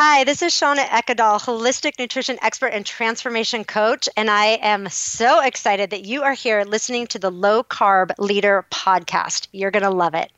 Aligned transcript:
Hi, 0.00 0.22
this 0.22 0.42
is 0.42 0.52
Shauna 0.52 0.84
Ekadal, 0.84 1.40
holistic 1.40 1.98
nutrition 1.98 2.38
expert 2.40 2.68
and 2.68 2.86
transformation 2.86 3.64
coach, 3.64 4.08
and 4.16 4.30
I 4.30 4.60
am 4.62 4.88
so 4.90 5.42
excited 5.42 5.90
that 5.90 6.04
you 6.04 6.22
are 6.22 6.34
here 6.34 6.62
listening 6.62 7.08
to 7.08 7.18
the 7.18 7.32
Low 7.32 7.64
Carb 7.64 8.12
Leader 8.16 8.64
podcast. 8.70 9.48
You're 9.50 9.72
going 9.72 9.82
to 9.82 9.90
love 9.90 10.14
it. 10.14 10.30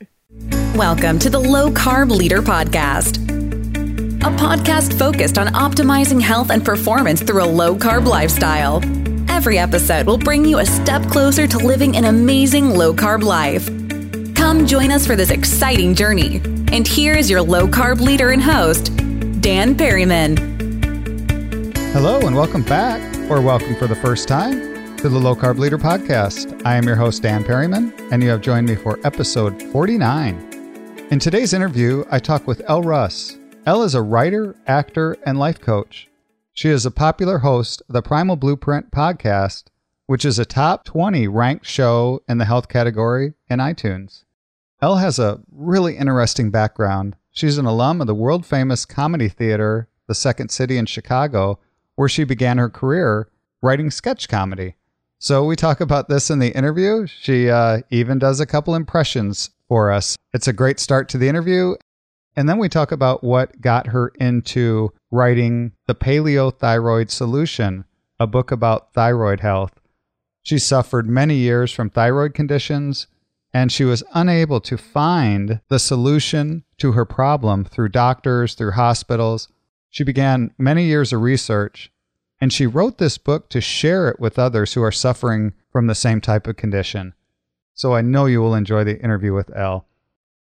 Welcome 0.75 1.19
to 1.19 1.29
the 1.29 1.39
Low 1.39 1.71
Carb 1.71 2.11
Leader 2.11 2.41
podcast, 2.41 3.19
a 4.23 4.35
podcast 4.39 4.99
focused 4.99 5.37
on 5.37 5.49
optimizing 5.49 6.23
health 6.23 6.51
and 6.51 6.65
performance 6.65 7.21
through 7.21 7.45
a 7.45 7.45
low 7.45 7.77
carb 7.77 8.07
lifestyle. 8.07 8.83
Every 9.31 9.59
episode 9.59 10.07
will 10.07 10.17
bring 10.17 10.47
you 10.47 10.61
a 10.61 10.65
step 10.65 11.03
closer 11.11 11.47
to 11.47 11.59
living 11.59 11.99
an 11.99 12.07
amazing 12.07 12.71
low 12.71 12.95
carb 12.95 13.23
life. 13.23 13.67
Come 14.35 14.67
join 14.67 14.91
us 14.91 15.07
for 15.07 15.17
this 15.17 15.31
exciting 15.31 15.95
journey. 15.95 16.37
And 16.73 16.89
here 16.89 17.13
is 17.13 17.29
your 17.29 17.43
low 17.43 17.67
carb 17.67 18.01
leader 18.01 18.31
and 18.31 18.43
host, 18.43 18.91
Dan 19.41 19.75
Perryman. 19.75 20.37
Hello, 21.95 22.21
and 22.27 22.37
welcome 22.37 22.63
back, 22.63 23.01
or 23.31 23.41
welcome 23.41 23.75
for 23.77 23.87
the 23.87 23.95
first 23.95 24.29
time, 24.29 24.97
to 24.99 25.09
the 25.09 25.19
Low 25.19 25.35
Carb 25.35 25.59
Leader 25.59 25.79
Podcast. 25.79 26.61
I 26.67 26.77
am 26.77 26.85
your 26.85 26.97
host, 26.97 27.23
Dan 27.23 27.43
Perryman, 27.43 27.95
and 28.13 28.23
you 28.23 28.29
have 28.29 28.43
joined 28.43 28.69
me 28.69 28.75
for 28.75 28.99
episode 29.03 29.63
49. 29.73 31.07
In 31.11 31.19
today's 31.19 31.55
interview, 31.55 32.05
I 32.11 32.19
talk 32.19 32.47
with 32.47 32.61
Elle 32.69 32.83
Russ. 32.83 33.39
Elle 33.65 33.83
is 33.83 33.95
a 33.95 34.03
writer, 34.03 34.57
actor, 34.67 35.17
and 35.25 35.39
life 35.39 35.59
coach. 35.59 36.11
She 36.53 36.69
is 36.69 36.85
a 36.85 36.91
popular 36.91 37.39
host 37.39 37.81
of 37.89 37.95
the 37.95 38.03
Primal 38.03 38.37
Blueprint 38.37 38.91
podcast, 38.91 39.69
which 40.05 40.27
is 40.27 40.39
a 40.39 40.45
top 40.45 40.85
20 40.85 41.29
ranked 41.29 41.65
show 41.65 42.21
in 42.29 42.37
the 42.37 42.45
health 42.45 42.69
category 42.69 43.33
in 43.49 43.59
iTunes. 43.59 44.25
Elle 44.83 44.97
has 44.97 45.19
a 45.19 45.41
really 45.51 45.97
interesting 45.97 46.51
background 46.51 47.17
She's 47.33 47.59
an 47.59 47.67
alum 47.67 48.01
of 48.01 48.07
the 48.07 48.15
world 48.15 48.45
famous 48.45 48.85
comedy 48.85 49.29
theater, 49.29 49.89
the 50.07 50.15
Second 50.15 50.51
City 50.51 50.77
in 50.77 50.87
Chicago, 50.87 51.59
where 51.95 52.09
she 52.09 52.25
began 52.25 52.59
her 52.59 52.69
career 52.69 53.29
writing 53.63 53.91
sketch 53.91 54.29
comedy. 54.29 54.75
So 55.19 55.45
we 55.45 55.55
talk 55.55 55.81
about 55.81 56.09
this 56.09 56.31
in 56.31 56.39
the 56.39 56.57
interview. 56.57 57.07
She 57.07 57.51
uh, 57.51 57.83
even 57.91 58.19
does 58.19 58.41
a 58.41 58.47
couple 58.47 58.75
impressions 58.75 59.51
for 59.69 59.93
us. 59.93 60.17
It's 60.33 60.49
a 60.49 60.53
great 60.53 60.81
start 60.81 61.09
to 61.11 61.19
the 61.19 61.29
interview. 61.29 61.75
And 62.37 62.49
then 62.49 62.59
we 62.59 62.69
talk 62.69 62.91
about 62.91 63.23
what 63.23 63.61
got 63.61 63.89
her 63.89 64.09
into 64.19 64.93
writing 65.11 65.73
The 65.87 65.95
Paleo 65.95 66.57
Thyroid 66.57 67.11
Solution, 67.11 67.85
a 68.19 68.27
book 68.27 68.51
about 68.51 68.95
thyroid 68.95 69.41
health. 69.41 69.79
She 70.43 70.59
suffered 70.59 71.09
many 71.09 71.35
years 71.35 71.71
from 71.71 71.91
thyroid 71.91 72.35
conditions 72.35 73.07
and 73.53 73.71
she 73.71 73.85
was 73.85 74.05
unable 74.15 74.61
to 74.61 74.77
find 74.77 75.61
the 75.69 75.79
solution 75.79 76.65
to 76.81 76.93
her 76.93 77.05
problem 77.05 77.65
through 77.65 77.91
doctors, 77.91 78.55
through 78.55 78.73
hospitals. 78.73 79.49
She 79.89 80.05
began 80.05 80.53
many 80.59 80.85
years 80.85 81.13
of 81.13 81.21
research, 81.21 81.93
and 82.41 82.53
she 82.53 82.67
wrote 82.67 82.99
this 82.99 83.19
book 83.19 83.49
to 83.51 83.61
share 83.61 84.09
it 84.09 84.21
with 84.21 84.39
others 84.39 84.75
who 84.75 84.83
are 84.83 84.93
suffering 84.93 85.53
from 85.71 85.87
the 85.87 85.95
same 85.95 86.21
type 86.21 86.47
of 86.47 86.57
condition. 86.57 87.15
So 87.75 87.95
I 87.95 88.03
know 88.03 88.27
you 88.27 88.41
will 88.41 88.55
enjoy 88.55 88.85
the 88.85 89.01
interview 89.01 89.33
with 89.33 89.55
Elle. 89.57 89.87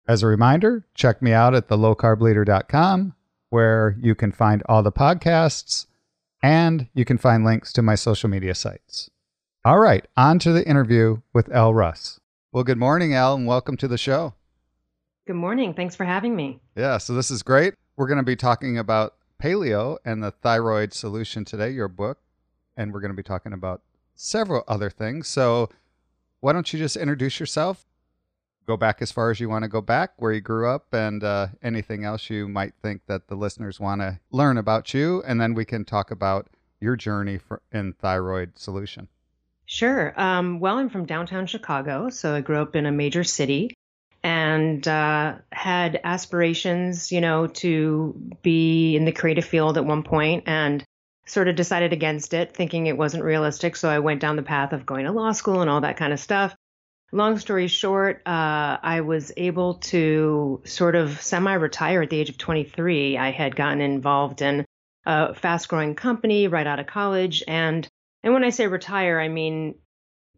As 0.07 0.23
a 0.23 0.27
reminder, 0.27 0.85
check 0.95 1.21
me 1.21 1.31
out 1.33 1.53
at 1.53 1.67
thelowcarbleader.com, 1.67 3.15
where 3.49 3.97
you 4.01 4.15
can 4.15 4.31
find 4.31 4.63
all 4.67 4.83
the 4.83 4.91
podcasts 4.91 5.85
and 6.41 6.87
you 6.93 7.05
can 7.05 7.17
find 7.17 7.43
links 7.43 7.73
to 7.73 7.81
my 7.81 7.95
social 7.95 8.29
media 8.29 8.55
sites. 8.55 9.09
All 9.65 9.79
right, 9.79 10.05
on 10.15 10.39
to 10.39 10.51
the 10.51 10.67
interview 10.67 11.21
with 11.33 11.51
Elle 11.51 11.73
Russ. 11.73 12.19
Well, 12.51 12.63
good 12.63 12.77
morning, 12.77 13.13
Elle, 13.13 13.35
and 13.35 13.47
welcome 13.47 13.77
to 13.77 13.87
the 13.87 13.97
show. 13.97 14.33
Good 15.29 15.35
morning. 15.35 15.75
Thanks 15.75 15.95
for 15.95 16.05
having 16.05 16.35
me. 16.35 16.59
Yeah, 16.75 16.97
so 16.97 17.13
this 17.13 17.29
is 17.29 17.43
great. 17.43 17.75
We're 17.97 18.07
going 18.07 18.17
to 18.17 18.23
be 18.23 18.35
talking 18.35 18.79
about 18.79 19.13
paleo 19.39 19.99
and 20.03 20.23
the 20.23 20.31
thyroid 20.31 20.91
solution 20.91 21.45
today, 21.45 21.69
your 21.69 21.87
book, 21.87 22.17
and 22.75 22.91
we're 22.91 22.99
going 22.99 23.11
to 23.11 23.15
be 23.15 23.21
talking 23.21 23.53
about 23.53 23.83
several 24.15 24.63
other 24.67 24.89
things. 24.89 25.27
So, 25.27 25.69
why 26.39 26.51
don't 26.51 26.73
you 26.73 26.79
just 26.79 26.97
introduce 26.97 27.39
yourself? 27.39 27.85
Go 28.65 28.75
back 28.75 29.03
as 29.03 29.11
far 29.11 29.29
as 29.29 29.39
you 29.39 29.47
want 29.49 29.61
to 29.61 29.67
go 29.67 29.81
back, 29.81 30.13
where 30.17 30.31
you 30.31 30.41
grew 30.41 30.67
up, 30.67 30.91
and 30.93 31.23
uh, 31.23 31.49
anything 31.61 32.03
else 32.03 32.31
you 32.31 32.47
might 32.47 32.73
think 32.81 33.03
that 33.05 33.27
the 33.27 33.35
listeners 33.35 33.79
want 33.79 34.01
to 34.01 34.19
learn 34.31 34.57
about 34.57 34.95
you, 34.95 35.21
and 35.27 35.39
then 35.39 35.53
we 35.53 35.63
can 35.63 35.85
talk 35.85 36.09
about 36.09 36.47
your 36.81 36.95
journey 36.95 37.37
for, 37.37 37.61
in 37.71 37.93
thyroid 37.93 38.57
solution. 38.57 39.07
Sure. 39.67 40.19
Um, 40.19 40.59
well, 40.59 40.79
I'm 40.79 40.89
from 40.89 41.05
downtown 41.05 41.45
Chicago, 41.45 42.09
so 42.09 42.33
I 42.33 42.41
grew 42.41 42.59
up 42.59 42.75
in 42.75 42.87
a 42.87 42.91
major 42.91 43.23
city 43.23 43.75
and 44.23 44.87
uh, 44.87 45.35
had 45.51 45.99
aspirations, 46.03 47.11
you 47.11 47.21
know, 47.21 47.47
to 47.47 48.35
be 48.41 48.95
in 48.95 49.05
the 49.05 49.11
creative 49.11 49.45
field 49.45 49.77
at 49.77 49.85
one 49.85 50.03
point 50.03 50.43
and 50.47 50.83
sort 51.25 51.47
of 51.47 51.55
decided 51.55 51.93
against 51.93 52.33
it, 52.33 52.53
thinking 52.53 52.87
it 52.87 52.97
wasn't 52.97 53.23
realistic. 53.23 53.75
So 53.75 53.89
I 53.89 53.99
went 53.99 54.19
down 54.19 54.35
the 54.35 54.43
path 54.43 54.73
of 54.73 54.85
going 54.85 55.05
to 55.05 55.11
law 55.11 55.31
school 55.31 55.61
and 55.61 55.69
all 55.69 55.81
that 55.81 55.97
kind 55.97 56.11
of 56.11 56.19
stuff. 56.19 56.55
Long 57.11 57.39
story 57.39 57.67
short, 57.67 58.21
uh, 58.25 58.77
I 58.81 59.01
was 59.01 59.31
able 59.37 59.75
to 59.75 60.61
sort 60.65 60.95
of 60.95 61.21
semi 61.21 61.53
retire 61.53 62.01
at 62.01 62.09
the 62.09 62.19
age 62.19 62.29
of 62.29 62.37
23. 62.37 63.17
I 63.17 63.31
had 63.31 63.55
gotten 63.55 63.81
involved 63.81 64.41
in 64.41 64.65
a 65.05 65.33
fast 65.33 65.69
growing 65.69 65.95
company 65.95 66.47
right 66.47 66.67
out 66.67 66.79
of 66.79 66.87
college 66.87 67.43
and 67.47 67.87
and 68.21 68.33
when 68.33 68.43
I 68.43 68.49
say 68.49 68.67
retire, 68.67 69.19
I 69.19 69.29
mean 69.29 69.75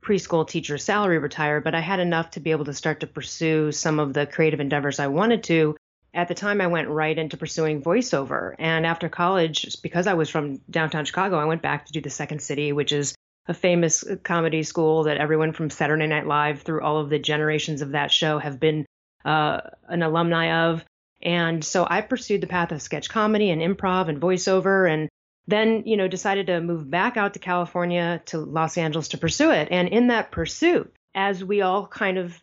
preschool 0.04 0.48
teacher 0.48 0.78
salary 0.78 1.20
retire, 1.20 1.62
but 1.62 1.76
I 1.76 1.80
had 1.80 2.00
enough 2.00 2.32
to 2.32 2.40
be 2.40 2.52
able 2.52 2.66
to 2.66 2.74
start 2.74 3.02
to 3.02 3.08
pursue 3.08 3.72
some 3.72 4.00
of 4.00 4.14
the 4.14 4.26
creative 4.26 4.60
endeavors 4.60 5.00
I 5.00 5.08
wanted 5.08 5.44
to. 5.44 5.76
At 6.14 6.28
the 6.28 6.34
time, 6.34 6.60
I 6.60 6.68
went 6.68 6.90
right 6.90 7.18
into 7.18 7.38
pursuing 7.38 7.82
voiceover. 7.82 8.56
And 8.60 8.86
after 8.86 9.08
college, 9.08 9.82
because 9.82 10.08
I 10.08 10.16
was 10.16 10.30
from 10.30 10.60
downtown 10.70 11.06
Chicago, 11.06 11.38
I 11.38 11.46
went 11.46 11.62
back 11.62 11.86
to 11.86 11.94
do 11.94 12.02
the 12.02 12.10
Second 12.10 12.42
City, 12.42 12.74
which 12.74 12.92
is 12.92 13.16
a 13.48 13.54
famous 13.54 14.04
comedy 14.24 14.64
school 14.64 15.04
that 15.04 15.18
everyone 15.18 15.54
from 15.54 15.70
Saturday 15.70 16.08
Night 16.08 16.28
Live 16.28 16.62
through 16.62 16.82
all 16.82 16.98
of 16.98 17.10
the 17.10 17.20
generations 17.20 17.82
of 17.82 17.92
that 17.92 18.12
show 18.12 18.40
have 18.40 18.60
been 18.60 18.86
uh, 19.24 19.62
an 19.88 20.04
alumni 20.04 20.68
of. 20.70 20.84
And 21.22 21.64
so 21.64 21.88
I 21.90 22.02
pursued 22.02 22.42
the 22.42 22.48
path 22.48 22.72
of 22.72 22.82
sketch 22.82 23.10
comedy 23.10 23.52
and 23.52 23.62
improv 23.62 24.10
and 24.10 24.20
voiceover. 24.20 24.92
And 24.92 25.10
then 25.52 25.84
you 25.86 25.98
know 25.98 26.08
decided 26.08 26.48
to 26.48 26.62
move 26.62 26.90
back 26.90 27.18
out 27.18 27.34
to 27.34 27.40
California 27.40 28.22
to 28.28 28.40
Los 28.40 28.78
Angeles 28.78 29.10
to 29.10 29.18
pursue 29.18 29.52
it. 29.52 29.68
And 29.72 29.90
in 29.90 30.08
that 30.08 30.32
pursuit, 30.32 30.94
as 31.14 31.44
we 31.44 31.62
all 31.62 31.88
kind 31.88 32.18
of 32.18 32.42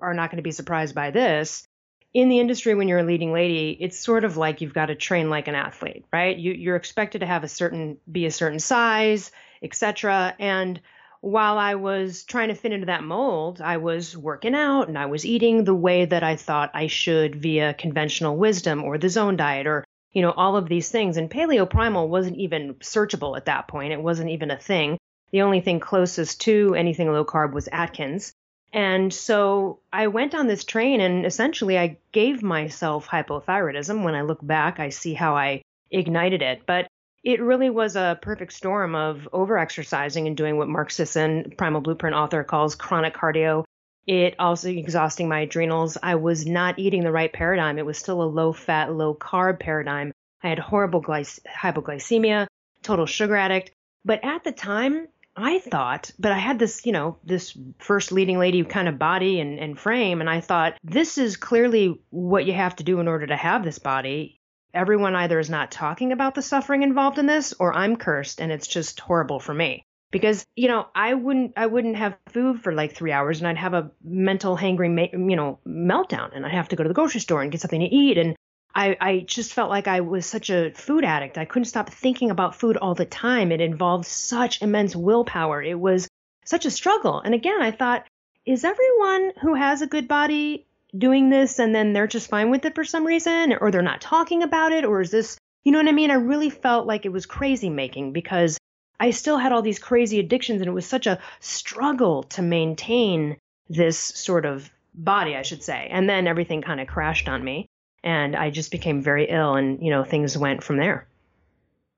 are 0.00 0.14
not 0.14 0.30
going 0.30 0.38
to 0.38 0.42
be 0.42 0.50
surprised 0.50 0.94
by 0.94 1.10
this, 1.10 1.66
in 2.12 2.28
the 2.28 2.40
industry 2.40 2.74
when 2.74 2.88
you're 2.88 2.98
a 2.98 3.04
leading 3.04 3.32
lady, 3.32 3.76
it's 3.78 3.98
sort 3.98 4.24
of 4.24 4.36
like 4.36 4.60
you've 4.60 4.74
got 4.74 4.86
to 4.86 4.94
train 4.94 5.30
like 5.30 5.48
an 5.48 5.54
athlete, 5.54 6.04
right? 6.12 6.36
You, 6.36 6.52
you're 6.52 6.76
expected 6.76 7.20
to 7.20 7.26
have 7.26 7.44
a 7.44 7.48
certain 7.48 7.98
be 8.10 8.26
a 8.26 8.30
certain 8.30 8.58
size, 8.58 9.30
etc. 9.62 10.34
And 10.38 10.80
while 11.20 11.58
I 11.58 11.74
was 11.74 12.24
trying 12.24 12.48
to 12.48 12.54
fit 12.54 12.72
into 12.72 12.86
that 12.86 13.04
mold, 13.04 13.60
I 13.60 13.76
was 13.76 14.16
working 14.16 14.54
out 14.54 14.88
and 14.88 14.98
I 14.98 15.06
was 15.06 15.26
eating 15.26 15.64
the 15.64 15.74
way 15.74 16.06
that 16.06 16.22
I 16.22 16.36
thought 16.36 16.70
I 16.72 16.86
should 16.86 17.36
via 17.36 17.74
conventional 17.74 18.36
wisdom 18.36 18.82
or 18.82 18.96
the 18.96 19.10
zone 19.10 19.36
diet 19.36 19.66
or 19.66 19.84
you 20.12 20.22
know, 20.22 20.32
all 20.32 20.56
of 20.56 20.68
these 20.68 20.88
things. 20.88 21.16
And 21.16 21.30
paleo 21.30 21.68
primal 21.68 22.08
wasn't 22.08 22.36
even 22.36 22.74
searchable 22.74 23.36
at 23.36 23.46
that 23.46 23.68
point. 23.68 23.92
It 23.92 24.02
wasn't 24.02 24.30
even 24.30 24.50
a 24.50 24.58
thing. 24.58 24.98
The 25.30 25.42
only 25.42 25.60
thing 25.60 25.80
closest 25.80 26.40
to 26.42 26.74
anything 26.74 27.12
low 27.12 27.24
carb 27.24 27.52
was 27.52 27.68
Atkins. 27.70 28.32
And 28.72 29.12
so 29.12 29.80
I 29.92 30.08
went 30.08 30.34
on 30.34 30.46
this 30.46 30.64
train 30.64 31.00
and 31.00 31.26
essentially 31.26 31.78
I 31.78 31.98
gave 32.12 32.42
myself 32.42 33.08
hypothyroidism. 33.08 34.04
When 34.04 34.14
I 34.14 34.22
look 34.22 34.44
back, 34.44 34.78
I 34.78 34.90
see 34.90 35.14
how 35.14 35.36
I 35.36 35.62
ignited 35.90 36.42
it. 36.42 36.62
But 36.66 36.86
it 37.22 37.40
really 37.40 37.68
was 37.68 37.96
a 37.96 38.18
perfect 38.22 38.52
storm 38.52 38.94
of 38.94 39.28
overexercising 39.32 40.26
and 40.26 40.36
doing 40.36 40.56
what 40.56 40.68
Mark 40.68 40.90
Sisson, 40.90 41.52
Primal 41.56 41.80
Blueprint 41.80 42.16
author, 42.16 42.44
calls 42.44 42.74
chronic 42.74 43.14
cardio 43.14 43.64
it 44.06 44.34
also 44.38 44.68
exhausting 44.68 45.28
my 45.28 45.40
adrenals. 45.40 45.98
I 46.02 46.14
was 46.16 46.46
not 46.46 46.78
eating 46.78 47.04
the 47.04 47.12
right 47.12 47.32
paradigm. 47.32 47.78
It 47.78 47.86
was 47.86 47.98
still 47.98 48.22
a 48.22 48.24
low 48.24 48.52
fat, 48.52 48.92
low 48.92 49.14
carb 49.14 49.60
paradigm. 49.60 50.12
I 50.42 50.48
had 50.48 50.58
horrible 50.58 51.02
glyc- 51.02 51.40
hypoglycemia, 51.46 52.46
total 52.82 53.06
sugar 53.06 53.36
addict. 53.36 53.72
But 54.04 54.24
at 54.24 54.44
the 54.44 54.52
time, 54.52 55.06
I 55.36 55.58
thought, 55.58 56.10
but 56.18 56.32
I 56.32 56.38
had 56.38 56.58
this, 56.58 56.84
you 56.86 56.92
know, 56.92 57.18
this 57.24 57.56
first 57.78 58.10
leading 58.10 58.38
lady 58.38 58.64
kind 58.64 58.88
of 58.88 58.98
body 58.98 59.40
and, 59.40 59.58
and 59.58 59.78
frame. 59.78 60.20
And 60.20 60.30
I 60.30 60.40
thought, 60.40 60.76
this 60.82 61.18
is 61.18 61.36
clearly 61.36 62.00
what 62.10 62.46
you 62.46 62.54
have 62.54 62.76
to 62.76 62.84
do 62.84 63.00
in 63.00 63.08
order 63.08 63.26
to 63.26 63.36
have 63.36 63.62
this 63.62 63.78
body. 63.78 64.40
Everyone 64.72 65.14
either 65.14 65.38
is 65.38 65.50
not 65.50 65.70
talking 65.70 66.12
about 66.12 66.34
the 66.34 66.42
suffering 66.42 66.82
involved 66.82 67.18
in 67.18 67.26
this, 67.26 67.52
or 67.58 67.74
I'm 67.74 67.96
cursed 67.96 68.40
and 68.40 68.50
it's 68.50 68.68
just 68.68 69.00
horrible 69.00 69.40
for 69.40 69.52
me 69.52 69.84
because 70.10 70.46
you 70.56 70.68
know 70.68 70.86
i 70.94 71.14
wouldn't 71.14 71.52
i 71.56 71.66
wouldn't 71.66 71.96
have 71.96 72.16
food 72.28 72.60
for 72.62 72.72
like 72.72 72.94
three 72.94 73.12
hours 73.12 73.38
and 73.38 73.48
i'd 73.48 73.56
have 73.56 73.74
a 73.74 73.90
mental 74.02 74.56
hangry 74.56 75.10
you 75.12 75.36
know 75.36 75.58
meltdown 75.66 76.30
and 76.34 76.44
i'd 76.44 76.52
have 76.52 76.68
to 76.68 76.76
go 76.76 76.82
to 76.82 76.88
the 76.88 76.94
grocery 76.94 77.20
store 77.20 77.42
and 77.42 77.52
get 77.52 77.60
something 77.60 77.80
to 77.80 77.86
eat 77.86 78.18
and 78.18 78.36
I, 78.74 78.96
I 79.00 79.18
just 79.26 79.52
felt 79.52 79.70
like 79.70 79.88
I 79.88 80.00
was 80.00 80.26
such 80.26 80.48
a 80.48 80.70
food 80.74 81.04
addict. 81.04 81.36
I 81.38 81.44
couldn't 81.44 81.64
stop 81.64 81.90
thinking 81.90 82.30
about 82.30 82.54
food 82.54 82.76
all 82.76 82.94
the 82.94 83.04
time. 83.04 83.50
It 83.50 83.60
involved 83.60 84.06
such 84.06 84.62
immense 84.62 84.94
willpower. 84.94 85.60
It 85.60 85.78
was 85.78 86.08
such 86.44 86.66
a 86.66 86.70
struggle. 86.70 87.20
And 87.20 87.34
again, 87.34 87.60
I 87.60 87.72
thought, 87.72 88.06
is 88.46 88.64
everyone 88.64 89.32
who 89.42 89.54
has 89.54 89.82
a 89.82 89.88
good 89.88 90.06
body 90.06 90.66
doing 90.96 91.30
this 91.30 91.58
and 91.58 91.74
then 91.74 91.92
they're 91.92 92.06
just 92.06 92.30
fine 92.30 92.50
with 92.50 92.64
it 92.64 92.76
for 92.76 92.84
some 92.84 93.04
reason? 93.04 93.54
Or 93.60 93.72
they're 93.72 93.82
not 93.82 94.00
talking 94.00 94.44
about 94.44 94.72
it? 94.72 94.84
Or 94.84 95.00
is 95.00 95.10
this 95.10 95.36
You 95.64 95.72
know 95.72 95.78
what 95.78 95.88
I 95.88 95.92
mean? 95.92 96.12
I 96.12 96.14
really 96.14 96.50
felt 96.50 96.86
like 96.86 97.04
it 97.04 97.12
was 97.12 97.26
crazy 97.26 97.70
making 97.70 98.12
because 98.12 98.56
I 99.00 99.10
still 99.10 99.38
had 99.38 99.50
all 99.50 99.62
these 99.62 99.78
crazy 99.78 100.20
addictions 100.20 100.60
and 100.60 100.68
it 100.68 100.72
was 100.74 100.86
such 100.86 101.06
a 101.06 101.18
struggle 101.40 102.22
to 102.24 102.42
maintain 102.42 103.38
this 103.68 103.98
sort 103.98 104.44
of 104.44 104.70
body, 104.94 105.34
I 105.34 105.42
should 105.42 105.62
say. 105.62 105.88
And 105.90 106.08
then 106.08 106.26
everything 106.26 106.60
kind 106.60 106.80
of 106.80 106.86
crashed 106.86 107.28
on 107.28 107.42
me 107.42 107.66
and 108.04 108.36
I 108.36 108.50
just 108.50 108.70
became 108.70 109.02
very 109.02 109.26
ill 109.28 109.56
and, 109.56 109.82
you 109.82 109.90
know, 109.90 110.04
things 110.04 110.36
went 110.36 110.62
from 110.62 110.76
there. 110.76 111.08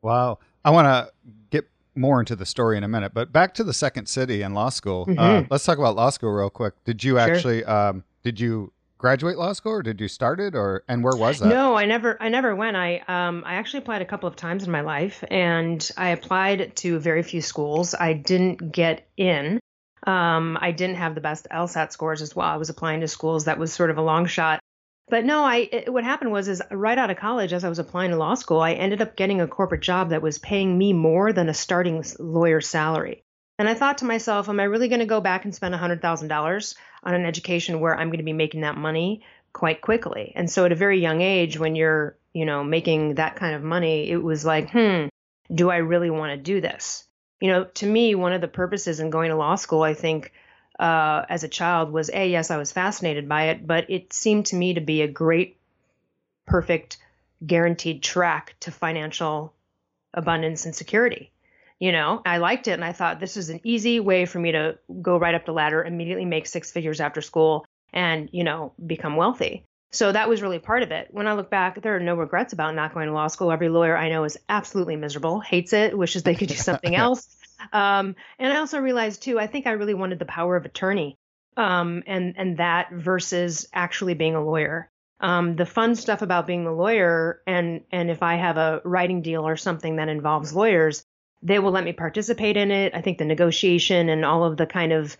Wow. 0.00 0.38
I 0.64 0.70
want 0.70 0.86
to 0.86 1.12
get 1.50 1.68
more 1.96 2.20
into 2.20 2.36
the 2.36 2.46
story 2.46 2.76
in 2.76 2.84
a 2.84 2.88
minute, 2.88 3.12
but 3.12 3.32
back 3.32 3.54
to 3.54 3.64
the 3.64 3.74
second 3.74 4.06
city 4.06 4.42
and 4.42 4.54
law 4.54 4.68
school. 4.68 5.04
Uh, 5.08 5.12
mm-hmm. 5.12 5.20
Uh, 5.20 5.42
let's 5.50 5.64
talk 5.64 5.78
about 5.78 5.96
law 5.96 6.10
school 6.10 6.30
real 6.30 6.50
quick. 6.50 6.74
Did 6.84 7.02
you 7.02 7.18
actually, 7.18 7.60
sure. 7.60 7.70
um, 7.70 8.04
did 8.22 8.38
you 8.38 8.72
graduate 9.02 9.36
law 9.36 9.52
school 9.52 9.72
or 9.72 9.82
did 9.82 10.00
you 10.00 10.06
start 10.06 10.38
it 10.38 10.54
or 10.54 10.84
and 10.86 11.02
where 11.02 11.16
was 11.16 11.40
that? 11.40 11.48
No 11.48 11.74
i 11.74 11.84
never 11.86 12.16
i 12.22 12.28
never 12.28 12.54
went. 12.54 12.76
I 12.76 13.02
um 13.08 13.42
i 13.44 13.54
actually 13.54 13.80
applied 13.80 14.00
a 14.00 14.06
couple 14.06 14.28
of 14.28 14.36
times 14.36 14.62
in 14.62 14.70
my 14.70 14.82
life 14.82 15.24
and 15.28 15.90
i 15.96 16.10
applied 16.10 16.76
to 16.76 17.00
very 17.00 17.24
few 17.24 17.42
schools. 17.42 17.96
I 17.98 18.12
didn't 18.12 18.70
get 18.70 19.08
in. 19.16 19.58
Um 20.06 20.56
i 20.60 20.70
didn't 20.70 20.96
have 20.96 21.16
the 21.16 21.20
best 21.20 21.48
lsat 21.52 21.90
scores 21.90 22.22
as 22.22 22.34
well. 22.36 22.46
I 22.46 22.58
was 22.58 22.70
applying 22.70 23.00
to 23.00 23.08
schools 23.08 23.46
that 23.46 23.58
was 23.58 23.72
sort 23.72 23.90
of 23.90 23.98
a 23.98 24.02
long 24.02 24.26
shot. 24.26 24.60
But 25.08 25.24
no 25.24 25.42
i 25.42 25.56
it, 25.56 25.92
what 25.92 26.04
happened 26.04 26.30
was 26.30 26.46
is 26.46 26.62
right 26.70 26.96
out 26.96 27.10
of 27.10 27.16
college 27.16 27.52
as 27.52 27.64
i 27.64 27.68
was 27.68 27.80
applying 27.80 28.12
to 28.12 28.16
law 28.16 28.34
school 28.34 28.60
i 28.60 28.74
ended 28.74 29.02
up 29.02 29.16
getting 29.16 29.40
a 29.40 29.48
corporate 29.48 29.82
job 29.82 30.10
that 30.10 30.22
was 30.22 30.38
paying 30.38 30.78
me 30.78 30.92
more 30.92 31.32
than 31.32 31.48
a 31.48 31.54
starting 31.54 32.04
lawyer 32.20 32.60
salary. 32.60 33.24
And 33.58 33.68
I 33.68 33.74
thought 33.74 33.98
to 33.98 34.04
myself, 34.06 34.48
am 34.48 34.60
I 34.60 34.64
really 34.64 34.88
going 34.88 35.00
to 35.00 35.06
go 35.06 35.20
back 35.20 35.44
and 35.44 35.54
spend 35.54 35.74
$100,000 35.74 36.74
on 37.02 37.14
an 37.14 37.24
education 37.24 37.80
where 37.80 37.96
I'm 37.96 38.08
going 38.08 38.18
to 38.18 38.24
be 38.24 38.32
making 38.32 38.62
that 38.62 38.76
money 38.76 39.22
quite 39.52 39.80
quickly? 39.80 40.32
And 40.34 40.50
so 40.50 40.64
at 40.64 40.72
a 40.72 40.76
very 40.76 41.00
young 41.00 41.20
age, 41.20 41.58
when 41.58 41.74
you're, 41.74 42.16
you 42.32 42.44
know, 42.44 42.62
making 42.64 43.16
that 43.16 43.36
kind 43.36 43.54
of 43.54 43.62
money, 43.62 44.08
it 44.08 44.22
was 44.22 44.44
like, 44.44 44.70
hmm, 44.70 45.06
do 45.52 45.70
I 45.70 45.78
really 45.78 46.10
want 46.10 46.32
to 46.32 46.36
do 46.36 46.60
this? 46.60 47.04
You 47.40 47.48
know, 47.48 47.64
to 47.64 47.86
me, 47.86 48.14
one 48.14 48.32
of 48.32 48.40
the 48.40 48.48
purposes 48.48 49.00
in 49.00 49.10
going 49.10 49.30
to 49.30 49.36
law 49.36 49.56
school, 49.56 49.82
I 49.82 49.94
think, 49.94 50.32
uh, 50.78 51.24
as 51.28 51.44
a 51.44 51.48
child 51.48 51.92
was 51.92 52.10
a 52.12 52.28
yes, 52.28 52.50
I 52.50 52.56
was 52.56 52.72
fascinated 52.72 53.28
by 53.28 53.48
it, 53.48 53.66
but 53.66 53.90
it 53.90 54.12
seemed 54.12 54.46
to 54.46 54.56
me 54.56 54.74
to 54.74 54.80
be 54.80 55.02
a 55.02 55.08
great, 55.08 55.58
perfect, 56.46 56.98
guaranteed 57.44 58.02
track 58.02 58.54
to 58.60 58.70
financial 58.70 59.52
abundance 60.14 60.64
and 60.64 60.74
security 60.74 61.31
you 61.82 61.90
know 61.90 62.22
i 62.24 62.38
liked 62.38 62.68
it 62.68 62.72
and 62.72 62.84
i 62.84 62.92
thought 62.92 63.18
this 63.18 63.36
is 63.36 63.50
an 63.50 63.60
easy 63.64 63.98
way 63.98 64.24
for 64.24 64.38
me 64.38 64.52
to 64.52 64.78
go 65.02 65.16
right 65.16 65.34
up 65.34 65.44
the 65.44 65.52
ladder 65.52 65.82
immediately 65.82 66.24
make 66.24 66.46
six 66.46 66.70
figures 66.70 67.00
after 67.00 67.20
school 67.20 67.66
and 67.92 68.30
you 68.32 68.44
know 68.44 68.72
become 68.84 69.16
wealthy. 69.16 69.64
So 69.94 70.10
that 70.10 70.26
was 70.26 70.40
really 70.40 70.58
part 70.58 70.82
of 70.82 70.92
it. 70.92 71.08
When 71.10 71.26
i 71.26 71.34
look 71.34 71.50
back 71.50 71.82
there 71.82 71.96
are 71.96 72.00
no 72.00 72.14
regrets 72.14 72.52
about 72.52 72.76
not 72.76 72.94
going 72.94 73.08
to 73.08 73.12
law 73.12 73.26
school. 73.26 73.50
Every 73.50 73.68
lawyer 73.68 73.96
i 73.96 74.08
know 74.08 74.22
is 74.22 74.38
absolutely 74.48 74.94
miserable 74.96 75.40
hates 75.40 75.72
it 75.72 75.98
wishes 75.98 76.22
they 76.22 76.36
could 76.36 76.48
do 76.48 76.54
something 76.70 76.94
else. 76.94 77.26
Um, 77.72 78.14
and 78.38 78.52
i 78.52 78.58
also 78.58 78.78
realized 78.78 79.22
too 79.22 79.40
i 79.40 79.48
think 79.48 79.66
i 79.66 79.72
really 79.72 79.94
wanted 79.94 80.20
the 80.20 80.24
power 80.24 80.56
of 80.56 80.64
attorney 80.64 81.18
um, 81.56 82.04
and 82.06 82.34
and 82.36 82.58
that 82.58 82.92
versus 82.92 83.66
actually 83.74 84.14
being 84.14 84.36
a 84.36 84.44
lawyer. 84.44 84.88
Um, 85.20 85.54
the 85.54 85.66
fun 85.66 85.94
stuff 85.94 86.22
about 86.22 86.46
being 86.46 86.64
the 86.64 86.72
lawyer 86.72 87.42
and 87.46 87.82
and 87.90 88.08
if 88.08 88.22
i 88.22 88.36
have 88.36 88.56
a 88.56 88.80
writing 88.84 89.20
deal 89.22 89.46
or 89.46 89.56
something 89.56 89.96
that 89.96 90.08
involves 90.08 90.54
lawyers 90.54 91.04
they 91.42 91.58
will 91.58 91.72
let 91.72 91.84
me 91.84 91.92
participate 91.92 92.56
in 92.56 92.70
it. 92.70 92.94
I 92.94 93.00
think 93.00 93.18
the 93.18 93.24
negotiation 93.24 94.08
and 94.08 94.24
all 94.24 94.44
of 94.44 94.56
the 94.56 94.66
kind 94.66 94.92
of 94.92 95.16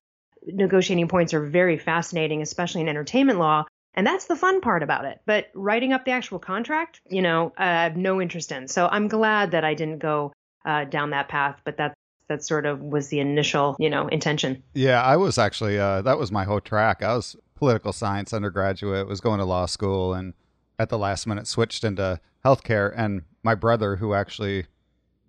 negotiating 0.46 1.08
points 1.08 1.34
are 1.34 1.44
very 1.44 1.78
fascinating, 1.78 2.42
especially 2.42 2.80
in 2.80 2.88
entertainment 2.88 3.38
law. 3.38 3.64
And 3.94 4.06
that's 4.06 4.26
the 4.26 4.36
fun 4.36 4.60
part 4.60 4.82
about 4.82 5.04
it. 5.04 5.20
But 5.26 5.50
writing 5.54 5.92
up 5.92 6.04
the 6.04 6.12
actual 6.12 6.38
contract, 6.38 7.00
you 7.08 7.20
know, 7.20 7.52
I 7.58 7.66
have 7.66 7.96
no 7.96 8.20
interest 8.22 8.50
in. 8.50 8.69
So 8.69 8.88
I'm 8.90 9.08
glad 9.08 9.50
that 9.50 9.64
I 9.64 9.74
didn't 9.74 9.98
go 9.98 10.32
uh, 10.64 10.84
down 10.84 11.10
that 11.10 11.28
path. 11.28 11.60
But 11.64 11.76
that 11.76 11.94
that 12.28 12.42
sort 12.42 12.64
of 12.64 12.80
was 12.80 13.08
the 13.08 13.20
initial, 13.20 13.76
you 13.78 13.90
know, 13.90 14.08
intention. 14.08 14.62
Yeah, 14.72 15.02
I 15.02 15.16
was 15.16 15.36
actually 15.36 15.78
uh, 15.78 16.02
that 16.02 16.19
was 16.19 16.32
my 16.32 16.44
whole 16.44 16.60
track. 16.60 17.02
I 17.02 17.14
was 17.14 17.36
political 17.54 17.92
science 17.92 18.32
undergraduate, 18.32 19.06
was 19.06 19.20
going 19.20 19.38
to 19.38 19.44
law 19.44 19.66
school, 19.66 20.14
and 20.14 20.32
at 20.78 20.88
the 20.88 20.98
last 20.98 21.26
minute 21.26 21.46
switched 21.46 21.84
into 21.84 22.19
healthcare. 22.44 22.92
And 22.96 23.22
my 23.42 23.54
brother, 23.54 23.96
who 23.96 24.14
actually 24.14 24.66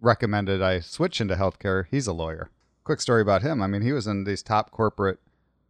recommended 0.03 0.61
I 0.61 0.81
switch 0.81 1.21
into 1.21 1.35
healthcare. 1.35 1.85
He's 1.89 2.07
a 2.07 2.13
lawyer. 2.13 2.49
Quick 2.83 3.01
story 3.01 3.21
about 3.21 3.41
him. 3.41 3.61
I 3.61 3.67
mean, 3.67 3.81
he 3.81 3.93
was 3.93 4.05
in 4.05 4.25
these 4.25 4.43
top 4.43 4.69
corporate 4.69 5.19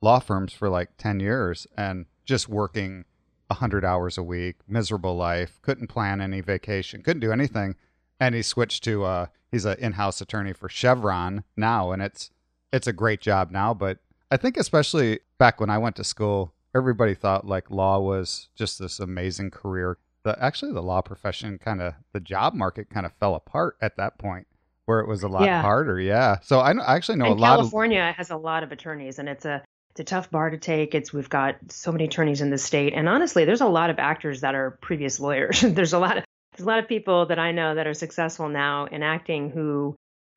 law 0.01 0.19
firms 0.19 0.51
for 0.51 0.69
like 0.69 0.97
10 0.97 1.19
years 1.19 1.67
and 1.77 2.07
just 2.25 2.49
working 2.49 3.05
100 3.47 3.85
hours 3.85 4.17
a 4.17 4.23
week, 4.23 4.57
miserable 4.67 5.15
life, 5.15 5.59
couldn't 5.61 5.87
plan 5.87 6.19
any 6.19 6.41
vacation, 6.41 7.03
couldn't 7.03 7.21
do 7.21 7.31
anything. 7.31 7.75
And 8.19 8.33
he 8.33 8.41
switched 8.41 8.83
to, 8.85 9.03
uh, 9.03 9.25
he's 9.51 9.65
an 9.65 9.77
in 9.79 9.93
house 9.93 10.19
attorney 10.21 10.53
for 10.53 10.67
Chevron 10.67 11.43
now. 11.55 11.91
And 11.91 12.01
it's, 12.01 12.31
it's 12.71 12.87
a 12.87 12.93
great 12.93 13.21
job 13.21 13.51
now. 13.51 13.73
But 13.73 13.99
I 14.31 14.37
think, 14.37 14.57
especially 14.57 15.19
back 15.37 15.61
when 15.61 15.69
I 15.69 15.77
went 15.77 15.95
to 15.97 16.03
school, 16.03 16.53
everybody 16.75 17.13
thought 17.13 17.45
like 17.45 17.69
law 17.69 17.99
was 17.99 18.49
just 18.55 18.79
this 18.79 18.99
amazing 18.99 19.51
career 19.51 19.97
the 20.23 20.41
actually 20.41 20.73
the 20.73 20.81
law 20.81 21.01
profession 21.01 21.57
kind 21.57 21.81
of 21.81 21.93
the 22.13 22.19
job 22.19 22.53
market 22.53 22.89
kind 22.89 23.05
of 23.05 23.13
fell 23.13 23.35
apart 23.35 23.77
at 23.81 23.97
that 23.97 24.17
point 24.17 24.47
where 24.85 24.99
it 24.99 25.07
was 25.07 25.23
a 25.23 25.27
lot 25.27 25.45
yeah. 25.45 25.61
harder. 25.61 25.99
Yeah. 25.99 26.39
So 26.41 26.59
I, 26.59 26.71
I 26.73 26.95
actually 26.95 27.17
know 27.17 27.25
and 27.25 27.39
a 27.39 27.41
lot. 27.41 27.57
California 27.57 28.13
has 28.17 28.31
a 28.31 28.37
lot 28.37 28.63
of 28.63 28.71
attorneys, 28.71 29.19
and 29.19 29.29
it's 29.29 29.45
a 29.45 29.63
it's 29.91 29.99
a 29.99 30.03
tough 30.03 30.31
bar 30.31 30.49
to 30.49 30.57
take. 30.57 30.95
It's 30.95 31.13
we've 31.13 31.29
got 31.29 31.55
so 31.69 31.91
many 31.91 32.05
attorneys 32.05 32.41
in 32.41 32.49
the 32.49 32.57
state, 32.57 32.93
and 32.93 33.07
honestly, 33.07 33.45
there's 33.45 33.61
a 33.61 33.67
lot 33.67 33.89
of 33.89 33.99
actors 33.99 34.41
that 34.41 34.55
are 34.55 34.71
previous 34.81 35.19
lawyers. 35.19 35.61
there's 35.67 35.93
a 35.93 35.99
lot 35.99 36.17
of 36.17 36.23
there's 36.53 36.65
a 36.65 36.69
lot 36.69 36.79
of 36.79 36.87
people 36.87 37.27
that 37.27 37.39
I 37.39 37.51
know 37.51 37.75
that 37.75 37.87
are 37.87 37.93
successful 37.93 38.49
now 38.49 38.85
in 38.85 39.03
acting 39.03 39.49
who 39.49 39.95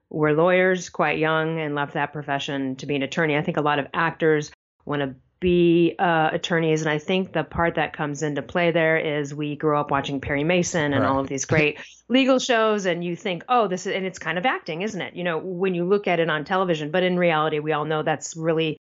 were 0.09 0.33
lawyers 0.33 0.89
quite 0.89 1.19
young 1.19 1.61
and 1.61 1.75
left 1.75 1.95
that 1.95 2.13
profession 2.13 2.77
to 2.77 2.87
be 2.87 2.97
an 2.97 3.03
attorney. 3.03 3.37
I 3.37 3.43
think 3.43 3.57
a 3.57 3.63
lot 3.63 3.79
of 3.79 3.87
actors 3.93 4.51
want 4.85 5.03
to 5.03 5.17
be 5.41 5.95
uh, 5.99 6.31
attorneys. 6.33 6.81
And 6.81 6.91
I 6.91 6.99
think 6.99 7.33
the 7.33 7.45
part 7.45 7.75
that 7.75 7.93
comes 7.93 8.23
into 8.23 8.43
play 8.43 8.71
there 8.71 8.97
is 8.97 9.35
we 9.35 9.57
grew 9.57 9.79
up 9.79 9.91
watching 9.91 10.21
Perry 10.21 10.45
Mason 10.45 10.93
and 10.93 11.03
right. 11.03 11.09
all 11.09 11.21
of 11.21 11.29
these 11.29 11.45
great 11.45 11.79
legal 12.09 12.39
shows, 12.39 12.87
and 12.87 13.05
you 13.05 13.17
think, 13.17 13.45
oh, 13.49 13.69
this 13.69 13.87
is, 13.87 13.95
and 13.95 14.07
it's 14.07 14.19
kind 14.19 14.39
of 14.39 14.47
acting, 14.47 14.83
isn't 14.83 15.01
it? 15.01 15.15
You 15.15 15.25
know, 15.25 15.39
when 15.39 15.75
you 15.75 15.85
look 15.85 16.07
at 16.07 16.21
it 16.21 16.31
on 16.31 16.45
television. 16.45 16.91
But 16.91 17.03
in 17.03 17.19
reality, 17.19 17.59
we 17.59 17.73
all 17.73 17.85
know 17.85 18.03
that's 18.03 18.37
really, 18.37 18.79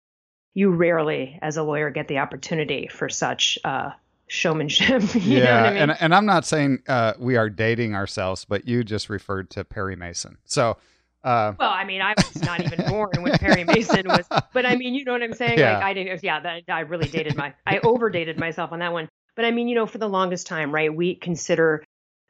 you 0.53 0.69
rarely, 0.71 1.37
as 1.41 1.57
a 1.57 1.63
lawyer, 1.63 1.89
get 1.89 2.07
the 2.07 2.19
opportunity 2.19 2.87
for 2.87 3.09
such. 3.09 3.59
Uh, 3.63 3.91
showmanship. 4.27 5.03
yeah, 5.15 5.65
I 5.65 5.69
mean? 5.69 5.81
and 5.83 5.97
and 5.99 6.15
I'm 6.15 6.25
not 6.25 6.45
saying 6.45 6.79
uh, 6.87 7.13
we 7.19 7.35
are 7.35 7.47
dating 7.47 7.93
ourselves, 7.93 8.43
but 8.43 8.67
you 8.67 8.83
just 8.83 9.07
referred 9.07 9.51
to 9.51 9.63
Perry 9.63 9.95
Mason. 9.95 10.39
So 10.45 10.77
uh, 11.25 11.53
well, 11.59 11.71
I 11.71 11.83
mean, 11.85 12.01
I 12.01 12.13
was 12.15 12.43
not 12.43 12.63
even 12.63 12.85
born 12.89 13.21
when 13.21 13.33
Perry 13.33 13.63
Mason 13.63 14.07
was, 14.07 14.27
but 14.53 14.65
I 14.65 14.75
mean, 14.75 14.93
you 14.93 15.03
know 15.03 15.13
what 15.13 15.23
I'm 15.23 15.33
saying? 15.33 15.57
Yeah. 15.57 15.73
Like, 15.73 15.83
I 15.83 15.93
didn't, 15.93 16.23
yeah, 16.23 16.39
that, 16.39 16.63
I 16.69 16.81
really 16.81 17.07
dated 17.07 17.35
my, 17.35 17.53
I 17.65 17.79
overdated 17.79 18.37
myself 18.37 18.71
on 18.71 18.79
that 18.79 18.93
one. 18.93 19.09
But 19.35 19.45
I 19.45 19.51
mean, 19.51 19.67
you 19.67 19.75
know, 19.75 19.87
for 19.87 19.97
the 19.97 20.07
longest 20.07 20.45
time, 20.45 20.71
right, 20.71 20.95
we 20.95 21.15
consider 21.15 21.83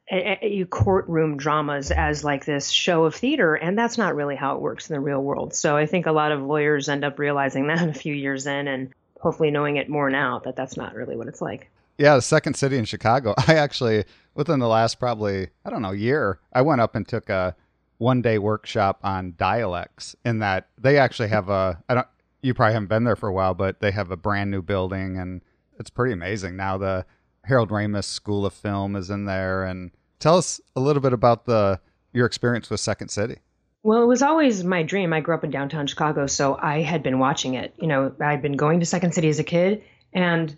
eh, 0.09 0.15
eh, 0.15 0.35
eh, 0.41 0.47
a, 0.47 0.61
a 0.61 0.65
courtroom 0.65 1.35
dramas 1.37 1.91
as 1.91 2.23
like 2.23 2.45
this 2.45 2.69
show 2.69 3.03
of 3.03 3.13
theater, 3.13 3.53
and 3.53 3.77
that's 3.77 3.97
not 3.97 4.15
really 4.15 4.37
how 4.37 4.55
it 4.55 4.61
works 4.61 4.89
in 4.89 4.95
the 4.95 5.01
real 5.01 5.21
world. 5.21 5.53
So 5.53 5.75
I 5.75 5.85
think 5.87 6.05
a 6.05 6.13
lot 6.13 6.31
of 6.31 6.41
lawyers 6.41 6.87
end 6.87 7.03
up 7.03 7.19
realizing 7.19 7.67
that 7.67 7.87
a 7.87 7.93
few 7.93 8.13
years 8.13 8.47
in 8.47 8.67
and 8.69 8.93
hopefully 9.19 9.51
knowing 9.51 9.75
it 9.75 9.89
more 9.89 10.09
now 10.09 10.39
that 10.45 10.55
that's 10.55 10.77
not 10.77 10.95
really 10.95 11.17
what 11.17 11.27
it's 11.27 11.41
like. 11.41 11.69
Yeah, 11.97 12.15
the 12.15 12.21
second 12.21 12.55
city 12.55 12.77
in 12.77 12.85
Chicago. 12.85 13.33
I 13.47 13.55
actually, 13.55 14.05
within 14.35 14.59
the 14.59 14.67
last 14.67 14.99
probably, 14.99 15.49
I 15.65 15.69
don't 15.69 15.81
know, 15.81 15.91
year, 15.91 16.39
I 16.53 16.61
went 16.61 16.81
up 16.81 16.95
and 16.95 17.07
took 17.07 17.29
a, 17.29 17.55
one 17.97 18.21
day 18.21 18.37
workshop 18.37 18.99
on 19.03 19.33
dialects 19.37 20.15
in 20.25 20.39
that 20.39 20.69
they 20.77 20.97
actually 20.97 21.29
have 21.29 21.49
a 21.49 21.81
I 21.87 21.95
don't 21.95 22.07
you 22.41 22.53
probably 22.53 22.73
haven't 22.73 22.89
been 22.89 23.05
there 23.05 23.15
for 23.15 23.27
a 23.27 23.33
while, 23.33 23.55
but 23.55 23.79
they 23.79 23.91
have 23.91 24.11
a 24.11 24.17
brand 24.17 24.51
new 24.51 24.61
building 24.61 25.17
and 25.17 25.41
it's 25.79 25.89
pretty 25.89 26.13
amazing. 26.13 26.55
Now 26.55 26.77
the 26.77 27.05
Harold 27.43 27.69
Ramis 27.69 28.05
School 28.05 28.45
of 28.45 28.53
Film 28.53 28.95
is 28.95 29.09
in 29.09 29.25
there 29.25 29.63
and 29.63 29.91
tell 30.19 30.37
us 30.37 30.61
a 30.75 30.79
little 30.79 31.01
bit 31.01 31.13
about 31.13 31.45
the 31.45 31.79
your 32.13 32.25
experience 32.25 32.69
with 32.69 32.79
Second 32.79 33.09
City. 33.09 33.39
Well, 33.83 34.01
it 34.01 34.07
was 34.07 34.21
always 34.21 34.63
my 34.63 34.83
dream. 34.83 35.13
I 35.13 35.19
grew 35.19 35.35
up 35.35 35.43
in 35.43 35.51
downtown 35.51 35.85
Chicago, 35.85 36.25
so 36.25 36.57
I 36.59 36.81
had 36.81 37.03
been 37.03 37.19
watching 37.19 37.53
it. 37.53 37.75
You 37.79 37.87
know, 37.87 38.15
I'd 38.19 38.41
been 38.41 38.57
going 38.57 38.79
to 38.79 38.85
Second 38.85 39.13
City 39.13 39.29
as 39.29 39.39
a 39.39 39.43
kid 39.43 39.83
and 40.13 40.55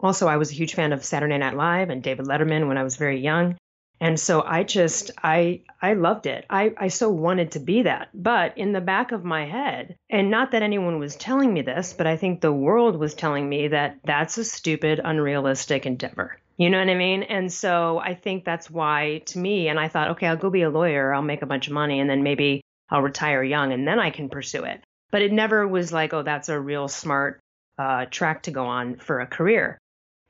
also 0.00 0.26
I 0.26 0.36
was 0.36 0.50
a 0.50 0.54
huge 0.54 0.74
fan 0.74 0.92
of 0.92 1.04
Saturday 1.04 1.38
Night 1.38 1.56
Live 1.56 1.90
and 1.90 2.02
David 2.02 2.26
Letterman 2.26 2.68
when 2.68 2.76
I 2.76 2.82
was 2.82 2.96
very 2.96 3.20
young. 3.20 3.56
And 4.00 4.20
so 4.20 4.42
I 4.42 4.62
just 4.62 5.10
I 5.22 5.62
I 5.80 5.94
loved 5.94 6.26
it. 6.26 6.44
I 6.50 6.72
I 6.76 6.88
so 6.88 7.08
wanted 7.08 7.52
to 7.52 7.60
be 7.60 7.82
that. 7.82 8.08
But 8.12 8.56
in 8.58 8.72
the 8.72 8.80
back 8.80 9.12
of 9.12 9.24
my 9.24 9.46
head, 9.46 9.96
and 10.10 10.30
not 10.30 10.50
that 10.52 10.62
anyone 10.62 10.98
was 10.98 11.16
telling 11.16 11.52
me 11.52 11.62
this, 11.62 11.92
but 11.92 12.06
I 12.06 12.16
think 12.16 12.40
the 12.40 12.52
world 12.52 12.96
was 12.96 13.14
telling 13.14 13.48
me 13.48 13.68
that 13.68 13.98
that's 14.04 14.38
a 14.38 14.44
stupid, 14.44 15.00
unrealistic 15.02 15.86
endeavor. 15.86 16.38
You 16.58 16.70
know 16.70 16.78
what 16.78 16.88
I 16.88 16.94
mean? 16.94 17.22
And 17.22 17.52
so 17.52 17.98
I 17.98 18.14
think 18.14 18.44
that's 18.44 18.70
why 18.70 19.22
to 19.26 19.38
me 19.38 19.68
and 19.68 19.78
I 19.78 19.88
thought, 19.88 20.12
okay, 20.12 20.26
I'll 20.26 20.36
go 20.36 20.50
be 20.50 20.62
a 20.62 20.70
lawyer, 20.70 21.12
I'll 21.12 21.22
make 21.22 21.42
a 21.42 21.46
bunch 21.46 21.66
of 21.66 21.74
money 21.74 22.00
and 22.00 22.08
then 22.08 22.22
maybe 22.22 22.62
I'll 22.88 23.02
retire 23.02 23.42
young 23.42 23.72
and 23.72 23.86
then 23.86 23.98
I 23.98 24.10
can 24.10 24.28
pursue 24.28 24.64
it. 24.64 24.82
But 25.10 25.22
it 25.22 25.32
never 25.32 25.66
was 25.68 25.92
like, 25.92 26.12
oh, 26.14 26.22
that's 26.22 26.48
a 26.48 26.58
real 26.58 26.88
smart 26.88 27.40
uh, 27.78 28.06
track 28.06 28.44
to 28.44 28.50
go 28.50 28.66
on 28.66 28.96
for 28.96 29.20
a 29.20 29.26
career. 29.26 29.78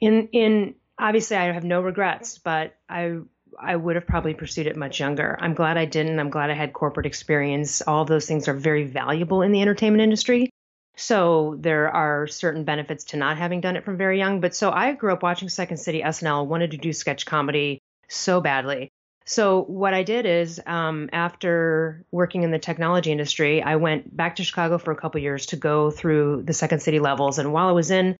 In 0.00 0.28
in 0.32 0.74
obviously 0.98 1.36
I 1.36 1.52
have 1.52 1.64
no 1.64 1.80
regrets, 1.80 2.38
but 2.38 2.76
I 2.88 3.18
I 3.58 3.76
would 3.76 3.96
have 3.96 4.06
probably 4.06 4.34
pursued 4.34 4.66
it 4.66 4.76
much 4.76 5.00
younger. 5.00 5.36
I'm 5.40 5.54
glad 5.54 5.76
I 5.76 5.84
didn't. 5.84 6.18
I'm 6.18 6.30
glad 6.30 6.50
I 6.50 6.54
had 6.54 6.72
corporate 6.72 7.06
experience. 7.06 7.82
All 7.82 8.04
those 8.04 8.26
things 8.26 8.48
are 8.48 8.54
very 8.54 8.84
valuable 8.84 9.42
in 9.42 9.52
the 9.52 9.62
entertainment 9.62 10.02
industry. 10.02 10.50
So 10.96 11.56
there 11.58 11.90
are 11.90 12.26
certain 12.26 12.64
benefits 12.64 13.04
to 13.04 13.16
not 13.16 13.36
having 13.36 13.60
done 13.60 13.76
it 13.76 13.84
from 13.84 13.98
very 13.98 14.18
young. 14.18 14.40
But 14.40 14.56
so 14.56 14.70
I 14.70 14.92
grew 14.92 15.12
up 15.12 15.22
watching 15.22 15.48
Second 15.48 15.76
City 15.76 16.02
SNL, 16.02 16.46
wanted 16.46 16.70
to 16.70 16.78
do 16.78 16.92
sketch 16.92 17.26
comedy 17.26 17.80
so 18.08 18.40
badly. 18.40 18.90
So 19.26 19.62
what 19.62 19.92
I 19.92 20.04
did 20.04 20.24
is, 20.24 20.60
um, 20.66 21.10
after 21.12 22.04
working 22.12 22.44
in 22.44 22.52
the 22.52 22.60
technology 22.60 23.10
industry, 23.10 23.60
I 23.60 23.76
went 23.76 24.16
back 24.16 24.36
to 24.36 24.44
Chicago 24.44 24.78
for 24.78 24.92
a 24.92 24.96
couple 24.96 25.20
years 25.20 25.46
to 25.46 25.56
go 25.56 25.90
through 25.90 26.44
the 26.44 26.54
Second 26.54 26.80
City 26.80 27.00
levels. 27.00 27.38
And 27.38 27.52
while 27.52 27.68
I 27.68 27.72
was 27.72 27.90
in 27.90 28.16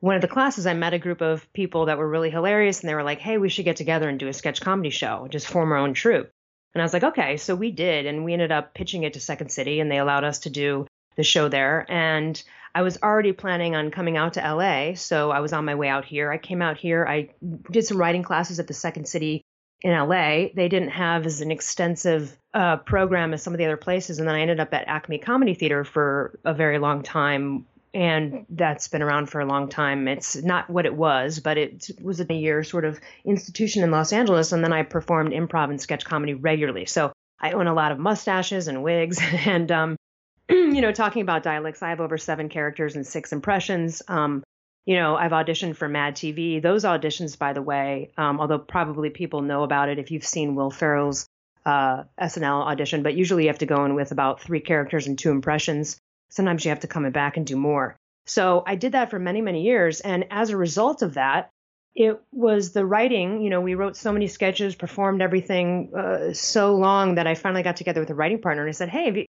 one 0.00 0.14
of 0.14 0.22
the 0.22 0.28
classes, 0.28 0.66
I 0.66 0.74
met 0.74 0.94
a 0.94 0.98
group 0.98 1.20
of 1.20 1.50
people 1.52 1.86
that 1.86 1.98
were 1.98 2.08
really 2.08 2.30
hilarious, 2.30 2.80
and 2.80 2.88
they 2.88 2.94
were 2.94 3.02
like, 3.02 3.18
"Hey, 3.18 3.38
we 3.38 3.48
should 3.48 3.64
get 3.64 3.76
together 3.76 4.08
and 4.08 4.18
do 4.18 4.28
a 4.28 4.32
sketch 4.32 4.60
comedy 4.60 4.90
show, 4.90 5.26
just 5.28 5.48
form 5.48 5.72
our 5.72 5.78
own 5.78 5.94
troupe." 5.94 6.30
And 6.74 6.82
I 6.82 6.84
was 6.84 6.92
like, 6.92 7.04
"Okay." 7.04 7.36
So 7.36 7.54
we 7.54 7.70
did, 7.70 8.06
and 8.06 8.24
we 8.24 8.32
ended 8.32 8.52
up 8.52 8.74
pitching 8.74 9.02
it 9.02 9.14
to 9.14 9.20
Second 9.20 9.50
City, 9.50 9.80
and 9.80 9.90
they 9.90 9.98
allowed 9.98 10.24
us 10.24 10.40
to 10.40 10.50
do 10.50 10.86
the 11.16 11.24
show 11.24 11.48
there. 11.48 11.84
And 11.88 12.40
I 12.74 12.82
was 12.82 12.98
already 13.02 13.32
planning 13.32 13.74
on 13.74 13.90
coming 13.90 14.16
out 14.16 14.34
to 14.34 14.40
LA, 14.40 14.94
so 14.94 15.30
I 15.30 15.40
was 15.40 15.52
on 15.52 15.64
my 15.64 15.74
way 15.74 15.88
out 15.88 16.04
here. 16.04 16.30
I 16.30 16.38
came 16.38 16.62
out 16.62 16.78
here. 16.78 17.06
I 17.06 17.30
did 17.70 17.84
some 17.84 17.98
writing 17.98 18.22
classes 18.22 18.60
at 18.60 18.68
the 18.68 18.74
Second 18.74 19.08
City 19.08 19.42
in 19.82 19.92
LA. 19.92 20.48
They 20.54 20.68
didn't 20.68 20.90
have 20.90 21.26
as 21.26 21.40
an 21.40 21.50
extensive 21.50 22.36
uh, 22.54 22.76
program 22.78 23.34
as 23.34 23.42
some 23.42 23.52
of 23.52 23.58
the 23.58 23.64
other 23.64 23.76
places. 23.76 24.18
And 24.18 24.28
then 24.28 24.34
I 24.34 24.40
ended 24.40 24.60
up 24.60 24.72
at 24.74 24.86
Acme 24.88 25.18
Comedy 25.18 25.54
Theater 25.54 25.84
for 25.84 26.38
a 26.44 26.54
very 26.54 26.78
long 26.78 27.02
time. 27.02 27.66
And 27.98 28.46
that's 28.48 28.86
been 28.86 29.02
around 29.02 29.28
for 29.28 29.40
a 29.40 29.44
long 29.44 29.68
time. 29.68 30.06
It's 30.06 30.36
not 30.36 30.70
what 30.70 30.86
it 30.86 30.94
was, 30.94 31.40
but 31.40 31.58
it 31.58 31.90
was 32.00 32.20
a 32.20 32.32
year 32.32 32.62
sort 32.62 32.84
of 32.84 33.00
institution 33.24 33.82
in 33.82 33.90
Los 33.90 34.12
Angeles. 34.12 34.52
And 34.52 34.62
then 34.62 34.72
I 34.72 34.84
performed 34.84 35.32
improv 35.32 35.70
and 35.70 35.80
sketch 35.80 36.04
comedy 36.04 36.34
regularly. 36.34 36.86
So 36.86 37.10
I 37.40 37.50
own 37.52 37.66
a 37.66 37.74
lot 37.74 37.90
of 37.90 37.98
mustaches 37.98 38.68
and 38.68 38.84
wigs. 38.84 39.20
And, 39.46 39.72
um, 39.72 39.96
you 40.48 40.80
know, 40.80 40.92
talking 40.92 41.22
about 41.22 41.42
dialects, 41.42 41.82
I 41.82 41.88
have 41.88 42.00
over 42.00 42.18
seven 42.18 42.48
characters 42.48 42.94
and 42.94 43.04
six 43.04 43.32
impressions. 43.32 44.00
Um, 44.06 44.44
you 44.86 44.94
know, 44.94 45.16
I've 45.16 45.32
auditioned 45.32 45.74
for 45.74 45.88
Mad 45.88 46.14
TV. 46.14 46.62
Those 46.62 46.84
auditions, 46.84 47.36
by 47.36 47.52
the 47.52 47.62
way, 47.62 48.12
um, 48.16 48.38
although 48.38 48.60
probably 48.60 49.10
people 49.10 49.42
know 49.42 49.64
about 49.64 49.88
it 49.88 49.98
if 49.98 50.12
you've 50.12 50.24
seen 50.24 50.54
Will 50.54 50.70
Ferrell's 50.70 51.26
uh, 51.66 52.04
SNL 52.20 52.64
audition, 52.64 53.02
but 53.02 53.16
usually 53.16 53.42
you 53.42 53.48
have 53.48 53.58
to 53.58 53.66
go 53.66 53.84
in 53.86 53.96
with 53.96 54.12
about 54.12 54.40
three 54.40 54.60
characters 54.60 55.08
and 55.08 55.18
two 55.18 55.32
impressions. 55.32 55.98
Sometimes 56.30 56.64
you 56.64 56.70
have 56.70 56.80
to 56.80 56.86
come 56.86 57.10
back 57.10 57.36
and 57.36 57.46
do 57.46 57.56
more. 57.56 57.96
So 58.26 58.62
I 58.66 58.74
did 58.74 58.92
that 58.92 59.10
for 59.10 59.18
many, 59.18 59.40
many 59.40 59.62
years. 59.62 60.00
And 60.00 60.26
as 60.30 60.50
a 60.50 60.56
result 60.56 61.02
of 61.02 61.14
that, 61.14 61.50
it 61.94 62.20
was 62.30 62.72
the 62.72 62.84
writing. 62.84 63.42
You 63.42 63.50
know, 63.50 63.60
we 63.60 63.74
wrote 63.74 63.96
so 63.96 64.12
many 64.12 64.28
sketches, 64.28 64.74
performed 64.74 65.22
everything 65.22 65.92
uh, 65.96 66.32
so 66.34 66.76
long 66.76 67.14
that 67.16 67.26
I 67.26 67.34
finally 67.34 67.62
got 67.62 67.76
together 67.76 68.00
with 68.00 68.10
a 68.10 68.14
writing 68.14 68.40
partner 68.40 68.62
and 68.62 68.68
I 68.68 68.72
said, 68.72 68.90
Hey, 68.90 69.06
you, 69.12 69.26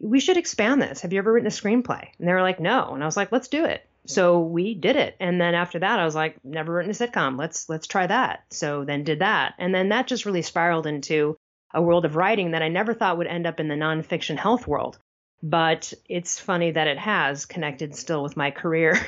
we 0.00 0.20
should 0.20 0.36
expand 0.36 0.80
this. 0.80 1.00
Have 1.00 1.12
you 1.12 1.18
ever 1.18 1.32
written 1.32 1.48
a 1.48 1.50
screenplay? 1.50 2.08
And 2.18 2.28
they 2.28 2.32
were 2.32 2.42
like, 2.42 2.60
No. 2.60 2.94
And 2.94 3.02
I 3.02 3.06
was 3.06 3.16
like, 3.16 3.32
Let's 3.32 3.48
do 3.48 3.64
it. 3.64 3.86
So 4.06 4.40
we 4.40 4.74
did 4.74 4.96
it. 4.96 5.16
And 5.20 5.40
then 5.40 5.54
after 5.54 5.80
that, 5.80 5.98
I 5.98 6.04
was 6.04 6.14
like, 6.14 6.42
never 6.44 6.72
written 6.72 6.90
a 6.90 6.94
sitcom. 6.94 7.38
Let's 7.38 7.68
let's 7.68 7.86
try 7.86 8.06
that. 8.06 8.44
So 8.50 8.84
then 8.84 9.04
did 9.04 9.18
that. 9.18 9.54
And 9.58 9.74
then 9.74 9.88
that 9.90 10.06
just 10.06 10.26
really 10.26 10.42
spiraled 10.42 10.86
into 10.86 11.36
a 11.74 11.82
world 11.82 12.04
of 12.04 12.16
writing 12.16 12.52
that 12.52 12.62
I 12.62 12.68
never 12.68 12.94
thought 12.94 13.18
would 13.18 13.26
end 13.26 13.46
up 13.46 13.60
in 13.60 13.68
the 13.68 13.74
nonfiction 13.74 14.38
health 14.38 14.66
world. 14.66 14.98
But 15.42 15.92
it's 16.08 16.40
funny 16.40 16.70
that 16.70 16.88
it 16.88 16.98
has 16.98 17.44
connected 17.44 17.94
still 17.94 18.22
with 18.22 18.36
my 18.36 18.50
career. 18.50 18.98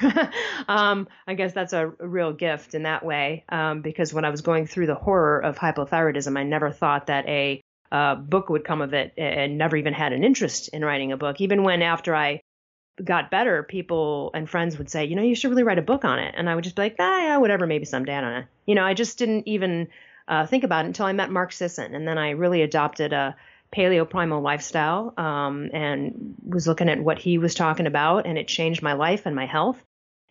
um, 0.69 1.09
I 1.27 1.35
guess 1.35 1.53
that's 1.53 1.73
a, 1.73 1.89
real 1.99 2.33
gift 2.33 2.75
in 2.75 2.83
that 2.83 3.05
way, 3.05 3.45
um, 3.49 3.81
because 3.81 4.13
when 4.13 4.25
I 4.25 4.31
was 4.31 4.43
going 4.43 4.67
through 4.67 4.87
the 4.87 4.95
horror 4.95 5.41
of 5.41 5.59
hypothyroidism, 5.59 6.39
I 6.39 6.43
never 6.43 6.71
thought 6.71 7.07
that 7.07 7.27
a 7.27 7.63
uh, 7.91 8.15
book 8.17 8.51
would 8.51 8.65
come 8.65 8.83
of 8.83 8.93
it 8.93 9.15
and 9.17 9.57
never 9.57 9.77
even 9.77 9.95
had 9.95 10.13
an 10.13 10.23
interest 10.23 10.69
in 10.69 10.85
writing 10.85 11.13
a 11.13 11.17
book. 11.17 11.41
Even 11.41 11.63
when 11.63 11.83
after 11.83 12.15
I 12.15 12.43
got 13.03 13.31
better, 13.31 13.63
people 13.63 14.31
and 14.35 14.49
friends 14.49 14.79
would 14.79 14.91
say, 14.91 15.07
you 15.07 15.17
know, 15.17 15.23
you 15.23 15.35
should 15.35 15.51
really 15.51 15.63
write 15.63 15.79
a 15.79 15.83
book 15.83 16.05
on 16.05 16.19
it. 16.19 16.35
And 16.37 16.49
I 16.49 16.55
would 16.55 16.65
just 16.65 16.77
be 16.77 16.83
like, 16.83 16.97
ah, 16.99 17.19
yeah, 17.19 17.37
whatever, 17.39 17.67
maybe 17.67 17.85
someday. 17.85 18.15
I 18.15 18.21
don't 18.21 18.33
know. 18.33 18.45
You 18.67 18.75
know, 18.75 18.85
I 18.85 18.95
just 18.95 19.19
didn't 19.19 19.49
even 19.49 19.89
uh, 20.27 20.47
think 20.47 20.65
about 20.65 20.85
it 20.85 20.89
until 20.89 21.07
I 21.07 21.13
met 21.13 21.31
Mark 21.31 21.53
Sisson. 21.53 21.95
And 21.95 22.07
then 22.07 22.19
I 22.19 22.31
really 22.31 22.63
adopted 22.63 23.13
a 23.13 23.37
paleo 23.75 24.09
primal 24.09 24.41
lifestyle 24.41 25.13
um, 25.17 25.71
and 25.73 26.35
was 26.45 26.67
looking 26.67 26.89
at 26.89 27.03
what 27.03 27.19
he 27.19 27.39
was 27.39 27.55
talking 27.55 27.87
about. 27.87 28.27
And 28.27 28.39
it 28.39 28.49
changed 28.49 28.83
my 28.83 28.95
life 28.95 29.27
and 29.27 29.37
my 29.37 29.47
health. 29.47 29.83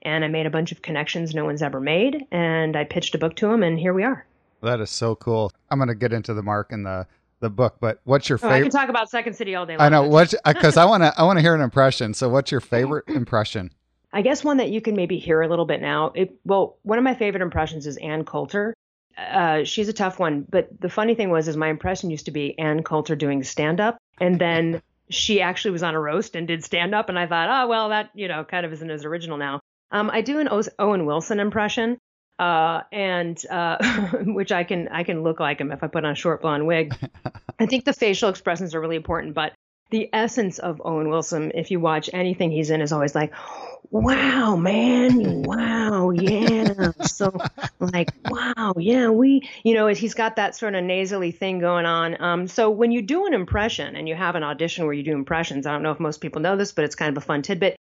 And 0.02 0.24
I 0.24 0.28
made 0.28 0.46
a 0.46 0.52
bunch 0.52 0.72
of 0.72 0.82
connections 0.82 1.34
no 1.34 1.46
one's 1.46 1.62
ever 1.62 1.80
made. 1.80 2.26
And 2.32 2.76
I 2.76 2.84
pitched 2.84 3.16
a 3.16 3.18
book 3.18 3.36
to 3.38 3.52
him, 3.52 3.64
and 3.64 3.80
here 3.80 3.94
we 3.94 4.04
are. 4.04 4.26
That 4.62 4.80
is 4.80 4.90
so 4.90 5.16
cool. 5.16 5.52
I'm 5.70 5.80
going 5.80 5.88
to 5.90 5.96
get 5.96 6.14
into 6.14 6.34
the 6.34 6.44
Mark 6.44 6.72
and 6.72 6.86
the 6.86 7.08
the 7.40 7.50
book, 7.50 7.78
but 7.80 8.00
what's 8.04 8.30
your 8.30 8.40
favorite? 8.40 8.56
Oh, 8.56 8.58
I 8.58 8.62
can 8.62 8.72
talk 8.72 8.90
about 8.90 9.10
Second 9.12 9.36
City 9.36 9.54
all 9.54 9.66
day 9.66 9.78
long. 9.78 9.86
I 9.86 9.90
know 9.90 10.08
what 10.08 10.34
because 10.44 10.76
I 10.76 10.86
want 10.86 11.04
to 11.04 11.14
I 11.18 11.24
want 11.24 11.38
to 11.38 11.42
hear 11.42 11.54
an 11.54 11.62
impression. 11.62 12.14
So, 12.14 12.30
what's 12.30 12.52
your 12.52 12.62
favorite 12.62 13.08
impression? 13.08 13.72
I 14.14 14.22
guess 14.22 14.44
one 14.44 14.58
that 14.58 14.70
you 14.70 14.82
can 14.82 14.96
maybe 14.96 15.20
hear 15.20 15.42
a 15.42 15.48
little 15.48 15.66
bit 15.66 15.82
now. 15.82 16.12
It, 16.16 16.40
well, 16.46 16.78
one 16.84 16.98
of 16.98 17.04
my 17.04 17.14
favorite 17.14 17.44
impressions 17.44 17.86
is 17.86 17.98
Ann 17.98 18.24
Coulter. 18.24 18.74
Uh, 19.18 19.64
she's 19.64 19.90
a 19.90 19.94
tough 19.94 20.20
one, 20.20 20.46
but 20.48 20.70
the 20.80 20.90
funny 20.90 21.16
thing 21.16 21.32
was, 21.32 21.48
is 21.48 21.58
my 21.58 21.70
impression 21.70 22.12
used 22.12 22.26
to 22.26 22.32
be 22.32 22.58
Ann 22.60 22.84
Coulter 22.84 23.16
doing 23.16 23.44
stand 23.44 23.80
up, 23.80 23.98
and 24.20 24.40
then 24.40 24.82
she 25.10 25.42
actually 25.42 25.72
was 25.72 25.84
on 25.84 25.96
a 25.96 26.00
roast 26.00 26.36
and 26.36 26.48
did 26.48 26.64
stand 26.64 26.94
up, 26.94 27.10
and 27.10 27.18
I 27.18 27.28
thought, 27.28 27.50
oh 27.50 27.68
well, 27.68 27.90
that 27.90 28.12
you 28.14 28.28
know 28.28 28.44
kind 28.44 28.66
of 28.66 28.74
isn't 28.74 28.90
as 28.90 29.06
original 29.06 29.38
now. 29.38 29.62
Um, 29.92 30.10
I 30.12 30.22
do 30.22 30.40
an 30.40 30.50
Owen 30.80 31.06
Wilson 31.06 31.40
impression, 31.40 31.98
uh, 32.40 32.82
and 32.92 33.42
uh, 33.50 33.78
which 34.26 34.52
I 34.52 34.64
can 34.64 34.88
I 34.90 35.04
can 35.04 35.24
look 35.24 35.40
like 35.40 35.60
him 35.60 35.72
if 35.72 35.84
I 35.84 35.88
put 35.88 36.06
on 36.06 36.12
a 36.12 36.16
short 36.16 36.42
blonde 36.42 36.68
wig. 36.68 36.96
I 37.60 37.66
think 37.66 37.86
the 37.86 37.94
facial 37.94 38.30
expressions 38.30 38.76
are 38.76 38.82
really 38.82 38.98
important, 38.98 39.34
but 39.34 39.54
the 39.90 40.10
essence 40.12 40.60
of 40.60 40.82
Owen 40.84 41.10
Wilson, 41.10 41.52
if 41.56 41.72
you 41.72 41.80
watch 41.80 42.10
anything 42.14 42.52
he's 42.52 42.70
in, 42.70 42.82
is 42.82 42.92
always 42.92 43.16
like, 43.16 43.34
"Wow, 43.90 44.56
man! 44.56 45.44
Wow, 45.44 46.10
yeah!" 46.12 46.92
so 47.04 47.36
like, 47.80 48.10
"Wow, 48.30 48.74
yeah, 48.78 49.10
we," 49.10 49.48
you 49.64 49.74
know, 49.74 49.88
he's 49.88 50.14
got 50.14 50.36
that 50.36 50.56
sort 50.56 50.76
of 50.76 50.84
nasally 50.84 51.32
thing 51.32 51.60
going 51.60 51.86
on. 51.86 52.22
Um, 52.22 52.48
so 52.48 52.70
when 52.70 52.92
you 52.92 53.02
do 53.02 53.26
an 53.26 53.34
impression 53.34 53.96
and 53.96 54.08
you 54.08 54.16
have 54.16 54.36
an 54.36 54.44
audition 54.44 54.86
where 54.86 54.94
you 54.94 55.04
do 55.04 55.14
impressions, 55.14 55.66
I 55.66 55.72
don't 55.72 55.84
know 55.84 55.92
if 55.92 56.00
most 56.00 56.22
people 56.22 56.42
know 56.42 56.58
this, 56.58 56.72
but 56.74 56.84
it's 56.86 56.96
kind 56.96 57.16
of 57.16 57.24
a 57.24 57.26
fun 57.26 57.42
tidbit. 57.42 57.78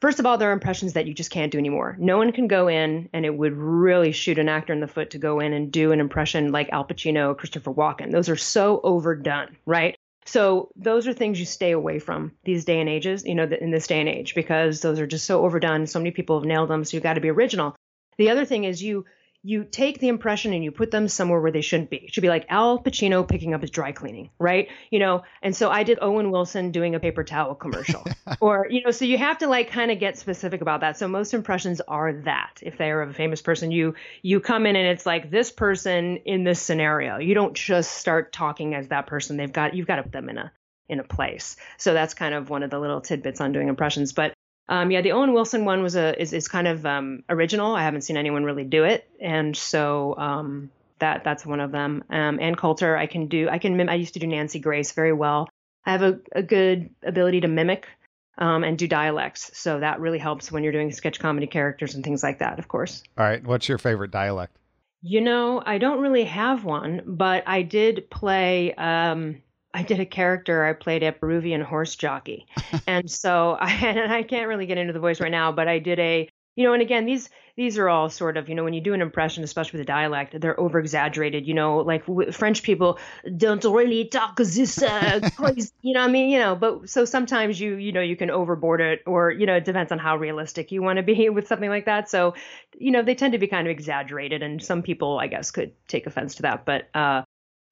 First 0.00 0.20
of 0.20 0.26
all, 0.26 0.38
there 0.38 0.50
are 0.50 0.52
impressions 0.52 0.92
that 0.92 1.06
you 1.06 1.14
just 1.14 1.32
can't 1.32 1.50
do 1.50 1.58
anymore. 1.58 1.96
No 1.98 2.18
one 2.18 2.30
can 2.30 2.46
go 2.46 2.68
in, 2.68 3.08
and 3.12 3.26
it 3.26 3.36
would 3.36 3.54
really 3.56 4.12
shoot 4.12 4.38
an 4.38 4.48
actor 4.48 4.72
in 4.72 4.78
the 4.78 4.86
foot 4.86 5.10
to 5.10 5.18
go 5.18 5.40
in 5.40 5.52
and 5.52 5.72
do 5.72 5.90
an 5.90 5.98
impression 5.98 6.52
like 6.52 6.68
Al 6.70 6.84
Pacino, 6.84 7.36
Christopher 7.36 7.72
Walken. 7.72 8.12
Those 8.12 8.28
are 8.28 8.36
so 8.36 8.80
overdone, 8.84 9.56
right? 9.66 9.96
So 10.28 10.68
those 10.76 11.08
are 11.08 11.14
things 11.14 11.40
you 11.40 11.46
stay 11.46 11.70
away 11.70 11.98
from 11.98 12.32
these 12.44 12.66
day 12.66 12.80
and 12.80 12.88
ages, 12.88 13.24
you 13.24 13.34
know, 13.34 13.44
in 13.44 13.70
this 13.70 13.86
day 13.86 13.98
and 13.98 14.10
age, 14.10 14.34
because 14.34 14.82
those 14.82 15.00
are 15.00 15.06
just 15.06 15.24
so 15.24 15.42
overdone. 15.42 15.86
So 15.86 15.98
many 15.98 16.10
people 16.10 16.38
have 16.38 16.46
nailed 16.46 16.68
them. 16.68 16.84
So 16.84 16.98
you've 16.98 17.02
got 17.02 17.14
to 17.14 17.22
be 17.22 17.30
original. 17.30 17.74
The 18.18 18.28
other 18.28 18.44
thing 18.44 18.64
is 18.64 18.82
you 18.82 19.06
you 19.42 19.64
take 19.64 20.00
the 20.00 20.08
impression 20.08 20.52
and 20.52 20.64
you 20.64 20.72
put 20.72 20.90
them 20.90 21.06
somewhere 21.06 21.40
where 21.40 21.52
they 21.52 21.60
shouldn't 21.60 21.90
be. 21.90 21.98
It 21.98 22.12
should 22.12 22.22
be 22.22 22.28
like 22.28 22.46
Al 22.48 22.82
Pacino 22.82 23.26
picking 23.26 23.54
up 23.54 23.60
his 23.60 23.70
dry 23.70 23.92
cleaning, 23.92 24.30
right? 24.38 24.68
You 24.90 24.98
know, 24.98 25.22
and 25.42 25.54
so 25.54 25.70
I 25.70 25.84
did 25.84 25.98
Owen 26.02 26.30
Wilson 26.30 26.72
doing 26.72 26.94
a 26.94 27.00
paper 27.00 27.22
towel 27.22 27.54
commercial. 27.54 28.04
or, 28.40 28.66
you 28.68 28.82
know, 28.82 28.90
so 28.90 29.04
you 29.04 29.16
have 29.16 29.38
to 29.38 29.46
like 29.46 29.70
kind 29.70 29.90
of 29.90 30.00
get 30.00 30.18
specific 30.18 30.60
about 30.60 30.80
that. 30.80 30.98
So 30.98 31.06
most 31.06 31.34
impressions 31.34 31.80
are 31.80 32.12
that. 32.24 32.58
If 32.62 32.78
they 32.78 32.90
are 32.90 33.00
of 33.00 33.10
a 33.10 33.14
famous 33.14 33.40
person, 33.40 33.70
you 33.70 33.94
you 34.22 34.40
come 34.40 34.66
in 34.66 34.74
and 34.74 34.88
it's 34.88 35.06
like 35.06 35.30
this 35.30 35.52
person 35.52 36.18
in 36.18 36.42
this 36.42 36.60
scenario. 36.60 37.18
You 37.18 37.34
don't 37.34 37.54
just 37.54 37.92
start 37.92 38.32
talking 38.32 38.74
as 38.74 38.88
that 38.88 39.06
person. 39.06 39.36
They've 39.36 39.52
got 39.52 39.74
you've 39.74 39.86
got 39.86 39.96
to 39.96 40.02
put 40.02 40.12
them 40.12 40.28
in 40.28 40.38
a 40.38 40.52
in 40.88 41.00
a 41.00 41.04
place. 41.04 41.56
So 41.76 41.92
that's 41.92 42.14
kind 42.14 42.34
of 42.34 42.50
one 42.50 42.62
of 42.62 42.70
the 42.70 42.78
little 42.78 43.00
tidbits 43.00 43.40
on 43.40 43.52
doing 43.52 43.68
impressions. 43.68 44.12
But 44.12 44.32
um, 44.68 44.90
yeah, 44.90 45.00
the 45.00 45.12
Owen 45.12 45.32
Wilson 45.32 45.64
one 45.64 45.82
was 45.82 45.96
a 45.96 46.20
is, 46.20 46.32
is 46.32 46.46
kind 46.46 46.68
of 46.68 46.84
um, 46.84 47.22
original. 47.28 47.74
I 47.74 47.82
haven't 47.82 48.02
seen 48.02 48.16
anyone 48.16 48.44
really 48.44 48.64
do 48.64 48.84
it, 48.84 49.08
and 49.20 49.56
so 49.56 50.14
um, 50.18 50.70
that 50.98 51.24
that's 51.24 51.46
one 51.46 51.60
of 51.60 51.72
them. 51.72 52.04
Um, 52.10 52.38
Ann 52.40 52.54
Coulter, 52.54 52.96
I 52.96 53.06
can 53.06 53.28
do. 53.28 53.48
I 53.48 53.58
can. 53.58 53.88
I 53.88 53.94
used 53.94 54.14
to 54.14 54.20
do 54.20 54.26
Nancy 54.26 54.58
Grace 54.58 54.92
very 54.92 55.12
well. 55.12 55.48
I 55.86 55.92
have 55.92 56.02
a, 56.02 56.20
a 56.32 56.42
good 56.42 56.90
ability 57.02 57.40
to 57.42 57.48
mimic 57.48 57.88
um, 58.36 58.62
and 58.62 58.76
do 58.76 58.86
dialects, 58.86 59.50
so 59.54 59.80
that 59.80 60.00
really 60.00 60.18
helps 60.18 60.52
when 60.52 60.62
you're 60.62 60.72
doing 60.72 60.92
sketch 60.92 61.18
comedy 61.18 61.46
characters 61.46 61.94
and 61.94 62.04
things 62.04 62.22
like 62.22 62.40
that. 62.40 62.58
Of 62.58 62.68
course. 62.68 63.02
All 63.16 63.24
right, 63.24 63.42
what's 63.42 63.70
your 63.70 63.78
favorite 63.78 64.10
dialect? 64.10 64.54
You 65.00 65.22
know, 65.22 65.62
I 65.64 65.78
don't 65.78 66.00
really 66.00 66.24
have 66.24 66.64
one, 66.64 67.02
but 67.06 67.44
I 67.46 67.62
did 67.62 68.10
play. 68.10 68.74
Um, 68.74 69.40
I 69.74 69.82
did 69.82 70.00
a 70.00 70.06
character. 70.06 70.64
I 70.64 70.72
played 70.72 71.02
a 71.02 71.12
Peruvian 71.12 71.60
horse 71.60 71.94
jockey, 71.96 72.46
and 72.86 73.10
so 73.10 73.56
I 73.60 73.72
and 73.86 74.12
I 74.12 74.22
can't 74.22 74.48
really 74.48 74.66
get 74.66 74.78
into 74.78 74.92
the 74.92 75.00
voice 75.00 75.20
right 75.20 75.30
now, 75.30 75.52
but 75.52 75.68
I 75.68 75.78
did 75.78 75.98
a 75.98 76.28
you 76.56 76.64
know, 76.64 76.72
and 76.72 76.82
again 76.82 77.06
these 77.06 77.30
these 77.58 77.76
are 77.76 77.88
all 77.88 78.08
sort 78.08 78.36
of, 78.36 78.48
you 78.48 78.54
know, 78.54 78.62
when 78.62 78.72
you 78.72 78.80
do 78.80 78.94
an 78.94 79.02
impression, 79.02 79.42
especially 79.42 79.78
with 79.78 79.88
a 79.88 79.92
dialect, 79.92 80.40
they're 80.40 80.58
over 80.60 80.78
exaggerated. 80.78 81.44
You 81.44 81.54
know, 81.54 81.78
like 81.78 82.06
w- 82.06 82.30
French 82.30 82.62
people 82.62 83.00
don't 83.36 83.64
really 83.64 84.04
talk 84.04 84.36
this 84.36 84.80
uh, 84.80 85.18
crazy, 85.36 85.72
you 85.82 85.92
know, 85.92 86.02
I 86.02 86.06
mean, 86.06 86.30
you 86.30 86.38
know, 86.38 86.54
but 86.54 86.88
so 86.88 87.04
sometimes 87.04 87.60
you, 87.60 87.74
you 87.74 87.90
know, 87.90 88.00
you 88.00 88.14
can 88.14 88.30
overboard 88.30 88.80
it 88.80 89.02
or, 89.06 89.32
you 89.32 89.44
know, 89.44 89.56
it 89.56 89.64
depends 89.64 89.90
on 89.90 89.98
how 89.98 90.16
realistic 90.16 90.70
you 90.70 90.82
want 90.82 90.98
to 90.98 91.02
be 91.02 91.28
with 91.30 91.48
something 91.48 91.68
like 91.68 91.86
that. 91.86 92.08
So, 92.08 92.34
you 92.78 92.92
know, 92.92 93.02
they 93.02 93.16
tend 93.16 93.32
to 93.32 93.38
be 93.38 93.48
kind 93.48 93.66
of 93.66 93.72
exaggerated 93.72 94.44
and 94.44 94.62
some 94.62 94.82
people, 94.82 95.18
I 95.18 95.26
guess, 95.26 95.50
could 95.50 95.72
take 95.88 96.06
offense 96.06 96.36
to 96.36 96.42
that. 96.42 96.64
But, 96.64 96.88
uh, 96.94 97.22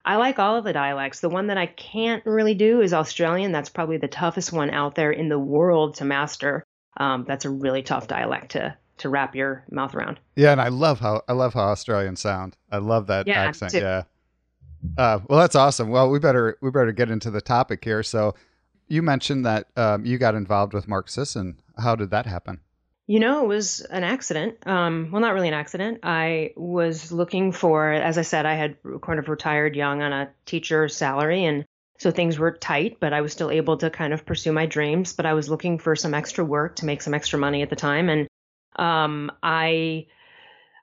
I 0.07 0.15
like 0.15 0.39
all 0.39 0.55
of 0.55 0.63
the 0.63 0.71
dialects. 0.71 1.19
The 1.19 1.27
one 1.27 1.47
that 1.47 1.57
I 1.57 1.65
can't 1.65 2.25
really 2.25 2.53
do 2.53 2.79
is 2.79 2.93
Australian. 2.93 3.51
That's 3.51 3.67
probably 3.67 3.97
the 3.97 4.07
toughest 4.07 4.53
one 4.53 4.69
out 4.69 4.95
there 4.95 5.11
in 5.11 5.27
the 5.27 5.37
world 5.37 5.95
to 5.95 6.05
master. 6.05 6.63
Um, 6.95 7.25
that's 7.27 7.43
a 7.43 7.49
really 7.49 7.83
tough 7.83 8.07
dialect 8.07 8.51
to 8.51 8.75
to 8.99 9.09
wrap 9.09 9.35
your 9.35 9.63
mouth 9.69 9.93
around. 9.93 10.19
Yeah, 10.35 10.53
and 10.53 10.61
I 10.61 10.69
love 10.69 11.01
how 11.01 11.23
I 11.27 11.33
love 11.33 11.53
how 11.53 11.67
Australians 11.69 12.21
sound. 12.21 12.55
I 12.71 12.77
love 12.77 13.07
that 13.07 13.27
Yeah, 13.27 13.41
accent. 13.41 13.73
too. 13.73 13.79
Yeah. 13.79 14.03
Uh, 14.97 15.19
well, 15.27 15.39
that's 15.39 15.55
awesome. 15.55 15.89
Well, 15.89 16.09
we 16.09 16.19
better 16.19 16.57
we 16.61 16.71
better 16.71 16.93
get 16.93 17.11
into 17.11 17.29
the 17.29 17.41
topic 17.41 17.83
here. 17.83 18.01
So, 18.01 18.33
you 18.87 19.01
mentioned 19.01 19.45
that 19.45 19.67
um, 19.75 20.05
you 20.05 20.17
got 20.17 20.35
involved 20.35 20.73
with 20.73 20.87
Mark 20.87 21.09
Sisson. 21.09 21.59
How 21.77 21.95
did 21.95 22.11
that 22.11 22.25
happen? 22.25 22.61
You 23.09 23.21
know, 23.21 23.41
it 23.41 23.47
was 23.47 23.79
an 23.79 24.03
accident. 24.03 24.67
Um, 24.67 25.09
well, 25.11 25.21
not 25.21 25.33
really 25.33 25.47
an 25.47 25.53
accident. 25.53 25.99
I 26.03 26.51
was 26.57 27.09
looking 27.09 27.53
for, 27.53 27.89
as 27.93 28.17
I 28.17 28.21
said, 28.21 28.45
I 28.45 28.55
had 28.55 28.77
kind 29.01 29.17
of 29.17 29.29
retired 29.29 29.77
young 29.77 30.01
on 30.01 30.11
a 30.11 30.29
teacher 30.45 30.89
salary, 30.89 31.45
and 31.45 31.63
so 31.99 32.11
things 32.11 32.37
were 32.37 32.51
tight, 32.51 32.97
but 32.99 33.13
I 33.13 33.21
was 33.21 33.31
still 33.31 33.49
able 33.49 33.77
to 33.77 33.89
kind 33.89 34.13
of 34.13 34.25
pursue 34.25 34.51
my 34.51 34.65
dreams. 34.65 35.13
But 35.13 35.25
I 35.25 35.35
was 35.35 35.47
looking 35.47 35.79
for 35.79 35.95
some 35.95 36.13
extra 36.13 36.43
work 36.43 36.75
to 36.77 36.85
make 36.85 37.01
some 37.01 37.13
extra 37.13 37.39
money 37.39 37.61
at 37.61 37.69
the 37.69 37.77
time, 37.77 38.09
and 38.09 38.27
um, 38.75 39.31
I 39.41 40.07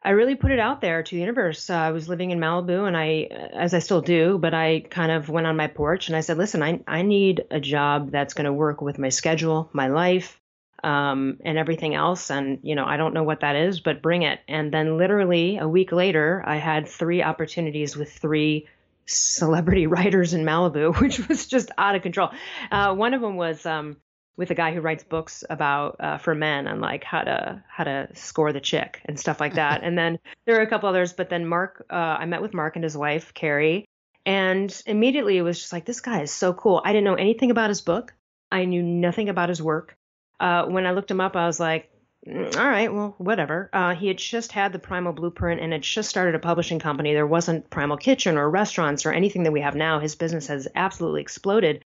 I 0.02 0.10
really 0.10 0.34
put 0.34 0.50
it 0.50 0.58
out 0.58 0.80
there 0.80 1.02
to 1.02 1.14
the 1.14 1.20
universe. 1.20 1.68
Uh, 1.68 1.74
I 1.74 1.90
was 1.90 2.08
living 2.08 2.30
in 2.30 2.38
Malibu, 2.40 2.86
and 2.86 2.96
I, 2.96 3.28
as 3.54 3.74
I 3.74 3.80
still 3.80 4.00
do, 4.00 4.38
but 4.38 4.54
I 4.54 4.80
kind 4.80 5.12
of 5.12 5.28
went 5.28 5.46
on 5.46 5.58
my 5.58 5.66
porch 5.66 6.08
and 6.08 6.16
I 6.16 6.20
said, 6.20 6.38
"Listen, 6.38 6.62
I 6.62 6.80
I 6.86 7.02
need 7.02 7.44
a 7.50 7.60
job 7.60 8.12
that's 8.12 8.32
going 8.32 8.46
to 8.46 8.52
work 8.52 8.80
with 8.80 8.98
my 8.98 9.10
schedule, 9.10 9.68
my 9.74 9.88
life, 9.88 10.40
um, 10.84 11.38
and 11.44 11.58
everything 11.58 11.94
else. 11.94 12.30
And 12.30 12.60
you 12.62 12.74
know, 12.74 12.84
I 12.84 12.96
don't 12.96 13.14
know 13.14 13.24
what 13.24 13.40
that 13.40 13.56
is, 13.56 13.80
but 13.80 14.02
bring 14.02 14.22
it." 14.22 14.40
And 14.46 14.72
then, 14.72 14.98
literally 14.98 15.58
a 15.58 15.68
week 15.68 15.92
later, 15.92 16.42
I 16.46 16.56
had 16.56 16.86
three 16.88 17.22
opportunities 17.22 17.96
with 17.96 18.12
three 18.12 18.68
celebrity 19.06 19.86
writers 19.94 20.34
in 20.34 20.44
Malibu, 20.44 21.00
which 21.00 21.26
was 21.28 21.46
just 21.46 21.70
out 21.78 21.96
of 21.96 22.02
control. 22.02 22.30
Uh, 22.70 22.94
one 22.94 23.14
of 23.14 23.20
them 23.20 23.36
was 23.36 23.64
um, 23.66 23.96
with 24.36 24.50
a 24.50 24.54
guy 24.54 24.74
who 24.74 24.80
writes 24.80 25.04
books 25.04 25.44
about 25.48 25.96
uh, 26.00 26.18
for 26.18 26.34
men 26.34 26.66
and 26.66 26.80
like 26.80 27.04
how 27.04 27.22
to 27.22 27.62
how 27.68 27.84
to 27.84 28.08
score 28.14 28.52
the 28.52 28.60
chick 28.60 29.00
and 29.04 29.18
stuff 29.18 29.40
like 29.40 29.54
that. 29.54 29.82
and 29.84 29.96
then 29.96 30.18
there 30.44 30.56
were 30.56 30.62
a 30.62 30.68
couple 30.68 30.88
others, 30.88 31.12
but 31.12 31.30
then 31.30 31.46
Mark, 31.46 31.86
uh, 31.90 31.94
I 31.94 32.26
met 32.26 32.42
with 32.42 32.54
Mark 32.54 32.76
and 32.76 32.84
his 32.84 32.96
wife 32.96 33.32
Carrie, 33.34 33.86
and 34.26 34.82
immediately 34.86 35.36
it 35.36 35.42
was 35.42 35.58
just 35.58 35.72
like 35.72 35.84
this 35.84 36.00
guy 36.00 36.22
is 36.22 36.32
so 36.32 36.52
cool. 36.52 36.82
I 36.84 36.92
didn't 36.92 37.04
know 37.04 37.14
anything 37.14 37.50
about 37.50 37.70
his 37.70 37.80
book. 37.80 38.14
I 38.50 38.64
knew 38.64 38.82
nothing 38.82 39.28
about 39.28 39.48
his 39.48 39.62
work. 39.62 39.96
Uh, 40.40 40.66
when 40.66 40.86
I 40.86 40.92
looked 40.92 41.10
him 41.10 41.20
up, 41.20 41.36
I 41.36 41.46
was 41.46 41.60
like, 41.60 41.90
"Mm, 42.26 42.56
all 42.56 42.68
right, 42.68 42.92
well, 42.92 43.14
whatever. 43.18 43.70
Uh, 43.72 43.94
he 43.94 44.08
had 44.08 44.18
just 44.18 44.52
had 44.52 44.72
the 44.72 44.78
Primal 44.78 45.12
Blueprint 45.12 45.60
and 45.60 45.72
had 45.72 45.82
just 45.82 46.10
started 46.10 46.34
a 46.34 46.40
publishing 46.40 46.78
company. 46.78 47.12
There 47.12 47.26
wasn't 47.26 47.70
Primal 47.70 47.96
Kitchen 47.96 48.36
or 48.36 48.48
restaurants 48.50 49.06
or 49.06 49.12
anything 49.12 49.44
that 49.44 49.52
we 49.52 49.60
have 49.60 49.74
now. 49.74 50.00
His 50.00 50.16
business 50.16 50.48
has 50.48 50.68
absolutely 50.74 51.22
exploded. 51.22 51.84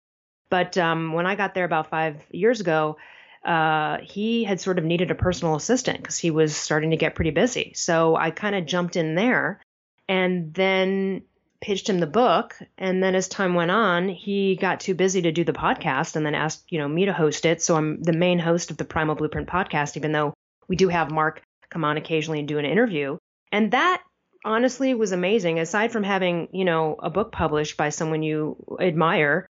But 0.50 0.78
um, 0.78 1.14
when 1.14 1.26
I 1.26 1.36
got 1.36 1.54
there 1.54 1.66
about 1.66 1.90
five 1.90 2.22
years 2.30 2.62
ago, 2.62 2.98
uh, 3.44 4.00
he 4.02 4.44
had 4.44 4.60
sort 4.60 4.80
of 4.80 4.86
needed 4.86 5.12
a 5.12 5.16
personal 5.16 5.56
assistant 5.56 5.98
because 6.02 6.18
he 6.18 6.32
was 6.32 6.56
starting 6.56 6.92
to 6.92 6.98
get 6.98 7.16
pretty 7.16 7.32
busy. 7.32 7.74
So 7.76 8.16
I 8.16 8.32
kind 8.32 8.56
of 8.56 8.66
jumped 8.66 8.96
in 8.96 9.16
there 9.16 9.62
and 10.08 10.54
then 10.54 11.24
pitched 11.66 11.90
him 11.90 11.98
the 11.98 12.06
book. 12.06 12.56
And 12.78 13.02
then 13.02 13.16
as 13.16 13.28
time 13.28 13.56
went 13.56 13.72
on, 13.72 14.08
he 14.08 14.56
got 14.56 14.80
too 14.80 14.94
busy 14.94 15.24
to 15.24 15.32
do 15.32 15.44
the 15.44 15.52
podcast 15.52 16.16
and 16.16 16.24
then 16.24 16.36
asked, 16.36 16.64
you 16.70 16.78
know, 16.78 16.88
me 16.88 17.06
to 17.06 17.14
host 17.14 17.44
it. 17.44 17.60
So 17.60 17.76
I'm 17.76 18.04
the 18.04 18.14
main 18.14 18.38
host 18.38 18.70
of 18.70 18.78
the 18.78 18.86
Primal 18.86 19.16
Blueprint 19.16 19.50
podcast, 19.50 19.98
even 19.98 20.12
though 20.12 20.36
we 20.68 20.76
do 20.76 20.90
have 20.90 21.10
Mark 21.10 21.42
come 21.72 21.84
on 21.84 21.98
occasionally 21.98 22.38
and 22.38 22.48
do 22.48 22.60
an 22.60 22.66
interview. 22.66 23.18
And 23.52 23.72
that 23.72 24.04
honestly 24.46 24.94
was 24.94 25.12
amazing. 25.12 25.58
Aside 25.58 25.92
from 25.92 26.04
having, 26.04 26.50
you 26.52 26.66
know, 26.66 26.98
a 27.00 27.10
book 27.10 27.32
published 27.32 27.78
by 27.78 27.90
someone 27.90 28.22
you 28.22 28.64
admire, 28.80 29.48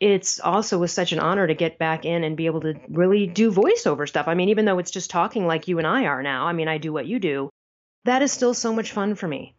it's 0.00 0.40
also 0.40 0.78
was 0.78 0.90
such 0.90 1.12
an 1.12 1.18
honor 1.18 1.46
to 1.46 1.54
get 1.54 1.78
back 1.78 2.06
in 2.06 2.24
and 2.24 2.34
be 2.34 2.46
able 2.46 2.62
to 2.62 2.80
really 2.88 3.26
do 3.26 3.52
voiceover 3.52 4.08
stuff. 4.08 4.26
I 4.26 4.32
mean, 4.32 4.48
even 4.48 4.64
though 4.64 4.78
it's 4.78 4.90
just 4.90 5.10
talking 5.10 5.46
like 5.46 5.68
you 5.68 5.76
and 5.76 5.86
I 5.86 6.06
are 6.06 6.22
now, 6.22 6.46
I 6.46 6.54
mean, 6.54 6.68
I 6.68 6.78
do 6.78 6.94
what 6.94 7.06
you 7.06 7.18
do, 7.18 7.50
that 8.06 8.22
is 8.22 8.32
still 8.32 8.54
so 8.54 8.72
much 8.72 8.92
fun 8.92 9.16
for 9.16 9.28
me. 9.28 9.54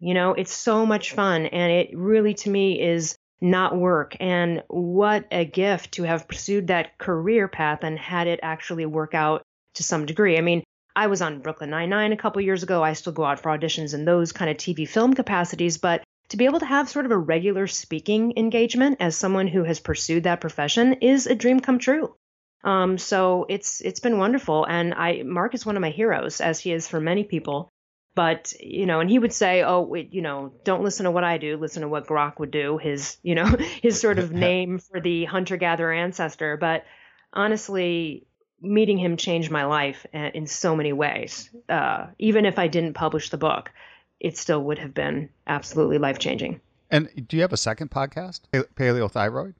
You 0.00 0.14
know, 0.14 0.34
it's 0.34 0.52
so 0.52 0.86
much 0.86 1.12
fun. 1.12 1.46
And 1.46 1.72
it 1.72 1.96
really, 1.96 2.34
to 2.34 2.50
me, 2.50 2.80
is 2.80 3.16
not 3.40 3.76
work. 3.76 4.16
And 4.20 4.62
what 4.68 5.26
a 5.30 5.44
gift 5.44 5.92
to 5.92 6.02
have 6.04 6.28
pursued 6.28 6.68
that 6.68 6.98
career 6.98 7.48
path 7.48 7.80
and 7.82 7.98
had 7.98 8.26
it 8.26 8.40
actually 8.42 8.86
work 8.86 9.14
out 9.14 9.42
to 9.74 9.82
some 9.82 10.06
degree. 10.06 10.38
I 10.38 10.40
mean, 10.40 10.62
I 10.94 11.08
was 11.08 11.20
on 11.20 11.40
Brooklyn 11.40 11.70
Nine-Nine 11.70 12.12
a 12.12 12.16
couple 12.16 12.40
years 12.40 12.62
ago. 12.62 12.82
I 12.82 12.94
still 12.94 13.12
go 13.12 13.24
out 13.24 13.40
for 13.40 13.50
auditions 13.50 13.92
in 13.92 14.04
those 14.04 14.32
kind 14.32 14.50
of 14.50 14.56
TV 14.56 14.88
film 14.88 15.12
capacities, 15.12 15.76
but 15.76 16.02
to 16.30 16.36
be 16.36 16.46
able 16.46 16.60
to 16.60 16.66
have 16.66 16.88
sort 16.88 17.04
of 17.04 17.12
a 17.12 17.18
regular 17.18 17.66
speaking 17.66 18.32
engagement 18.36 18.96
as 19.00 19.14
someone 19.14 19.46
who 19.46 19.62
has 19.64 19.78
pursued 19.78 20.24
that 20.24 20.40
profession 20.40 20.94
is 20.94 21.26
a 21.26 21.34
dream 21.34 21.60
come 21.60 21.78
true. 21.78 22.14
Um, 22.64 22.98
so 22.98 23.46
it's 23.48 23.80
it's 23.80 24.00
been 24.00 24.18
wonderful, 24.18 24.64
and 24.64 24.94
I 24.94 25.22
Mark 25.22 25.54
is 25.54 25.64
one 25.64 25.76
of 25.76 25.82
my 25.82 25.90
heroes, 25.90 26.40
as 26.40 26.58
he 26.58 26.72
is 26.72 26.88
for 26.88 27.00
many 27.00 27.22
people. 27.22 27.68
But 28.16 28.54
you 28.58 28.86
know, 28.86 29.00
and 29.00 29.10
he 29.10 29.18
would 29.18 29.32
say, 29.32 29.62
"Oh, 29.62 29.94
you 29.94 30.22
know, 30.22 30.52
don't 30.64 30.82
listen 30.82 31.04
to 31.04 31.10
what 31.10 31.22
I 31.22 31.36
do. 31.36 31.58
Listen 31.58 31.82
to 31.82 31.88
what 31.88 32.06
Grok 32.06 32.40
would 32.40 32.50
do." 32.50 32.78
His, 32.78 33.18
you 33.22 33.34
know, 33.36 33.44
his 33.82 34.00
sort 34.00 34.18
of 34.18 34.32
name 34.48 34.78
for 34.78 35.00
the 35.00 35.26
hunter-gatherer 35.26 35.92
ancestor. 35.92 36.56
But 36.56 36.86
honestly, 37.32 38.26
meeting 38.60 38.96
him 38.96 39.18
changed 39.18 39.50
my 39.50 39.66
life 39.66 40.06
in 40.12 40.46
so 40.46 40.74
many 40.74 40.94
ways. 40.94 41.50
Uh, 41.68 42.06
even 42.18 42.46
if 42.46 42.58
I 42.58 42.68
didn't 42.68 42.94
publish 42.94 43.28
the 43.28 43.36
book, 43.36 43.70
it 44.18 44.38
still 44.38 44.64
would 44.64 44.78
have 44.78 44.94
been 44.94 45.28
absolutely 45.46 45.98
life 45.98 46.18
changing. 46.18 46.62
And 46.90 47.10
do 47.28 47.36
you 47.36 47.42
have 47.42 47.52
a 47.52 47.58
second 47.58 47.90
podcast, 47.90 48.40
Pa- 48.50 48.62
Paleothyroid? 48.76 49.54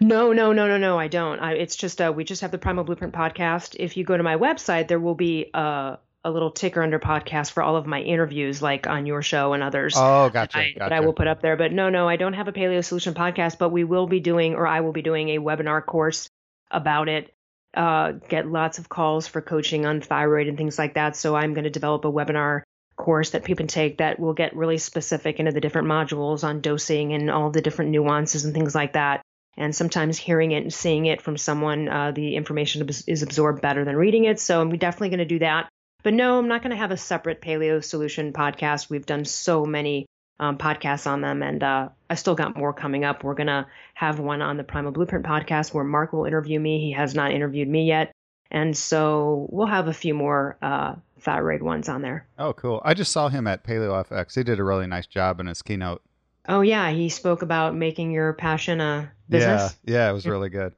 No, 0.00 0.32
no, 0.32 0.52
no, 0.52 0.68
no, 0.68 0.78
no. 0.78 0.98
I 0.98 1.08
don't. 1.08 1.40
I, 1.40 1.54
it's 1.54 1.74
just 1.74 2.00
uh, 2.00 2.12
we 2.14 2.22
just 2.22 2.42
have 2.42 2.52
the 2.52 2.58
Primal 2.58 2.84
Blueprint 2.84 3.14
podcast. 3.14 3.74
If 3.78 3.96
you 3.96 4.04
go 4.04 4.16
to 4.16 4.22
my 4.22 4.36
website, 4.36 4.88
there 4.88 5.00
will 5.00 5.14
be 5.14 5.50
a, 5.54 5.98
a 6.24 6.30
little 6.30 6.50
ticker 6.50 6.82
under 6.82 6.98
podcast 6.98 7.52
for 7.52 7.62
all 7.62 7.76
of 7.76 7.86
my 7.86 8.00
interviews, 8.00 8.60
like 8.60 8.86
on 8.86 9.06
your 9.06 9.22
show 9.22 9.52
and 9.52 9.62
others. 9.62 9.94
Oh, 9.96 10.28
gotcha. 10.28 10.58
I, 10.58 10.72
gotcha. 10.72 10.78
that 10.78 10.92
I 10.92 11.00
will 11.00 11.12
put 11.12 11.26
up 11.26 11.40
there. 11.40 11.56
But 11.56 11.72
no, 11.72 11.88
no, 11.88 12.08
I 12.08 12.16
don't 12.16 12.34
have 12.34 12.48
a 12.48 12.52
Paleo 12.52 12.84
Solution 12.84 13.14
podcast, 13.14 13.58
but 13.58 13.70
we 13.70 13.84
will 13.84 14.06
be 14.06 14.20
doing, 14.20 14.54
or 14.54 14.66
I 14.66 14.80
will 14.80 14.92
be 14.92 15.02
doing 15.02 15.30
a 15.30 15.38
webinar 15.38 15.84
course 15.84 16.28
about 16.70 17.08
it. 17.08 17.32
Uh, 17.72 18.12
get 18.28 18.46
lots 18.46 18.78
of 18.78 18.88
calls 18.88 19.28
for 19.28 19.40
coaching 19.40 19.86
on 19.86 20.00
thyroid 20.00 20.48
and 20.48 20.58
things 20.58 20.78
like 20.78 20.94
that. 20.94 21.16
So 21.16 21.36
I'm 21.36 21.54
going 21.54 21.64
to 21.64 21.70
develop 21.70 22.04
a 22.04 22.12
webinar 22.12 22.62
course 22.96 23.30
that 23.30 23.44
people 23.44 23.62
can 23.62 23.66
take 23.66 23.98
that 23.98 24.20
will 24.20 24.34
get 24.34 24.54
really 24.54 24.76
specific 24.76 25.38
into 25.38 25.52
the 25.52 25.60
different 25.60 25.88
modules 25.88 26.44
on 26.44 26.60
dosing 26.60 27.14
and 27.14 27.30
all 27.30 27.50
the 27.50 27.62
different 27.62 27.92
nuances 27.92 28.44
and 28.44 28.52
things 28.52 28.74
like 28.74 28.92
that. 28.92 29.22
And 29.56 29.74
sometimes 29.74 30.18
hearing 30.18 30.52
it 30.52 30.62
and 30.62 30.72
seeing 30.72 31.06
it 31.06 31.22
from 31.22 31.36
someone, 31.36 31.88
uh, 31.88 32.12
the 32.12 32.36
information 32.36 32.86
is 33.06 33.22
absorbed 33.22 33.62
better 33.62 33.84
than 33.84 33.96
reading 33.96 34.24
it. 34.24 34.38
So 34.38 34.60
I'm 34.60 34.76
definitely 34.76 35.10
going 35.10 35.18
to 35.18 35.24
do 35.24 35.38
that. 35.40 35.68
But 36.02 36.14
no, 36.14 36.38
I'm 36.38 36.48
not 36.48 36.62
going 36.62 36.70
to 36.70 36.76
have 36.76 36.90
a 36.90 36.96
separate 36.96 37.40
Paleo 37.40 37.82
Solution 37.82 38.32
podcast. 38.32 38.90
We've 38.90 39.06
done 39.06 39.24
so 39.24 39.64
many 39.64 40.06
um, 40.38 40.56
podcasts 40.56 41.06
on 41.06 41.20
them, 41.20 41.42
and 41.42 41.62
uh, 41.62 41.88
I 42.08 42.14
still 42.14 42.34
got 42.34 42.56
more 42.56 42.72
coming 42.72 43.04
up. 43.04 43.22
We're 43.22 43.34
going 43.34 43.48
to 43.48 43.66
have 43.94 44.18
one 44.18 44.40
on 44.42 44.56
the 44.56 44.64
Primal 44.64 44.92
Blueprint 44.92 45.24
podcast 45.24 45.74
where 45.74 45.84
Mark 45.84 46.12
will 46.12 46.24
interview 46.24 46.58
me. 46.58 46.80
He 46.80 46.92
has 46.92 47.14
not 47.14 47.32
interviewed 47.32 47.68
me 47.68 47.86
yet. 47.86 48.12
And 48.50 48.76
so 48.76 49.46
we'll 49.50 49.66
have 49.66 49.86
a 49.86 49.92
few 49.92 50.14
more 50.14 50.56
uh, 50.60 50.96
thyroid 51.20 51.62
ones 51.62 51.88
on 51.88 52.02
there. 52.02 52.26
Oh, 52.38 52.52
cool. 52.52 52.82
I 52.84 52.94
just 52.94 53.12
saw 53.12 53.28
him 53.28 53.46
at 53.46 53.62
Paleo 53.62 54.04
FX. 54.08 54.34
He 54.34 54.42
did 54.42 54.58
a 54.58 54.64
really 54.64 54.86
nice 54.86 55.06
job 55.06 55.38
in 55.38 55.46
his 55.46 55.62
keynote. 55.62 56.02
Oh, 56.48 56.62
yeah. 56.62 56.90
He 56.90 57.10
spoke 57.10 57.42
about 57.42 57.76
making 57.76 58.10
your 58.10 58.32
passion 58.32 58.80
a 58.80 59.12
business. 59.28 59.76
Yeah, 59.84 59.94
yeah, 59.94 60.10
it 60.10 60.12
was 60.14 60.26
really 60.26 60.48
good. 60.48 60.74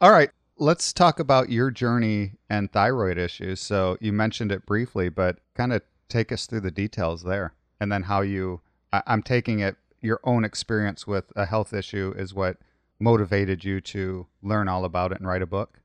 All 0.00 0.10
right, 0.10 0.30
let's 0.58 0.92
talk 0.92 1.20
about 1.20 1.50
your 1.50 1.70
journey 1.70 2.32
and 2.48 2.72
thyroid 2.72 3.18
issues. 3.18 3.60
So 3.60 3.96
you 4.00 4.12
mentioned 4.12 4.52
it 4.52 4.66
briefly, 4.66 5.08
but 5.08 5.38
kind 5.54 5.72
of 5.72 5.82
take 6.08 6.32
us 6.32 6.46
through 6.46 6.60
the 6.60 6.70
details 6.70 7.22
there, 7.22 7.54
and 7.80 7.90
then 7.90 8.04
how 8.04 8.20
you. 8.22 8.60
I, 8.92 9.02
I'm 9.06 9.22
taking 9.22 9.60
it 9.60 9.76
your 10.00 10.20
own 10.24 10.44
experience 10.44 11.06
with 11.06 11.32
a 11.34 11.46
health 11.46 11.72
issue 11.72 12.14
is 12.16 12.32
what 12.32 12.58
motivated 12.98 13.64
you 13.64 13.80
to 13.80 14.26
learn 14.42 14.68
all 14.68 14.84
about 14.84 15.12
it 15.12 15.18
and 15.18 15.26
write 15.26 15.42
a 15.42 15.46
book. 15.46 15.80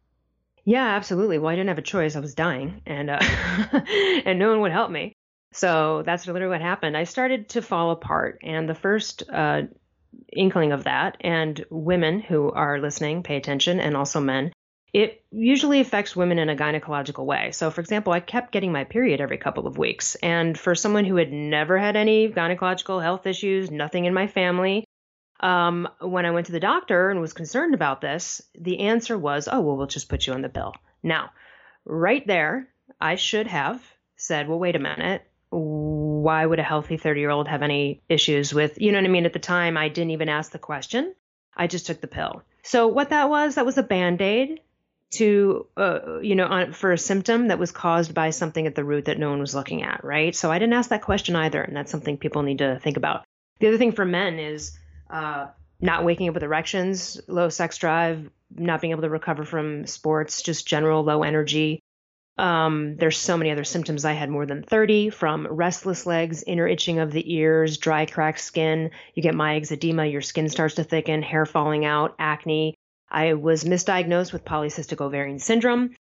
Yeah, 0.64 0.96
absolutely. 0.96 1.40
Well, 1.40 1.50
I 1.50 1.56
didn't 1.56 1.70
have 1.70 1.78
a 1.80 1.84
choice. 1.84 2.16
I 2.16 2.20
was 2.20 2.36
dying, 2.36 2.82
and 2.86 3.10
uh, 3.10 3.20
and 4.26 4.38
no 4.38 4.52
one 4.52 4.62
would 4.62 4.72
help 4.72 4.92
me. 4.92 5.14
So 5.54 6.04
that's 6.06 6.28
literally 6.28 6.52
what 6.52 6.62
happened. 6.62 6.96
I 6.96 7.04
started 7.04 7.50
to 7.50 7.62
fall 7.62 7.92
apart, 7.92 8.40
and 8.44 8.70
the 8.70 8.76
first 8.76 9.24
uh, 9.30 9.64
inkling 10.32 10.72
of 10.72 10.84
that, 10.86 11.18
and 11.22 11.66
women 11.70 12.20
who 12.20 12.52
are 12.52 12.80
listening, 12.80 13.24
pay 13.24 13.38
attention, 13.38 13.80
and 13.80 13.98
also 13.98 14.20
men, 14.20 14.52
it 14.94 15.24
usually 15.32 15.80
affects 15.80 16.16
women 16.16 16.38
in 16.38 16.50
a 16.50 16.56
gynecological 16.56 17.26
way. 17.26 17.52
So, 17.52 17.72
for 17.72 17.80
example, 17.80 18.12
I 18.12 18.20
kept 18.20 18.52
getting 18.52 18.74
my 18.74 18.84
period 18.84 19.22
every 19.22 19.38
couple 19.38 19.66
of 19.66 19.78
weeks. 19.78 20.16
And 20.16 20.58
for 20.58 20.76
someone 20.76 21.06
who 21.06 21.16
had 21.16 21.32
never 21.32 21.78
had 21.78 21.96
any 21.96 22.28
gynecological 22.28 23.02
health 23.02 23.26
issues, 23.26 23.72
nothing 23.72 24.06
in 24.06 24.14
my 24.14 24.28
family, 24.28 24.84
um, 25.40 25.88
when 26.02 26.26
I 26.26 26.32
went 26.32 26.48
to 26.48 26.52
the 26.52 26.60
doctor 26.60 27.10
and 27.10 27.22
was 27.22 27.34
concerned 27.34 27.74
about 27.74 28.02
this, 28.02 28.42
the 28.54 28.82
answer 28.82 29.18
was, 29.18 29.48
oh, 29.50 29.62
well, 29.62 29.78
we'll 29.78 29.88
just 29.88 30.10
put 30.10 30.28
you 30.28 30.34
on 30.34 30.42
the 30.42 30.50
pill. 30.50 30.74
Now, 31.02 31.32
right 31.86 32.26
there, 32.28 32.68
I 33.00 33.16
should 33.16 33.48
have 33.48 33.82
said, 34.18 34.50
well, 34.50 34.60
wait 34.60 34.76
a 34.76 34.80
minute. 34.80 35.24
Why 35.50 36.46
would 36.46 36.60
a 36.60 36.64
healthy 36.64 36.98
30 36.98 37.20
year 37.20 37.30
old 37.30 37.48
have 37.48 37.64
any 37.64 38.02
issues 38.10 38.54
with, 38.54 38.80
you 38.80 38.92
know 38.92 39.00
what 39.00 39.06
I 39.06 39.10
mean? 39.10 39.26
At 39.26 39.34
the 39.34 39.40
time, 39.40 39.78
I 39.78 39.88
didn't 39.88 40.12
even 40.12 40.30
ask 40.30 40.52
the 40.52 40.60
question. 40.60 41.16
I 41.56 41.68
just 41.68 41.88
took 41.88 42.02
the 42.02 42.08
pill. 42.08 42.44
So, 42.64 42.88
what 42.88 43.10
that 43.10 43.30
was, 43.30 43.56
that 43.56 43.66
was 43.66 43.78
a 43.78 43.84
band 43.84 44.22
aid 44.22 44.60
to 45.12 45.68
uh, 45.78 46.20
you 46.22 46.36
know 46.36 46.46
on, 46.46 46.74
for 46.74 46.92
a 46.92 46.98
symptom 46.98 47.50
that 47.50 47.60
was 47.60 47.72
caused 47.72 48.14
by 48.14 48.30
something 48.30 48.66
at 48.66 48.76
the 48.76 48.84
root 48.84 49.06
that 49.06 49.20
no 49.20 49.30
one 49.30 49.40
was 49.40 49.54
looking 49.56 49.84
at 49.84 50.04
right? 50.04 50.36
So 50.36 50.52
i 50.52 50.60
didn't 50.60 50.74
ask 50.74 50.90
that 50.90 51.02
question 51.02 51.36
either 51.36 51.62
and 51.62 51.76
that's 51.76 51.92
something 51.92 52.18
people 52.18 52.44
need 52.44 52.60
to 52.60 52.80
think 52.80 52.98
about. 52.98 53.24
The 53.60 53.68
other 53.68 53.78
thing 53.78 53.92
for 53.92 54.06
men 54.06 54.40
is 54.40 54.78
uh, 55.10 55.48
not 55.80 56.06
waking 56.06 56.30
up 56.30 56.34
with 56.34 56.44
erections 56.44 57.20
low 57.28 57.50
sex 57.50 57.78
drive 57.78 58.30
not 58.56 58.82
being 58.82 58.92
able 58.92 59.04
to 59.04 59.10
recover 59.10 59.46
from 59.46 59.86
sports 59.86 60.42
just 60.42 60.68
general 60.68 61.04
low 61.04 61.24
energy. 61.24 61.82
Um, 62.38 62.96
there's 62.96 63.18
so 63.18 63.38
many 63.38 63.52
other 63.52 63.64
symptoms. 63.64 64.06
I 64.06 64.14
had 64.14 64.30
more 64.30 64.46
than 64.46 64.64
30 64.64 65.10
from 65.10 65.46
restless 65.48 66.06
legs 66.06 66.44
inner 66.44 66.68
itching 66.68 67.00
of 67.00 67.12
the 67.12 67.34
ears 67.36 67.78
dry 67.78 68.06
cracked 68.06 68.40
skin. 68.40 68.92
You 69.14 69.22
get 69.22 69.36
myxedema 69.36 70.12
your 70.12 70.22
skin 70.22 70.50
starts 70.50 70.76
to 70.76 70.84
thicken 70.84 71.22
hair 71.22 71.46
falling 71.46 71.86
out 71.86 72.16
acne 72.18 72.76
I 73.12 73.34
was 73.34 73.64
misdiagnosed 73.64 74.34
with 74.34 74.46
polycystic 74.46 75.02
ovarian 75.02 75.40
syndrome. 75.40 75.96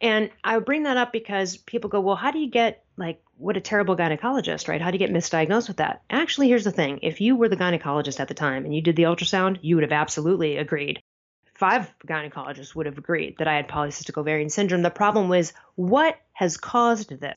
And 0.00 0.30
I 0.42 0.58
bring 0.60 0.84
that 0.84 0.96
up 0.96 1.12
because 1.12 1.56
people 1.56 1.90
go, 1.90 2.00
well, 2.00 2.16
how 2.16 2.30
do 2.30 2.38
you 2.38 2.50
get, 2.50 2.84
like, 2.96 3.22
what 3.36 3.56
a 3.56 3.60
terrible 3.60 3.96
gynecologist, 3.96 4.68
right? 4.68 4.80
How 4.80 4.90
do 4.90 4.94
you 4.94 5.06
get 5.06 5.14
misdiagnosed 5.14 5.68
with 5.68 5.78
that? 5.78 6.02
Actually, 6.08 6.48
here's 6.48 6.64
the 6.64 6.70
thing 6.70 7.00
if 7.02 7.20
you 7.20 7.36
were 7.36 7.48
the 7.48 7.56
gynecologist 7.56 8.20
at 8.20 8.28
the 8.28 8.34
time 8.34 8.64
and 8.64 8.74
you 8.74 8.80
did 8.80 8.96
the 8.96 9.04
ultrasound, 9.04 9.58
you 9.62 9.76
would 9.76 9.82
have 9.82 9.92
absolutely 9.92 10.56
agreed. 10.56 11.02
Five 11.54 11.92
gynecologists 12.06 12.74
would 12.74 12.86
have 12.86 12.96
agreed 12.96 13.36
that 13.38 13.48
I 13.48 13.56
had 13.56 13.68
polycystic 13.68 14.16
ovarian 14.16 14.48
syndrome. 14.48 14.80
The 14.80 14.90
problem 14.90 15.28
was, 15.28 15.52
what 15.74 16.18
has 16.32 16.56
caused 16.56 17.20
this? 17.20 17.36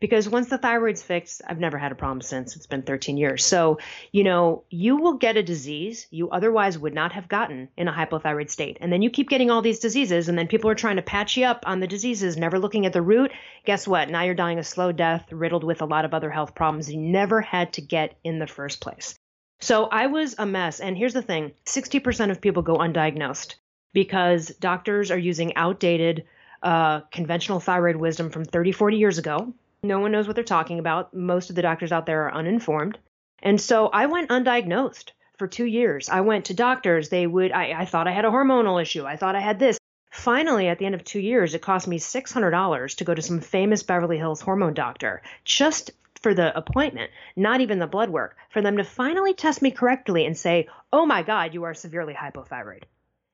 Because 0.00 0.28
once 0.28 0.48
the 0.48 0.58
thyroid's 0.58 1.02
fixed, 1.02 1.42
I've 1.46 1.60
never 1.60 1.76
had 1.76 1.92
a 1.92 1.94
problem 1.94 2.22
since. 2.22 2.56
It's 2.56 2.66
been 2.66 2.82
13 2.82 3.18
years. 3.18 3.44
So, 3.44 3.78
you 4.12 4.24
know, 4.24 4.64
you 4.70 4.96
will 4.96 5.14
get 5.14 5.36
a 5.36 5.42
disease 5.42 6.06
you 6.10 6.30
otherwise 6.30 6.78
would 6.78 6.94
not 6.94 7.12
have 7.12 7.28
gotten 7.28 7.68
in 7.76 7.86
a 7.86 7.92
hypothyroid 7.92 8.50
state. 8.50 8.78
And 8.80 8.90
then 8.90 9.02
you 9.02 9.10
keep 9.10 9.28
getting 9.28 9.50
all 9.50 9.60
these 9.60 9.78
diseases, 9.78 10.28
and 10.28 10.38
then 10.38 10.48
people 10.48 10.70
are 10.70 10.74
trying 10.74 10.96
to 10.96 11.02
patch 11.02 11.36
you 11.36 11.44
up 11.44 11.64
on 11.66 11.80
the 11.80 11.86
diseases, 11.86 12.36
never 12.36 12.58
looking 12.58 12.86
at 12.86 12.94
the 12.94 13.02
root. 13.02 13.30
Guess 13.66 13.86
what? 13.86 14.08
Now 14.08 14.22
you're 14.22 14.34
dying 14.34 14.58
a 14.58 14.64
slow 14.64 14.90
death, 14.90 15.30
riddled 15.30 15.64
with 15.64 15.82
a 15.82 15.86
lot 15.86 16.06
of 16.06 16.14
other 16.14 16.30
health 16.30 16.54
problems 16.54 16.90
you 16.90 16.98
never 16.98 17.42
had 17.42 17.74
to 17.74 17.82
get 17.82 18.16
in 18.24 18.38
the 18.38 18.46
first 18.46 18.80
place. 18.80 19.14
So 19.60 19.84
I 19.84 20.06
was 20.06 20.34
a 20.38 20.46
mess. 20.46 20.80
And 20.80 20.96
here's 20.96 21.12
the 21.12 21.22
thing 21.22 21.52
60% 21.66 22.30
of 22.30 22.40
people 22.40 22.62
go 22.62 22.78
undiagnosed 22.78 23.56
because 23.92 24.48
doctors 24.48 25.10
are 25.10 25.18
using 25.18 25.54
outdated 25.56 26.24
uh, 26.62 27.00
conventional 27.12 27.60
thyroid 27.60 27.96
wisdom 27.96 28.30
from 28.30 28.44
30, 28.44 28.72
40 28.72 28.96
years 28.96 29.18
ago 29.18 29.52
no 29.82 29.98
one 30.00 30.12
knows 30.12 30.26
what 30.26 30.36
they're 30.36 30.44
talking 30.44 30.78
about. 30.78 31.14
Most 31.14 31.50
of 31.50 31.56
the 31.56 31.62
doctors 31.62 31.92
out 31.92 32.06
there 32.06 32.24
are 32.24 32.34
uninformed. 32.34 32.98
And 33.42 33.60
so 33.60 33.88
I 33.88 34.06
went 34.06 34.30
undiagnosed 34.30 35.12
for 35.38 35.46
two 35.46 35.64
years. 35.64 36.08
I 36.08 36.20
went 36.20 36.46
to 36.46 36.54
doctors. 36.54 37.08
They 37.08 37.26
would, 37.26 37.52
I, 37.52 37.72
I 37.72 37.84
thought 37.86 38.06
I 38.06 38.12
had 38.12 38.24
a 38.24 38.30
hormonal 38.30 38.80
issue. 38.80 39.06
I 39.06 39.16
thought 39.16 39.36
I 39.36 39.40
had 39.40 39.58
this. 39.58 39.78
Finally, 40.10 40.68
at 40.68 40.78
the 40.78 40.86
end 40.86 40.94
of 40.94 41.04
two 41.04 41.20
years, 41.20 41.54
it 41.54 41.62
cost 41.62 41.86
me 41.86 41.98
$600 41.98 42.96
to 42.96 43.04
go 43.04 43.14
to 43.14 43.22
some 43.22 43.40
famous 43.40 43.82
Beverly 43.82 44.18
Hills 44.18 44.40
hormone 44.40 44.74
doctor 44.74 45.22
just 45.44 45.92
for 46.20 46.34
the 46.34 46.56
appointment, 46.56 47.10
not 47.36 47.60
even 47.60 47.78
the 47.78 47.86
blood 47.86 48.10
work, 48.10 48.36
for 48.50 48.60
them 48.60 48.76
to 48.76 48.84
finally 48.84 49.32
test 49.32 49.62
me 49.62 49.70
correctly 49.70 50.26
and 50.26 50.36
say, 50.36 50.68
oh 50.92 51.06
my 51.06 51.22
God, 51.22 51.54
you 51.54 51.64
are 51.64 51.74
severely 51.74 52.12
hypothyroid. 52.12 52.82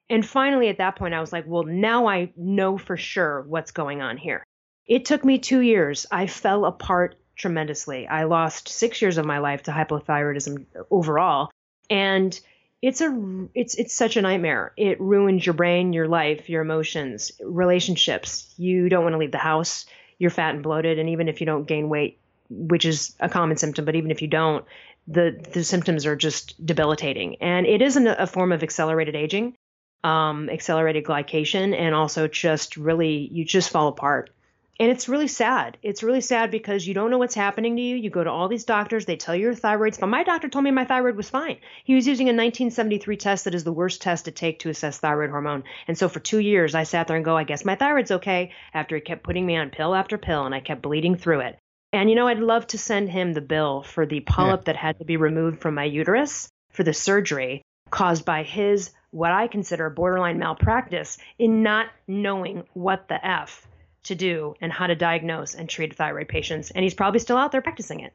And 0.08 0.24
finally, 0.24 0.68
at 0.68 0.78
that 0.78 0.96
point, 0.96 1.14
I 1.14 1.20
was 1.20 1.32
like, 1.32 1.44
well, 1.48 1.64
now 1.64 2.06
I 2.06 2.32
know 2.36 2.78
for 2.78 2.96
sure 2.96 3.42
what's 3.42 3.72
going 3.72 4.02
on 4.02 4.16
here. 4.16 4.44
It 4.86 5.04
took 5.04 5.24
me 5.24 5.38
two 5.38 5.60
years. 5.60 6.06
I 6.10 6.26
fell 6.26 6.64
apart 6.64 7.16
tremendously. 7.36 8.06
I 8.06 8.24
lost 8.24 8.68
six 8.68 9.02
years 9.02 9.18
of 9.18 9.26
my 9.26 9.38
life 9.38 9.64
to 9.64 9.72
hypothyroidism 9.72 10.64
overall. 10.90 11.50
And 11.90 12.38
it's 12.82 13.00
a 13.00 13.48
it's 13.54 13.74
it's 13.74 13.94
such 13.94 14.16
a 14.16 14.22
nightmare. 14.22 14.72
It 14.76 15.00
ruins 15.00 15.44
your 15.44 15.54
brain, 15.54 15.92
your 15.92 16.08
life, 16.08 16.48
your 16.48 16.62
emotions, 16.62 17.32
relationships. 17.42 18.54
You 18.58 18.88
don't 18.88 19.02
want 19.02 19.14
to 19.14 19.18
leave 19.18 19.32
the 19.32 19.38
house. 19.38 19.86
You're 20.18 20.30
fat 20.30 20.54
and 20.54 20.62
bloated, 20.62 20.98
and 20.98 21.10
even 21.10 21.28
if 21.28 21.40
you 21.40 21.46
don't 21.46 21.66
gain 21.66 21.88
weight, 21.88 22.20
which 22.48 22.84
is 22.84 23.14
a 23.20 23.28
common 23.28 23.56
symptom, 23.56 23.84
but 23.84 23.96
even 23.96 24.10
if 24.10 24.22
you 24.22 24.28
don't, 24.28 24.64
the 25.08 25.42
the 25.52 25.64
symptoms 25.64 26.06
are 26.06 26.16
just 26.16 26.64
debilitating. 26.64 27.36
And 27.42 27.66
it 27.66 27.82
is 27.82 27.96
a 27.96 28.26
form 28.26 28.52
of 28.52 28.62
accelerated 28.62 29.16
aging, 29.16 29.56
um, 30.04 30.48
accelerated 30.50 31.04
glycation, 31.04 31.74
and 31.74 31.94
also 31.94 32.28
just 32.28 32.76
really 32.76 33.28
you 33.32 33.44
just 33.44 33.70
fall 33.70 33.88
apart 33.88 34.30
and 34.78 34.90
it's 34.90 35.08
really 35.08 35.28
sad. 35.28 35.78
It's 35.82 36.02
really 36.02 36.20
sad 36.20 36.50
because 36.50 36.86
you 36.86 36.92
don't 36.92 37.10
know 37.10 37.18
what's 37.18 37.34
happening 37.34 37.76
to 37.76 37.82
you. 37.82 37.96
You 37.96 38.10
go 38.10 38.22
to 38.22 38.30
all 38.30 38.48
these 38.48 38.64
doctors, 38.64 39.06
they 39.06 39.16
tell 39.16 39.34
you 39.34 39.42
your 39.42 39.54
thyroid's 39.54 39.96
fine. 39.96 40.10
My 40.10 40.22
doctor 40.22 40.48
told 40.48 40.64
me 40.64 40.70
my 40.70 40.84
thyroid 40.84 41.16
was 41.16 41.30
fine. 41.30 41.58
He 41.84 41.94
was 41.94 42.06
using 42.06 42.26
a 42.26 42.36
1973 42.36 43.16
test 43.16 43.44
that 43.44 43.54
is 43.54 43.64
the 43.64 43.72
worst 43.72 44.02
test 44.02 44.26
to 44.26 44.30
take 44.30 44.58
to 44.60 44.68
assess 44.68 44.98
thyroid 44.98 45.30
hormone. 45.30 45.64
And 45.88 45.96
so 45.96 46.08
for 46.08 46.20
two 46.20 46.40
years, 46.40 46.74
I 46.74 46.82
sat 46.82 47.06
there 47.06 47.16
and 47.16 47.24
go, 47.24 47.36
I 47.36 47.44
guess 47.44 47.64
my 47.64 47.74
thyroid's 47.74 48.10
okay, 48.10 48.52
after 48.74 48.96
he 48.96 49.00
kept 49.00 49.22
putting 49.24 49.46
me 49.46 49.56
on 49.56 49.70
pill 49.70 49.94
after 49.94 50.18
pill 50.18 50.44
and 50.44 50.54
I 50.54 50.60
kept 50.60 50.82
bleeding 50.82 51.16
through 51.16 51.40
it. 51.40 51.58
And 51.92 52.10
you 52.10 52.16
know, 52.16 52.28
I'd 52.28 52.38
love 52.38 52.66
to 52.68 52.78
send 52.78 53.08
him 53.08 53.32
the 53.32 53.40
bill 53.40 53.82
for 53.82 54.04
the 54.04 54.20
polyp 54.20 54.60
yeah. 54.60 54.72
that 54.72 54.76
had 54.76 54.98
to 54.98 55.04
be 55.04 55.16
removed 55.16 55.60
from 55.60 55.74
my 55.74 55.84
uterus 55.84 56.48
for 56.70 56.82
the 56.82 56.92
surgery 56.92 57.62
caused 57.90 58.24
by 58.24 58.42
his, 58.42 58.90
what 59.10 59.32
I 59.32 59.46
consider 59.46 59.88
borderline 59.88 60.38
malpractice 60.38 61.16
in 61.38 61.62
not 61.62 61.86
knowing 62.06 62.64
what 62.74 63.08
the 63.08 63.24
F 63.24 63.66
to 64.06 64.14
do 64.14 64.54
and 64.60 64.72
how 64.72 64.86
to 64.86 64.94
diagnose 64.94 65.54
and 65.54 65.68
treat 65.68 65.94
thyroid 65.94 66.28
patients. 66.28 66.70
And 66.70 66.82
he's 66.82 66.94
probably 66.94 67.20
still 67.20 67.36
out 67.36 67.52
there 67.52 67.62
practicing 67.62 68.00
it, 68.00 68.12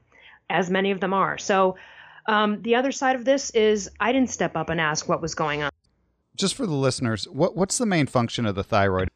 as 0.49 0.69
many 0.69 0.91
of 0.91 0.99
them 0.99 1.13
are. 1.13 1.38
So 1.38 1.77
um, 2.25 2.62
the 2.62 2.75
other 2.75 2.91
side 2.91 3.15
of 3.15 3.25
this 3.25 3.49
is 3.51 3.89
I 3.99 4.12
didn't 4.12 4.30
step 4.30 4.56
up 4.56 4.69
and 4.69 4.82
ask 4.82 5.08
what 5.08 5.21
was 5.21 5.36
going 5.36 5.63
on. 5.63 5.71
Just 6.36 6.56
for 6.56 6.65
the 6.65 6.73
listeners, 6.75 7.25
what, 7.25 7.56
what's 7.56 7.77
the 7.77 7.86
main 7.86 8.08
function 8.08 8.45
of 8.45 8.56
the 8.56 8.63
thyroid? 8.63 9.10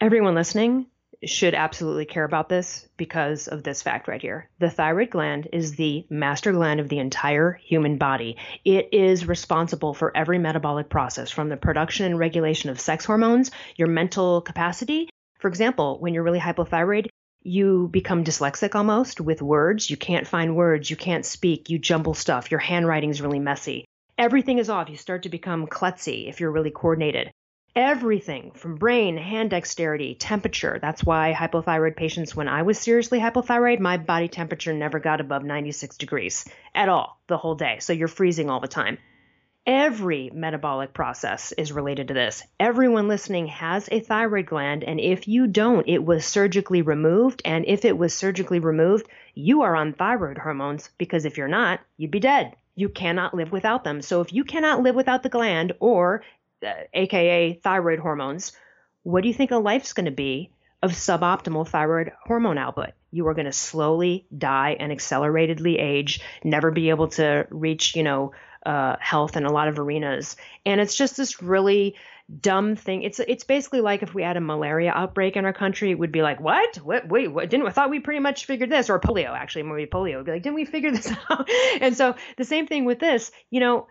Everyone 0.00 0.34
listening 0.34 0.86
should 1.24 1.54
absolutely 1.54 2.04
care 2.04 2.24
about 2.24 2.48
this 2.48 2.88
because 2.96 3.46
of 3.46 3.62
this 3.62 3.82
fact 3.82 4.08
right 4.08 4.20
here. 4.20 4.48
The 4.58 4.70
thyroid 4.70 5.10
gland 5.10 5.48
is 5.52 5.76
the 5.76 6.04
master 6.10 6.52
gland 6.52 6.80
of 6.80 6.88
the 6.88 6.98
entire 6.98 7.52
human 7.52 7.96
body. 7.96 8.36
It 8.64 8.88
is 8.92 9.26
responsible 9.26 9.94
for 9.94 10.16
every 10.16 10.38
metabolic 10.38 10.88
process 10.88 11.30
from 11.30 11.48
the 11.48 11.56
production 11.56 12.06
and 12.06 12.18
regulation 12.18 12.70
of 12.70 12.80
sex 12.80 13.04
hormones, 13.04 13.50
your 13.76 13.88
mental 13.88 14.40
capacity, 14.40 15.08
for 15.42 15.48
example, 15.48 15.98
when 15.98 16.14
you're 16.14 16.22
really 16.22 16.38
hypothyroid, 16.38 17.08
you 17.42 17.88
become 17.88 18.22
dyslexic 18.22 18.76
almost 18.76 19.20
with 19.20 19.42
words. 19.42 19.90
You 19.90 19.96
can't 19.96 20.28
find 20.28 20.54
words. 20.54 20.88
You 20.88 20.94
can't 20.94 21.26
speak. 21.26 21.68
You 21.68 21.80
jumble 21.80 22.14
stuff. 22.14 22.52
Your 22.52 22.60
handwriting 22.60 23.10
is 23.10 23.20
really 23.20 23.40
messy. 23.40 23.84
Everything 24.16 24.58
is 24.58 24.70
off. 24.70 24.88
You 24.88 24.96
start 24.96 25.24
to 25.24 25.28
become 25.28 25.66
klutzy 25.66 26.28
if 26.28 26.38
you're 26.38 26.52
really 26.52 26.70
coordinated. 26.70 27.32
Everything 27.74 28.52
from 28.52 28.76
brain, 28.76 29.16
hand 29.16 29.50
dexterity, 29.50 30.14
temperature. 30.14 30.78
That's 30.80 31.02
why 31.02 31.34
hypothyroid 31.36 31.96
patients, 31.96 32.36
when 32.36 32.46
I 32.46 32.62
was 32.62 32.78
seriously 32.78 33.18
hypothyroid, 33.18 33.80
my 33.80 33.96
body 33.96 34.28
temperature 34.28 34.72
never 34.72 35.00
got 35.00 35.20
above 35.20 35.42
96 35.42 35.96
degrees 35.96 36.44
at 36.72 36.88
all 36.88 37.20
the 37.26 37.36
whole 37.36 37.56
day. 37.56 37.78
So 37.80 37.92
you're 37.92 38.06
freezing 38.06 38.48
all 38.48 38.60
the 38.60 38.68
time. 38.68 38.98
Every 39.64 40.28
metabolic 40.34 40.92
process 40.92 41.52
is 41.52 41.70
related 41.70 42.08
to 42.08 42.14
this. 42.14 42.42
Everyone 42.58 43.06
listening 43.06 43.46
has 43.46 43.88
a 43.92 44.00
thyroid 44.00 44.46
gland, 44.46 44.82
and 44.82 44.98
if 44.98 45.28
you 45.28 45.46
don't, 45.46 45.88
it 45.88 46.04
was 46.04 46.24
surgically 46.24 46.82
removed. 46.82 47.42
And 47.44 47.64
if 47.68 47.84
it 47.84 47.96
was 47.96 48.12
surgically 48.12 48.58
removed, 48.58 49.06
you 49.34 49.62
are 49.62 49.76
on 49.76 49.92
thyroid 49.92 50.36
hormones 50.36 50.90
because 50.98 51.24
if 51.24 51.36
you're 51.38 51.46
not, 51.46 51.78
you'd 51.96 52.10
be 52.10 52.18
dead. 52.18 52.56
You 52.74 52.88
cannot 52.88 53.34
live 53.34 53.52
without 53.52 53.84
them. 53.84 54.02
So 54.02 54.20
if 54.20 54.32
you 54.32 54.42
cannot 54.42 54.82
live 54.82 54.96
without 54.96 55.22
the 55.22 55.28
gland 55.28 55.74
or 55.78 56.24
uh, 56.66 56.72
AKA 56.92 57.60
thyroid 57.62 58.00
hormones, 58.00 58.50
what 59.04 59.22
do 59.22 59.28
you 59.28 59.34
think 59.34 59.52
a 59.52 59.58
life's 59.58 59.92
going 59.92 60.06
to 60.06 60.10
be 60.10 60.50
of 60.82 60.90
suboptimal 60.90 61.68
thyroid 61.68 62.10
hormone 62.24 62.58
output? 62.58 62.90
You 63.12 63.28
are 63.28 63.34
going 63.34 63.46
to 63.46 63.52
slowly 63.52 64.26
die 64.36 64.76
and 64.80 64.90
acceleratedly 64.90 65.78
age, 65.78 66.20
never 66.42 66.72
be 66.72 66.90
able 66.90 67.08
to 67.08 67.46
reach, 67.50 67.94
you 67.94 68.02
know, 68.02 68.32
uh, 68.64 68.96
health 69.00 69.36
in 69.36 69.44
a 69.44 69.52
lot 69.52 69.68
of 69.68 69.78
arenas. 69.78 70.36
And 70.64 70.80
it's 70.80 70.94
just 70.94 71.16
this 71.16 71.42
really 71.42 71.96
dumb 72.40 72.76
thing. 72.76 73.02
It's 73.02 73.20
it's 73.20 73.44
basically 73.44 73.80
like 73.80 74.02
if 74.02 74.14
we 74.14 74.22
had 74.22 74.36
a 74.36 74.40
malaria 74.40 74.92
outbreak 74.94 75.36
in 75.36 75.44
our 75.44 75.52
country, 75.52 75.90
it 75.90 75.98
would 75.98 76.12
be 76.12 76.22
like, 76.22 76.40
what? 76.40 76.76
What? 76.76 77.08
Wait, 77.08 77.28
what? 77.28 77.50
Didn't 77.50 77.66
I 77.66 77.70
thought 77.70 77.90
we 77.90 78.00
pretty 78.00 78.20
much 78.20 78.46
figured 78.46 78.70
this? 78.70 78.90
Or 78.90 79.00
polio, 79.00 79.30
actually, 79.30 79.64
maybe 79.64 79.86
polio 79.86 80.16
would 80.16 80.26
be 80.26 80.32
like, 80.32 80.42
didn't 80.42 80.56
we 80.56 80.64
figure 80.64 80.90
this 80.90 81.12
out? 81.30 81.48
and 81.80 81.96
so 81.96 82.14
the 82.36 82.44
same 82.44 82.66
thing 82.66 82.84
with 82.84 82.98
this. 82.98 83.30
You 83.50 83.60
know, 83.60 83.86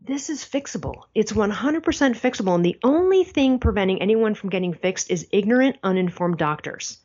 this 0.00 0.28
is 0.28 0.44
fixable. 0.44 1.04
It's 1.14 1.32
100% 1.32 1.50
fixable. 1.80 2.54
And 2.54 2.64
the 2.64 2.78
only 2.84 3.24
thing 3.24 3.58
preventing 3.58 4.02
anyone 4.02 4.34
from 4.34 4.50
getting 4.50 4.74
fixed 4.74 5.10
is 5.10 5.26
ignorant, 5.32 5.76
uninformed 5.82 6.38
doctors. 6.38 6.98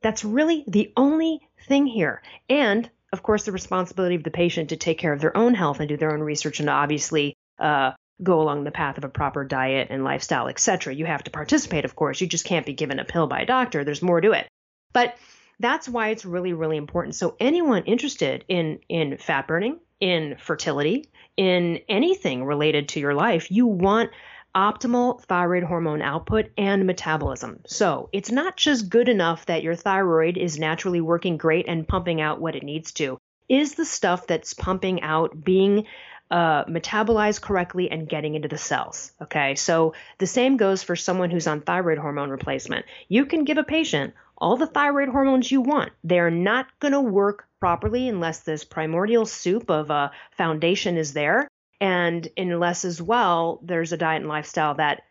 That's 0.00 0.24
really 0.24 0.64
the 0.68 0.92
only 0.96 1.40
thing 1.66 1.86
here. 1.86 2.22
And 2.48 2.88
of 3.12 3.22
course, 3.22 3.44
the 3.44 3.52
responsibility 3.52 4.14
of 4.14 4.24
the 4.24 4.30
patient 4.30 4.70
to 4.70 4.76
take 4.76 4.98
care 4.98 5.12
of 5.12 5.20
their 5.20 5.36
own 5.36 5.54
health 5.54 5.80
and 5.80 5.88
do 5.88 5.96
their 5.96 6.12
own 6.12 6.20
research 6.20 6.60
and 6.60 6.68
obviously 6.68 7.36
uh, 7.58 7.92
go 8.22 8.40
along 8.40 8.64
the 8.64 8.70
path 8.70 8.98
of 8.98 9.04
a 9.04 9.08
proper 9.08 9.44
diet 9.44 9.88
and 9.90 10.04
lifestyle, 10.04 10.48
etc. 10.48 10.94
You 10.94 11.06
have 11.06 11.24
to 11.24 11.30
participate, 11.30 11.84
of 11.84 11.94
course. 11.94 12.20
You 12.20 12.26
just 12.26 12.44
can't 12.44 12.66
be 12.66 12.72
given 12.72 12.98
a 12.98 13.04
pill 13.04 13.26
by 13.26 13.40
a 13.40 13.46
doctor. 13.46 13.84
There's 13.84 14.02
more 14.02 14.20
to 14.20 14.32
it. 14.32 14.48
But 14.92 15.16
that's 15.58 15.88
why 15.88 16.08
it's 16.08 16.24
really, 16.24 16.52
really 16.52 16.76
important. 16.76 17.14
So 17.14 17.36
anyone 17.40 17.84
interested 17.84 18.44
in 18.48 18.80
in 18.88 19.18
fat 19.18 19.46
burning, 19.46 19.78
in 20.00 20.36
fertility, 20.38 21.10
in 21.36 21.80
anything 21.88 22.44
related 22.44 22.88
to 22.90 23.00
your 23.00 23.14
life, 23.14 23.50
you 23.50 23.66
want 23.66 24.10
optimal 24.56 25.22
thyroid 25.22 25.62
hormone 25.62 26.00
output 26.00 26.50
and 26.56 26.86
metabolism. 26.86 27.60
So 27.66 28.08
it's 28.12 28.30
not 28.30 28.56
just 28.56 28.88
good 28.88 29.08
enough 29.08 29.46
that 29.46 29.62
your 29.62 29.76
thyroid 29.76 30.38
is 30.38 30.58
naturally 30.58 31.02
working 31.02 31.36
great 31.36 31.68
and 31.68 31.86
pumping 31.86 32.22
out 32.22 32.40
what 32.40 32.56
it 32.56 32.62
needs 32.62 32.92
to. 32.92 33.18
Is 33.48 33.74
the 33.74 33.84
stuff 33.84 34.26
that's 34.26 34.54
pumping 34.54 35.02
out 35.02 35.44
being 35.44 35.84
uh, 36.30 36.64
metabolized 36.64 37.42
correctly 37.42 37.90
and 37.90 38.08
getting 38.08 38.34
into 38.34 38.48
the 38.48 38.58
cells? 38.58 39.12
Okay, 39.22 39.54
so 39.56 39.92
the 40.18 40.26
same 40.26 40.56
goes 40.56 40.82
for 40.82 40.96
someone 40.96 41.30
who's 41.30 41.46
on 41.46 41.60
thyroid 41.60 41.98
hormone 41.98 42.30
replacement. 42.30 42.86
You 43.08 43.26
can 43.26 43.44
give 43.44 43.58
a 43.58 43.62
patient 43.62 44.14
all 44.38 44.56
the 44.56 44.66
thyroid 44.66 45.10
hormones 45.10 45.52
you 45.52 45.60
want. 45.60 45.92
They're 46.02 46.30
not 46.30 46.66
going 46.80 46.92
to 46.92 47.00
work 47.00 47.46
properly 47.60 48.08
unless 48.08 48.40
this 48.40 48.64
primordial 48.64 49.26
soup 49.26 49.70
of 49.70 49.90
a 49.90 50.12
foundation 50.36 50.96
is 50.96 51.12
there 51.12 51.48
and 51.80 52.28
unless 52.36 52.84
as 52.84 53.00
well 53.00 53.60
there's 53.62 53.92
a 53.92 53.96
diet 53.96 54.22
and 54.22 54.28
lifestyle 54.28 54.74
that 54.74 55.02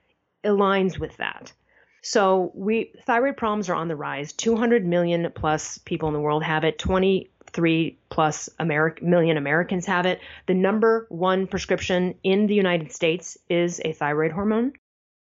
aligns 0.44 1.00
with 1.00 1.16
that. 1.18 1.52
So 2.02 2.52
we 2.54 2.92
thyroid 3.06 3.36
problems 3.36 3.68
are 3.70 3.76
on 3.76 3.88
the 3.88 3.96
rise. 3.96 4.32
200 4.34 4.86
million 4.86 5.32
plus 5.34 5.80
people 5.80 6.08
in 6.08 6.14
the 6.14 6.20
world 6.20 6.44
have 6.44 6.64
it. 6.64 6.78
23 6.78 7.98
plus 8.10 8.50
million 9.02 9.38
Americans 9.38 9.88
have 9.88 10.06
it. 10.06 10.22
The 10.46 10.54
number 10.54 11.08
one 11.10 11.48
prescription 11.48 12.14
in 12.24 12.46
the 12.46 12.54
United 12.54 12.92
States 12.92 13.40
is 13.50 13.82
a 13.84 13.92
thyroid 13.92 14.32
hormone. 14.32 14.74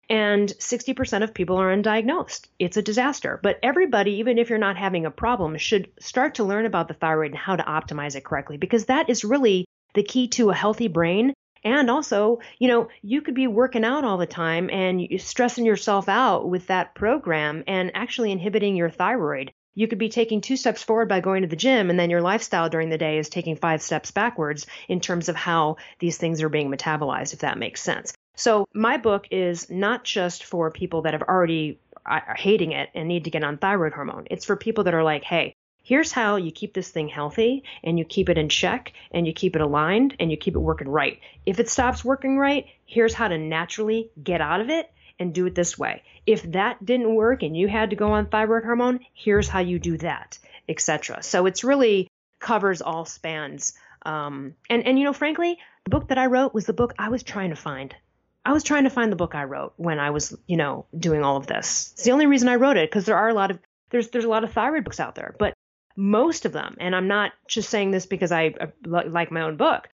And 0.10 0.50
60% 0.50 1.24
of 1.24 1.34
people 1.34 1.58
are 1.58 1.76
undiagnosed. 1.76 2.48
It's 2.60 2.78
a 2.78 2.82
disaster. 2.82 3.40
But 3.42 3.60
everybody, 3.62 4.20
even 4.20 4.38
if 4.38 4.50
you're 4.50 4.60
not 4.60 4.78
having 4.78 5.06
a 5.06 5.12
problem, 5.12 5.58
should 5.58 5.92
start 6.00 6.36
to 6.36 6.44
learn 6.44 6.66
about 6.66 6.88
the 6.88 6.94
thyroid 6.94 7.32
and 7.32 7.40
how 7.40 7.56
to 7.56 7.64
optimize 7.64 8.16
it 8.16 8.24
correctly 8.24 8.58
because 8.58 8.86
that 8.86 9.10
is 9.10 9.26
really 9.26 9.66
the 9.98 10.04
key 10.04 10.28
to 10.30 10.50
a 10.50 10.56
healthy 10.56 10.88
brain. 10.88 11.34
And 11.64 11.90
also, 11.90 12.40
you 12.60 12.70
know, 12.70 12.88
you 13.02 13.22
could 13.22 13.34
be 13.34 13.48
working 13.48 13.84
out 13.84 14.06
all 14.06 14.18
the 14.18 14.26
time 14.26 14.70
and 14.70 15.06
stressing 15.18 15.66
yourself 15.66 16.08
out 16.08 16.48
with 16.48 16.68
that 16.68 16.96
program 16.96 17.64
and 17.68 17.92
actually 17.94 18.32
inhibiting 18.32 18.76
your 18.76 18.90
thyroid. 18.90 19.52
You 19.76 19.88
could 19.88 20.00
be 20.00 20.10
taking 20.10 20.42
two 20.42 20.56
steps 20.56 20.82
forward 20.82 21.10
by 21.10 21.20
going 21.20 21.42
to 21.42 21.48
the 21.48 21.56
gym, 21.56 21.90
and 21.90 22.00
then 22.00 22.10
your 22.10 22.22
lifestyle 22.22 22.70
during 22.70 22.90
the 22.90 22.98
day 22.98 23.20
is 23.20 23.30
taking 23.30 23.56
five 23.56 23.82
steps 23.82 24.10
backwards 24.10 24.66
in 24.88 25.02
terms 25.02 25.30
of 25.30 25.36
how 25.36 25.78
these 26.00 26.18
things 26.18 26.42
are 26.42 26.50
being 26.50 26.72
metabolized, 26.72 27.34
if 27.34 27.40
that 27.40 27.60
makes 27.60 27.82
sense. 27.82 28.14
So, 28.36 28.68
my 28.74 28.98
book 28.98 29.28
is 29.30 29.70
not 29.70 30.04
just 30.04 30.46
for 30.46 30.72
people 30.72 31.04
that 31.04 31.14
have 31.14 31.22
already 31.22 31.80
are 32.08 32.36
hating 32.38 32.72
it 32.72 32.90
and 32.96 33.08
need 33.08 33.26
to 33.26 33.30
get 33.30 33.44
on 33.44 33.58
thyroid 33.58 33.94
hormone. 33.94 34.28
It's 34.32 34.46
for 34.46 34.56
people 34.56 34.86
that 34.86 34.94
are 34.94 35.04
like, 35.04 35.24
hey, 35.24 35.56
here's 35.88 36.12
how 36.12 36.36
you 36.36 36.52
keep 36.52 36.74
this 36.74 36.90
thing 36.90 37.08
healthy 37.08 37.64
and 37.82 37.98
you 37.98 38.04
keep 38.04 38.28
it 38.28 38.38
in 38.38 38.50
check 38.50 38.92
and 39.12 39.26
you 39.26 39.32
keep 39.32 39.56
it 39.56 39.62
aligned 39.62 40.14
and 40.20 40.30
you 40.30 40.36
keep 40.36 40.54
it 40.54 40.60
working 40.60 40.90
right. 40.90 41.22
If 41.46 41.62
it 41.62 41.70
stops 41.70 42.04
working 42.04 42.38
right, 42.38 42.66
here's 42.86 43.14
how 43.14 43.30
to 43.30 43.38
naturally 43.38 44.12
get 44.22 44.42
out 44.42 44.60
of 44.60 44.70
it 44.70 44.92
and 45.18 45.34
do 45.34 45.46
it 45.46 45.56
this 45.56 45.80
way. 45.80 46.04
If 46.26 46.44
that 46.52 46.86
didn't 46.86 47.16
work 47.16 47.42
and 47.42 47.56
you 47.56 47.70
had 47.70 47.92
to 47.92 47.96
go 47.96 48.12
on 48.12 48.26
thyroid 48.26 48.66
hormone, 48.66 49.00
here's 49.14 49.48
how 49.48 49.60
you 49.60 49.80
do 49.80 49.98
that, 50.00 50.38
etc. 50.68 51.24
So 51.24 51.46
it's 51.46 51.64
really 51.64 52.10
covers 52.42 52.82
all 52.82 53.06
spans. 53.06 53.74
Um, 54.06 54.56
and 54.70 54.86
and 54.86 55.00
you 55.00 55.06
know, 55.06 55.14
frankly, 55.14 55.58
the 55.86 55.90
book 55.90 56.10
that 56.10 56.18
I 56.18 56.26
wrote 56.26 56.54
was 56.54 56.66
the 56.66 56.74
book 56.74 56.96
I 57.00 57.08
was 57.08 57.24
trying 57.24 57.52
to 57.52 57.56
find. 57.56 57.96
I 58.44 58.52
was 58.52 58.66
trying 58.66 58.84
to 58.84 58.90
find 58.90 59.10
the 59.10 59.16
book 59.16 59.36
I 59.36 59.46
wrote 59.46 59.72
when 59.78 60.00
I 60.00 60.10
was, 60.10 60.36
you 60.48 60.58
know, 60.58 60.86
doing 60.98 61.24
all 61.24 61.38
of 61.38 61.48
this. 61.48 61.94
It's 61.94 62.04
the 62.04 62.12
only 62.12 62.26
reason 62.26 62.50
I 62.50 62.56
wrote 62.56 62.76
it 62.76 62.90
because 62.90 63.06
there 63.06 63.18
are 63.18 63.30
a 63.30 63.34
lot 63.34 63.52
of 63.52 63.60
there's 63.90 64.10
there's 64.10 64.26
a 64.26 64.30
lot 64.30 64.44
of 64.44 64.52
thyroid 64.52 64.84
books 64.84 65.00
out 65.00 65.16
there, 65.16 65.34
but 65.40 65.54
most 65.98 66.46
of 66.46 66.54
them, 66.54 66.78
and 66.80 66.96
I'm 66.96 67.08
not 67.08 67.34
just 67.48 67.70
saying 67.70 67.92
this 67.92 68.06
because 68.06 68.32
I 68.32 68.54
uh, 68.62 68.68
like 68.86 69.32
my 69.32 69.42
own 69.42 69.58
book, 69.58 69.90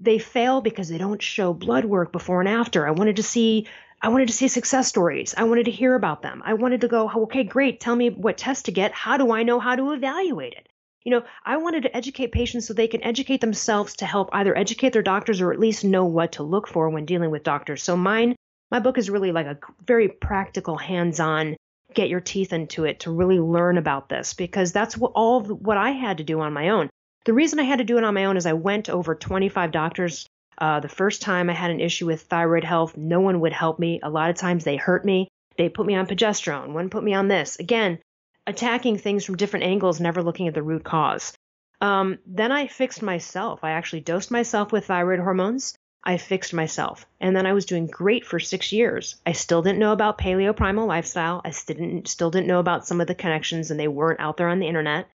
they 0.00 0.18
fail 0.18 0.60
because 0.60 0.88
they 0.88 0.98
don't 0.98 1.22
show 1.22 1.52
blood 1.52 1.84
work 1.84 2.10
before 2.10 2.40
and 2.40 2.48
after. 2.48 2.88
I 2.88 2.92
wanted 2.92 3.16
to 3.16 3.22
see 3.22 3.68
I 4.02 4.08
wanted 4.08 4.28
to 4.28 4.34
see 4.34 4.48
success 4.48 4.88
stories. 4.88 5.34
I 5.36 5.44
wanted 5.44 5.66
to 5.66 5.70
hear 5.70 5.94
about 5.94 6.22
them. 6.22 6.42
I 6.44 6.54
wanted 6.54 6.80
to 6.80 6.88
go, 6.88 7.08
okay, 7.08 7.44
great, 7.44 7.80
tell 7.80 7.94
me 7.94 8.10
what 8.10 8.36
test 8.36 8.64
to 8.64 8.72
get. 8.72 8.92
How 8.92 9.16
do 9.16 9.32
I 9.32 9.44
know 9.44 9.60
how 9.60 9.76
to 9.76 9.92
evaluate 9.92 10.54
it? 10.54 10.68
You 11.04 11.12
know, 11.12 11.22
I 11.44 11.58
wanted 11.58 11.82
to 11.82 11.96
educate 11.96 12.32
patients 12.32 12.66
so 12.66 12.74
they 12.74 12.88
can 12.88 13.04
educate 13.04 13.40
themselves 13.40 13.96
to 13.96 14.06
help 14.06 14.30
either 14.32 14.56
educate 14.56 14.94
their 14.94 15.02
doctors 15.02 15.40
or 15.40 15.52
at 15.52 15.60
least 15.60 15.84
know 15.84 16.06
what 16.06 16.32
to 16.32 16.42
look 16.42 16.66
for 16.66 16.88
when 16.88 17.04
dealing 17.04 17.30
with 17.30 17.44
doctors. 17.44 17.82
So 17.82 17.96
mine 17.96 18.36
my 18.70 18.80
book 18.80 18.98
is 18.98 19.08
really 19.08 19.30
like 19.30 19.46
a 19.46 19.58
very 19.86 20.08
practical, 20.08 20.76
hands-on 20.76 21.56
get 21.94 22.08
your 22.08 22.20
teeth 22.20 22.52
into 22.52 22.84
it 22.84 23.00
to 23.00 23.10
really 23.10 23.38
learn 23.38 23.78
about 23.78 24.08
this 24.08 24.34
because 24.34 24.72
that's 24.72 24.96
what 24.96 25.12
all 25.14 25.42
what 25.42 25.76
I 25.76 25.90
had 25.90 26.18
to 26.18 26.24
do 26.24 26.40
on 26.40 26.52
my 26.52 26.70
own. 26.70 26.90
The 27.24 27.32
reason 27.32 27.58
I 27.58 27.64
had 27.64 27.78
to 27.78 27.84
do 27.84 27.96
it 27.96 28.04
on 28.04 28.14
my 28.14 28.26
own 28.26 28.36
is 28.36 28.46
I 28.46 28.52
went 28.52 28.90
over 28.90 29.14
25 29.14 29.72
doctors. 29.72 30.26
Uh, 30.58 30.80
the 30.80 30.88
first 30.88 31.22
time 31.22 31.48
I 31.48 31.54
had 31.54 31.70
an 31.70 31.80
issue 31.80 32.06
with 32.06 32.22
thyroid 32.22 32.64
health, 32.64 32.96
no 32.96 33.20
one 33.20 33.40
would 33.40 33.52
help 33.52 33.78
me. 33.78 34.00
A 34.02 34.10
lot 34.10 34.30
of 34.30 34.36
times 34.36 34.64
they 34.64 34.76
hurt 34.76 35.04
me. 35.04 35.28
They 35.56 35.68
put 35.68 35.86
me 35.86 35.94
on 35.94 36.06
progesterone. 36.06 36.72
One 36.72 36.90
put 36.90 37.02
me 37.02 37.14
on 37.14 37.28
this. 37.28 37.58
Again, 37.58 37.98
attacking 38.46 38.98
things 38.98 39.24
from 39.24 39.36
different 39.36 39.64
angles, 39.64 40.00
never 40.00 40.22
looking 40.22 40.48
at 40.48 40.54
the 40.54 40.62
root 40.62 40.84
cause. 40.84 41.32
Um, 41.80 42.18
then 42.26 42.52
I 42.52 42.66
fixed 42.66 43.02
myself. 43.02 43.60
I 43.62 43.70
actually 43.70 44.00
dosed 44.00 44.30
myself 44.30 44.72
with 44.72 44.86
thyroid 44.86 45.20
hormones. 45.20 45.74
I 46.04 46.18
fixed 46.18 46.52
myself. 46.52 47.06
And 47.20 47.34
then 47.34 47.46
I 47.46 47.54
was 47.54 47.64
doing 47.64 47.86
great 47.86 48.26
for 48.26 48.38
six 48.38 48.72
years. 48.72 49.16
I 49.24 49.32
still 49.32 49.62
didn't 49.62 49.78
know 49.78 49.92
about 49.92 50.18
paleo 50.18 50.54
primal 50.54 50.86
lifestyle. 50.86 51.40
I 51.44 51.50
still 51.50 51.76
didn't, 51.76 52.08
still 52.08 52.30
didn't 52.30 52.46
know 52.46 52.60
about 52.60 52.86
some 52.86 53.00
of 53.00 53.06
the 53.06 53.14
connections, 53.14 53.70
and 53.70 53.80
they 53.80 53.88
weren't 53.88 54.20
out 54.20 54.36
there 54.36 54.48
on 54.48 54.58
the 54.58 54.68
internet. 54.68 55.08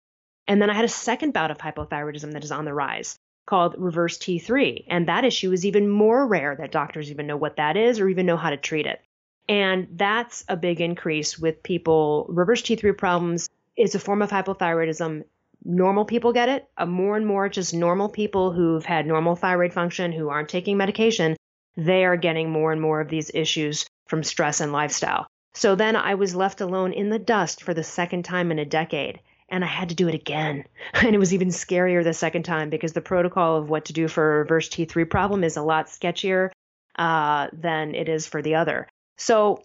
And 0.47 0.59
then 0.59 0.71
I 0.71 0.73
had 0.73 0.85
a 0.85 0.89
second 0.89 1.33
bout 1.33 1.51
of 1.51 1.59
hypothyroidism 1.59 2.33
that 2.33 2.43
is 2.43 2.51
on 2.51 2.65
the 2.65 2.73
rise 2.73 3.19
called 3.45 3.75
reverse 3.77 4.17
T3. 4.17 4.85
And 4.87 5.07
that 5.07 5.25
issue 5.25 5.51
is 5.51 5.65
even 5.65 5.89
more 5.89 6.25
rare 6.25 6.55
that 6.55 6.71
doctors 6.71 7.11
even 7.11 7.27
know 7.27 7.37
what 7.37 7.57
that 7.57 7.77
is 7.77 7.99
or 7.99 8.09
even 8.09 8.25
know 8.25 8.37
how 8.37 8.49
to 8.49 8.57
treat 8.57 8.85
it. 8.85 9.01
And 9.47 9.87
that's 9.95 10.43
a 10.47 10.55
big 10.55 10.81
increase 10.81 11.37
with 11.37 11.63
people. 11.63 12.27
Reverse 12.29 12.61
T3 12.61 12.95
problems 12.97 13.49
is 13.75 13.95
a 13.95 13.99
form 13.99 14.21
of 14.21 14.29
hypothyroidism 14.29 15.23
normal 15.63 16.05
people 16.05 16.33
get 16.33 16.49
it. 16.49 16.67
Uh, 16.77 16.85
more 16.85 17.15
and 17.15 17.25
more, 17.25 17.49
just 17.49 17.73
normal 17.73 18.09
people 18.09 18.51
who've 18.51 18.85
had 18.85 19.05
normal 19.05 19.35
thyroid 19.35 19.73
function, 19.73 20.11
who 20.11 20.29
aren't 20.29 20.49
taking 20.49 20.77
medication, 20.77 21.35
they 21.75 22.05
are 22.05 22.17
getting 22.17 22.49
more 22.49 22.71
and 22.71 22.81
more 22.81 23.01
of 23.01 23.09
these 23.09 23.31
issues 23.33 23.85
from 24.07 24.23
stress 24.23 24.61
and 24.61 24.71
lifestyle. 24.71 25.27
So 25.53 25.75
then 25.75 25.95
I 25.95 26.15
was 26.15 26.35
left 26.35 26.61
alone 26.61 26.93
in 26.93 27.09
the 27.09 27.19
dust 27.19 27.63
for 27.63 27.73
the 27.73 27.83
second 27.83 28.23
time 28.23 28.51
in 28.51 28.59
a 28.59 28.65
decade. 28.65 29.19
And 29.51 29.63
I 29.63 29.67
had 29.67 29.89
to 29.89 29.95
do 29.95 30.07
it 30.07 30.15
again. 30.15 30.65
And 30.93 31.15
it 31.15 31.19
was 31.19 31.33
even 31.33 31.49
scarier 31.49 32.03
the 32.03 32.13
second 32.13 32.43
time 32.43 32.69
because 32.69 32.93
the 32.93 33.01
protocol 33.01 33.57
of 33.57 33.69
what 33.69 33.85
to 33.85 33.93
do 33.93 34.07
for 34.07 34.23
a 34.23 34.39
reverse 34.39 34.69
T3 34.69 35.09
problem 35.09 35.43
is 35.43 35.57
a 35.57 35.61
lot 35.61 35.87
sketchier 35.87 36.49
uh, 36.97 37.47
than 37.53 37.95
it 37.95 38.09
is 38.09 38.27
for 38.27 38.41
the 38.41 38.55
other. 38.55 38.87
So 39.17 39.63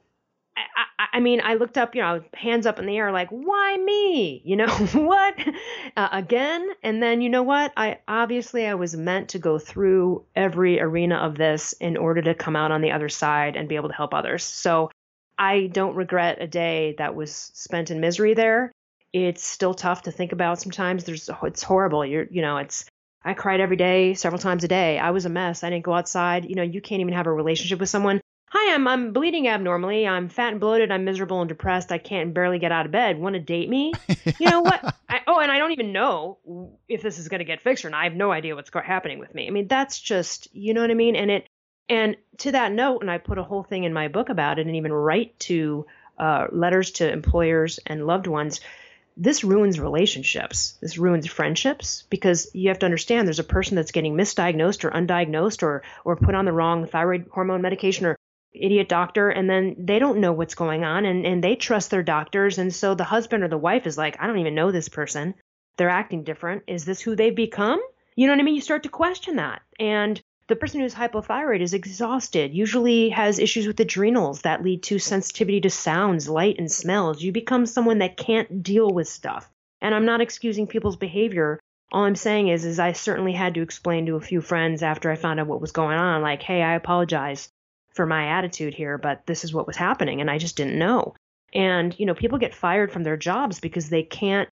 I, 0.56 1.06
I, 1.14 1.20
mean, 1.20 1.40
I 1.42 1.54
looked 1.54 1.78
up, 1.78 1.94
you 1.94 2.02
know, 2.02 2.22
hands 2.34 2.66
up 2.66 2.78
in 2.78 2.86
the 2.86 2.96
air, 2.96 3.10
like, 3.12 3.28
why 3.30 3.76
me? 3.76 4.40
You 4.44 4.56
know, 4.56 4.68
what? 4.92 5.34
Uh, 5.96 6.08
again? 6.12 6.68
And 6.82 7.02
then, 7.02 7.20
you 7.20 7.28
know 7.28 7.42
what? 7.42 7.72
I 7.76 7.98
obviously 8.06 8.66
I 8.66 8.74
was 8.74 8.96
meant 8.96 9.30
to 9.30 9.38
go 9.38 9.58
through 9.58 10.24
every 10.34 10.80
arena 10.80 11.16
of 11.16 11.36
this 11.36 11.72
in 11.74 11.96
order 11.96 12.22
to 12.22 12.34
come 12.34 12.56
out 12.56 12.72
on 12.72 12.82
the 12.82 12.92
other 12.92 13.08
side 13.08 13.56
and 13.56 13.68
be 13.68 13.76
able 13.76 13.88
to 13.88 13.94
help 13.94 14.14
others. 14.14 14.44
So 14.44 14.90
I 15.38 15.66
don't 15.72 15.96
regret 15.96 16.40
a 16.40 16.46
day 16.46 16.94
that 16.98 17.14
was 17.14 17.32
spent 17.32 17.90
in 17.90 18.00
misery 18.00 18.34
there. 18.34 18.72
It's 19.12 19.44
still 19.44 19.74
tough 19.74 20.02
to 20.02 20.12
think 20.12 20.32
about 20.32 20.60
sometimes. 20.60 21.04
There's, 21.04 21.30
it's 21.42 21.62
horrible. 21.62 22.04
You're, 22.04 22.26
you 22.30 22.42
know, 22.42 22.58
it's, 22.58 22.84
I 23.24 23.34
cried 23.34 23.60
every 23.60 23.76
day, 23.76 24.14
several 24.14 24.40
times 24.40 24.64
a 24.64 24.68
day. 24.68 24.98
I 24.98 25.10
was 25.10 25.24
a 25.24 25.30
mess. 25.30 25.64
I 25.64 25.70
didn't 25.70 25.84
go 25.84 25.94
outside. 25.94 26.48
You 26.48 26.56
know, 26.56 26.62
you 26.62 26.80
can't 26.80 27.00
even 27.00 27.14
have 27.14 27.26
a 27.26 27.32
relationship 27.32 27.80
with 27.80 27.88
someone 27.88 28.20
Hi, 28.56 28.72
I'm 28.72 28.86
I'm 28.86 29.12
bleeding 29.12 29.48
abnormally. 29.48 30.06
I'm 30.06 30.28
fat 30.28 30.52
and 30.52 30.60
bloated. 30.60 30.92
I'm 30.92 31.04
miserable 31.04 31.40
and 31.40 31.48
depressed. 31.48 31.90
I 31.90 31.98
can't 31.98 32.32
barely 32.32 32.60
get 32.60 32.70
out 32.70 32.86
of 32.86 32.92
bed. 32.92 33.18
Want 33.18 33.34
to 33.34 33.40
date 33.40 33.68
me? 33.68 33.92
You 34.38 34.48
know 34.48 34.60
what? 34.60 34.94
I, 35.08 35.22
oh, 35.26 35.40
and 35.40 35.50
I 35.50 35.58
don't 35.58 35.72
even 35.72 35.90
know 35.90 36.38
if 36.88 37.02
this 37.02 37.18
is 37.18 37.28
going 37.28 37.40
to 37.40 37.44
get 37.44 37.60
fixed 37.60 37.84
or 37.84 37.90
not. 37.90 38.00
I 38.00 38.04
have 38.04 38.14
no 38.14 38.30
idea 38.30 38.54
what's 38.54 38.70
happening 38.72 39.18
with 39.18 39.34
me. 39.34 39.48
I 39.48 39.50
mean, 39.50 39.66
that's 39.66 39.98
just 39.98 40.54
you 40.54 40.72
know 40.72 40.82
what 40.82 40.92
I 40.92 40.94
mean. 40.94 41.16
And 41.16 41.32
it 41.32 41.48
and 41.88 42.16
to 42.38 42.52
that 42.52 42.70
note, 42.70 43.00
and 43.00 43.10
I 43.10 43.18
put 43.18 43.38
a 43.38 43.42
whole 43.42 43.64
thing 43.64 43.82
in 43.82 43.92
my 43.92 44.06
book 44.06 44.28
about 44.28 44.60
it, 44.60 44.68
and 44.68 44.76
even 44.76 44.92
write 44.92 45.36
to 45.40 45.86
uh, 46.20 46.46
letters 46.52 46.92
to 46.92 47.10
employers 47.10 47.80
and 47.86 48.06
loved 48.06 48.28
ones. 48.28 48.60
this 49.16 49.42
ruins 49.42 49.80
relationships. 49.80 50.78
This 50.80 50.96
ruins 50.96 51.26
friendships 51.26 52.04
because 52.08 52.50
you 52.54 52.68
have 52.68 52.78
to 52.78 52.86
understand 52.86 53.26
there's 53.26 53.40
a 53.40 53.44
person 53.44 53.74
that's 53.74 53.90
getting 53.90 54.14
misdiagnosed 54.14 54.84
or 54.84 54.92
undiagnosed 54.92 55.64
or 55.64 55.82
or 56.04 56.14
put 56.14 56.36
on 56.36 56.44
the 56.44 56.52
wrong 56.52 56.86
thyroid 56.86 57.26
hormone 57.32 57.60
medication 57.60 58.06
or 58.06 58.16
idiot 58.54 58.88
doctor 58.88 59.28
and 59.28 59.50
then 59.50 59.74
they 59.78 59.98
don't 59.98 60.20
know 60.20 60.32
what's 60.32 60.54
going 60.54 60.84
on 60.84 61.04
and, 61.04 61.26
and 61.26 61.42
they 61.42 61.56
trust 61.56 61.90
their 61.90 62.02
doctors 62.02 62.58
and 62.58 62.74
so 62.74 62.94
the 62.94 63.04
husband 63.04 63.42
or 63.42 63.48
the 63.48 63.58
wife 63.58 63.86
is 63.86 63.98
like 63.98 64.16
i 64.20 64.26
don't 64.26 64.38
even 64.38 64.54
know 64.54 64.70
this 64.70 64.88
person. 64.88 65.34
They're 65.76 65.88
acting 65.88 66.22
different. 66.22 66.62
Is 66.68 66.84
this 66.84 67.00
who 67.00 67.16
they've 67.16 67.34
become? 67.34 67.80
You 68.14 68.26
know 68.26 68.32
what 68.32 68.40
i 68.40 68.44
mean? 68.44 68.54
You 68.54 68.60
start 68.60 68.84
to 68.84 68.88
question 68.88 69.36
that. 69.36 69.62
And 69.80 70.20
the 70.46 70.56
person 70.56 70.80
who's 70.80 70.94
hypothyroid 70.94 71.60
is 71.60 71.74
exhausted 71.74 72.54
usually 72.54 73.08
has 73.08 73.38
issues 73.38 73.66
with 73.66 73.80
adrenals 73.80 74.42
that 74.42 74.62
lead 74.62 74.82
to 74.84 74.98
sensitivity 74.98 75.60
to 75.62 75.70
sounds 75.70 76.28
light 76.28 76.56
and 76.58 76.70
smells. 76.70 77.22
You 77.22 77.32
become 77.32 77.66
someone 77.66 77.98
that 77.98 78.16
can't 78.16 78.62
deal 78.62 78.88
with 78.90 79.08
stuff. 79.08 79.50
And 79.80 79.94
i'm 79.94 80.04
not 80.04 80.20
excusing 80.20 80.66
people's 80.66 80.96
behavior. 80.96 81.58
All 81.92 82.04
i'm 82.04 82.14
saying 82.14 82.48
is 82.48 82.64
is 82.64 82.78
i 82.78 82.92
certainly 82.92 83.32
had 83.32 83.54
to 83.54 83.62
explain 83.62 84.06
to 84.06 84.16
a 84.16 84.20
few 84.20 84.40
friends 84.40 84.82
after 84.82 85.10
i 85.10 85.16
found 85.16 85.40
out 85.40 85.46
what 85.46 85.60
was 85.60 85.72
going 85.72 85.96
on 85.96 86.22
like 86.22 86.42
hey 86.42 86.62
i 86.62 86.74
apologize 86.74 87.48
for 87.94 88.06
my 88.06 88.26
attitude 88.26 88.74
here, 88.74 88.98
but 88.98 89.26
this 89.26 89.44
is 89.44 89.54
what 89.54 89.66
was 89.66 89.76
happening 89.76 90.20
and 90.20 90.30
I 90.30 90.38
just 90.38 90.56
didn't 90.56 90.78
know. 90.78 91.14
And, 91.52 91.98
you 91.98 92.06
know, 92.06 92.14
people 92.14 92.38
get 92.38 92.54
fired 92.54 92.92
from 92.92 93.04
their 93.04 93.16
jobs 93.16 93.60
because 93.60 93.88
they 93.88 94.02
can't 94.02 94.48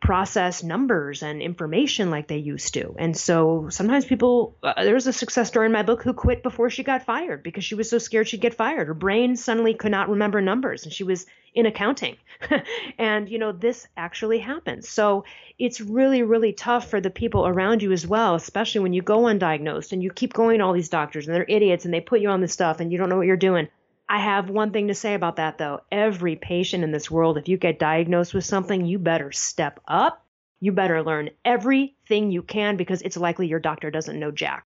process 0.00 0.62
numbers 0.62 1.22
and 1.22 1.42
information 1.42 2.10
like 2.10 2.26
they 2.26 2.38
used 2.38 2.74
to. 2.74 2.94
And 2.98 3.14
so 3.16 3.68
sometimes 3.68 4.06
people, 4.06 4.56
uh, 4.62 4.72
there's 4.82 5.06
a 5.06 5.12
success 5.12 5.48
story 5.48 5.66
in 5.66 5.72
my 5.72 5.82
book 5.82 6.02
who 6.02 6.14
quit 6.14 6.42
before 6.42 6.70
she 6.70 6.82
got 6.82 7.04
fired 7.04 7.42
because 7.42 7.64
she 7.64 7.74
was 7.74 7.90
so 7.90 7.98
scared 7.98 8.26
she'd 8.26 8.40
get 8.40 8.54
fired. 8.54 8.86
Her 8.86 8.94
brain 8.94 9.36
suddenly 9.36 9.74
could 9.74 9.90
not 9.90 10.08
remember 10.08 10.40
numbers 10.40 10.84
and 10.84 10.92
she 10.92 11.04
was 11.04 11.26
in 11.54 11.66
accounting. 11.66 12.16
and, 12.98 13.28
you 13.28 13.38
know, 13.38 13.52
this 13.52 13.86
actually 13.96 14.38
happens. 14.38 14.88
So 14.88 15.24
it's 15.58 15.80
really, 15.80 16.22
really 16.22 16.54
tough 16.54 16.88
for 16.88 17.00
the 17.00 17.10
people 17.10 17.46
around 17.46 17.82
you 17.82 17.92
as 17.92 18.06
well, 18.06 18.34
especially 18.34 18.80
when 18.80 18.94
you 18.94 19.02
go 19.02 19.24
undiagnosed 19.24 19.92
and 19.92 20.02
you 20.02 20.10
keep 20.10 20.32
going 20.32 20.58
to 20.58 20.64
all 20.64 20.72
these 20.72 20.88
doctors 20.88 21.26
and 21.26 21.34
they're 21.34 21.44
idiots 21.46 21.84
and 21.84 21.92
they 21.92 22.00
put 22.00 22.20
you 22.20 22.30
on 22.30 22.40
this 22.40 22.52
stuff 22.52 22.80
and 22.80 22.90
you 22.90 22.96
don't 22.96 23.10
know 23.10 23.16
what 23.16 23.26
you're 23.26 23.36
doing. 23.36 23.68
I 24.10 24.18
have 24.18 24.50
one 24.50 24.72
thing 24.72 24.88
to 24.88 24.94
say 24.94 25.14
about 25.14 25.36
that 25.36 25.56
though. 25.56 25.82
Every 25.92 26.34
patient 26.34 26.82
in 26.82 26.90
this 26.90 27.08
world, 27.08 27.38
if 27.38 27.46
you 27.48 27.56
get 27.56 27.78
diagnosed 27.78 28.34
with 28.34 28.44
something, 28.44 28.84
you 28.84 28.98
better 28.98 29.30
step 29.30 29.78
up. 29.86 30.26
You 30.58 30.72
better 30.72 31.04
learn 31.04 31.30
everything 31.44 32.32
you 32.32 32.42
can 32.42 32.76
because 32.76 33.02
it's 33.02 33.16
likely 33.16 33.46
your 33.46 33.60
doctor 33.60 33.88
doesn't 33.88 34.18
know 34.18 34.32
Jack. 34.32 34.66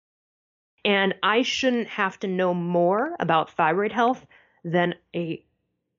And 0.85 1.17
I 1.25 1.43
shouldn't 1.43 1.89
have 1.89 2.21
to 2.21 2.29
know 2.29 2.55
more 2.55 3.17
about 3.19 3.51
thyroid 3.51 3.91
health 3.91 4.25
than 4.63 4.95
a 5.13 5.45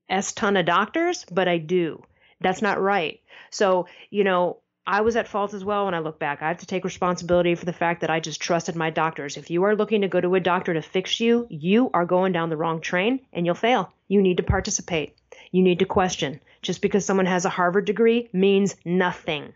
S 0.07 0.31
ton 0.31 0.55
of 0.55 0.65
doctors, 0.65 1.25
but 1.29 1.49
I 1.49 1.57
do. 1.57 2.01
That's 2.39 2.61
not 2.61 2.81
right. 2.81 3.19
So, 3.51 3.87
you 4.09 4.23
know, 4.23 4.59
I 4.85 4.99
was 4.99 5.15
at 5.15 5.29
fault 5.29 5.53
as 5.53 5.63
well 5.63 5.85
when 5.85 5.93
I 5.93 5.99
look 5.99 6.19
back. 6.19 6.41
I 6.41 6.49
have 6.49 6.57
to 6.57 6.65
take 6.65 6.83
responsibility 6.83 7.55
for 7.55 7.63
the 7.63 7.71
fact 7.71 8.01
that 8.01 8.09
I 8.09 8.19
just 8.19 8.41
trusted 8.41 8.75
my 8.75 8.89
doctors. 8.89 9.37
If 9.37 9.49
you 9.49 9.63
are 9.63 9.77
looking 9.77 10.01
to 10.01 10.09
go 10.09 10.19
to 10.19 10.35
a 10.35 10.41
doctor 10.41 10.73
to 10.73 10.81
fix 10.81 11.21
you, 11.21 11.47
you 11.49 11.89
are 11.93 12.05
going 12.05 12.33
down 12.33 12.49
the 12.49 12.57
wrong 12.57 12.81
train 12.81 13.21
and 13.31 13.45
you'll 13.45 13.55
fail. 13.55 13.93
You 14.09 14.21
need 14.21 14.37
to 14.37 14.43
participate. 14.43 15.15
You 15.51 15.63
need 15.63 15.79
to 15.79 15.85
question. 15.85 16.41
Just 16.61 16.81
because 16.81 17.05
someone 17.05 17.27
has 17.27 17.45
a 17.45 17.49
Harvard 17.49 17.85
degree 17.85 18.29
means 18.33 18.75
nothing. 18.83 19.53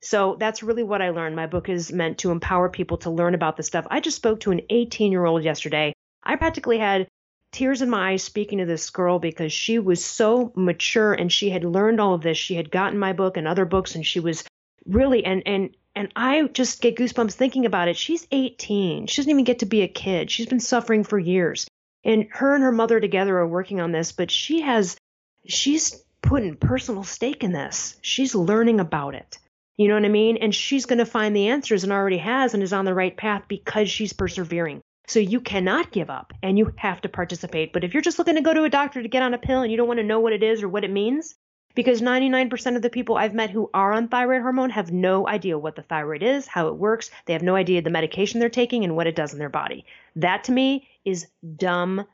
So 0.00 0.36
that's 0.38 0.62
really 0.62 0.84
what 0.84 1.02
I 1.02 1.10
learned. 1.10 1.34
My 1.34 1.48
book 1.48 1.68
is 1.68 1.92
meant 1.92 2.18
to 2.18 2.30
empower 2.30 2.68
people 2.68 2.98
to 2.98 3.10
learn 3.10 3.34
about 3.34 3.56
this 3.56 3.66
stuff. 3.66 3.88
I 3.90 3.98
just 3.98 4.16
spoke 4.16 4.38
to 4.40 4.52
an 4.52 4.60
18 4.70 5.10
year 5.10 5.24
old 5.24 5.42
yesterday. 5.42 5.94
I 6.22 6.36
practically 6.36 6.78
had 6.78 7.08
tears 7.50 7.82
in 7.82 7.90
my 7.90 8.12
eyes 8.12 8.22
speaking 8.22 8.58
to 8.58 8.66
this 8.66 8.90
girl 8.90 9.18
because 9.18 9.52
she 9.52 9.80
was 9.80 10.04
so 10.04 10.52
mature 10.54 11.12
and 11.12 11.32
she 11.32 11.50
had 11.50 11.64
learned 11.64 12.00
all 12.00 12.14
of 12.14 12.22
this. 12.22 12.38
She 12.38 12.54
had 12.54 12.70
gotten 12.70 13.00
my 13.00 13.12
book 13.12 13.36
and 13.36 13.48
other 13.48 13.64
books 13.64 13.96
and 13.96 14.06
she 14.06 14.20
was 14.20 14.44
really 14.86 15.24
and 15.24 15.42
and 15.46 15.70
and 15.94 16.12
I 16.14 16.42
just 16.44 16.80
get 16.80 16.96
goosebumps 16.96 17.32
thinking 17.32 17.66
about 17.66 17.88
it. 17.88 17.96
She's 17.96 18.26
18. 18.30 19.06
She 19.06 19.16
doesn't 19.16 19.30
even 19.30 19.44
get 19.44 19.58
to 19.60 19.66
be 19.66 19.82
a 19.82 19.88
kid. 19.88 20.30
She's 20.30 20.46
been 20.46 20.60
suffering 20.60 21.04
for 21.04 21.18
years. 21.18 21.66
And 22.04 22.28
her 22.30 22.54
and 22.54 22.62
her 22.62 22.72
mother 22.72 23.00
together 23.00 23.36
are 23.38 23.46
working 23.46 23.80
on 23.80 23.92
this, 23.92 24.12
but 24.12 24.30
she 24.30 24.60
has 24.60 24.96
she's 25.46 26.02
putting 26.22 26.56
personal 26.56 27.02
stake 27.02 27.44
in 27.44 27.52
this. 27.52 27.98
She's 28.02 28.34
learning 28.34 28.80
about 28.80 29.14
it. 29.14 29.38
You 29.76 29.88
know 29.88 29.94
what 29.94 30.04
I 30.04 30.08
mean? 30.08 30.36
And 30.36 30.54
she's 30.54 30.86
going 30.86 30.98
to 30.98 31.06
find 31.06 31.34
the 31.34 31.48
answers 31.48 31.84
and 31.84 31.92
already 31.92 32.18
has 32.18 32.54
and 32.54 32.62
is 32.62 32.72
on 32.72 32.84
the 32.84 32.94
right 32.94 33.16
path 33.16 33.44
because 33.48 33.90
she's 33.90 34.12
persevering. 34.12 34.82
So 35.08 35.18
you 35.18 35.40
cannot 35.40 35.90
give 35.90 36.10
up 36.10 36.32
and 36.42 36.58
you 36.58 36.72
have 36.76 37.00
to 37.00 37.08
participate. 37.08 37.72
But 37.72 37.82
if 37.82 37.94
you're 37.94 38.02
just 38.02 38.18
looking 38.18 38.36
to 38.36 38.42
go 38.42 38.54
to 38.54 38.64
a 38.64 38.70
doctor 38.70 39.02
to 39.02 39.08
get 39.08 39.22
on 39.22 39.34
a 39.34 39.38
pill 39.38 39.62
and 39.62 39.70
you 39.70 39.76
don't 39.76 39.88
want 39.88 39.98
to 39.98 40.04
know 40.04 40.20
what 40.20 40.32
it 40.32 40.42
is 40.42 40.62
or 40.62 40.68
what 40.68 40.84
it 40.84 40.90
means, 40.90 41.34
because 41.74 42.00
99% 42.00 42.76
of 42.76 42.82
the 42.82 42.90
people 42.90 43.16
I've 43.16 43.34
met 43.34 43.50
who 43.50 43.70
are 43.74 43.92
on 43.92 44.08
thyroid 44.08 44.42
hormone 44.42 44.70
have 44.70 44.92
no 44.92 45.26
idea 45.28 45.58
what 45.58 45.76
the 45.76 45.82
thyroid 45.82 46.22
is, 46.22 46.46
how 46.46 46.68
it 46.68 46.76
works. 46.76 47.10
They 47.26 47.32
have 47.32 47.42
no 47.42 47.56
idea 47.56 47.82
the 47.82 47.90
medication 47.90 48.40
they're 48.40 48.48
taking 48.48 48.84
and 48.84 48.96
what 48.96 49.06
it 49.06 49.16
does 49.16 49.32
in 49.32 49.38
their 49.38 49.48
body. 49.48 49.84
That 50.16 50.44
to 50.44 50.52
me 50.52 50.88
is 51.04 51.26
dumb, 51.56 52.06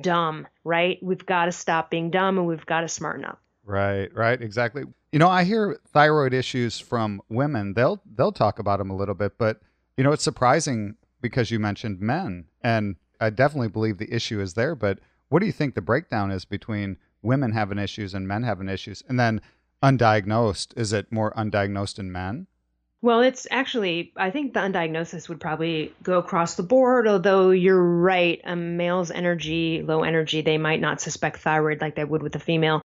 dumb, 0.00 0.46
right? 0.64 0.98
We've 1.02 1.24
got 1.24 1.46
to 1.46 1.52
stop 1.52 1.90
being 1.90 2.10
dumb 2.10 2.38
and 2.38 2.46
we've 2.46 2.66
got 2.66 2.80
to 2.80 2.88
smarten 2.88 3.24
up. 3.24 3.40
Right, 3.64 4.14
right, 4.14 4.40
exactly. 4.40 4.84
You 5.12 5.18
know, 5.18 5.28
I 5.28 5.44
hear 5.44 5.78
thyroid 5.92 6.34
issues 6.34 6.78
from 6.78 7.22
women. 7.28 7.74
They'll 7.74 8.02
they'll 8.14 8.32
talk 8.32 8.58
about 8.58 8.78
them 8.78 8.90
a 8.90 8.96
little 8.96 9.14
bit, 9.14 9.38
but 9.38 9.60
you 9.96 10.04
know, 10.04 10.12
it's 10.12 10.24
surprising 10.24 10.96
because 11.20 11.50
you 11.50 11.58
mentioned 11.58 12.00
men, 12.00 12.44
and 12.62 12.96
I 13.20 13.30
definitely 13.30 13.68
believe 13.68 13.98
the 13.98 14.12
issue 14.12 14.40
is 14.40 14.54
there. 14.54 14.74
But 14.74 14.98
what 15.28 15.40
do 15.40 15.46
you 15.46 15.52
think 15.52 15.74
the 15.74 15.80
breakdown 15.80 16.30
is 16.30 16.44
between 16.44 16.98
women 17.24 17.52
having 17.52 17.78
issues 17.78 18.14
and 18.14 18.28
men 18.28 18.42
having 18.42 18.68
issues? 18.68 19.02
And 19.08 19.18
then 19.18 19.40
undiagnosed, 19.82 20.76
is 20.76 20.92
it 20.92 21.10
more 21.10 21.32
undiagnosed 21.32 21.98
in 21.98 22.12
men? 22.12 22.46
Well, 23.04 23.20
it's 23.20 23.46
actually, 23.50 24.14
I 24.16 24.30
think 24.30 24.54
the 24.54 24.60
undiagnosis 24.60 25.28
would 25.28 25.38
probably 25.38 25.92
go 26.02 26.16
across 26.16 26.54
the 26.54 26.62
board, 26.62 27.06
although 27.06 27.50
you're 27.50 27.82
right. 27.82 28.40
A 28.44 28.56
male's 28.56 29.10
energy, 29.10 29.82
low 29.82 30.04
energy, 30.04 30.40
they 30.40 30.56
might 30.56 30.80
not 30.80 31.02
suspect 31.02 31.40
thyroid 31.40 31.82
like 31.82 31.96
they 31.96 32.04
would 32.04 32.22
with 32.22 32.34
a 32.34 32.38
female. 32.38 32.80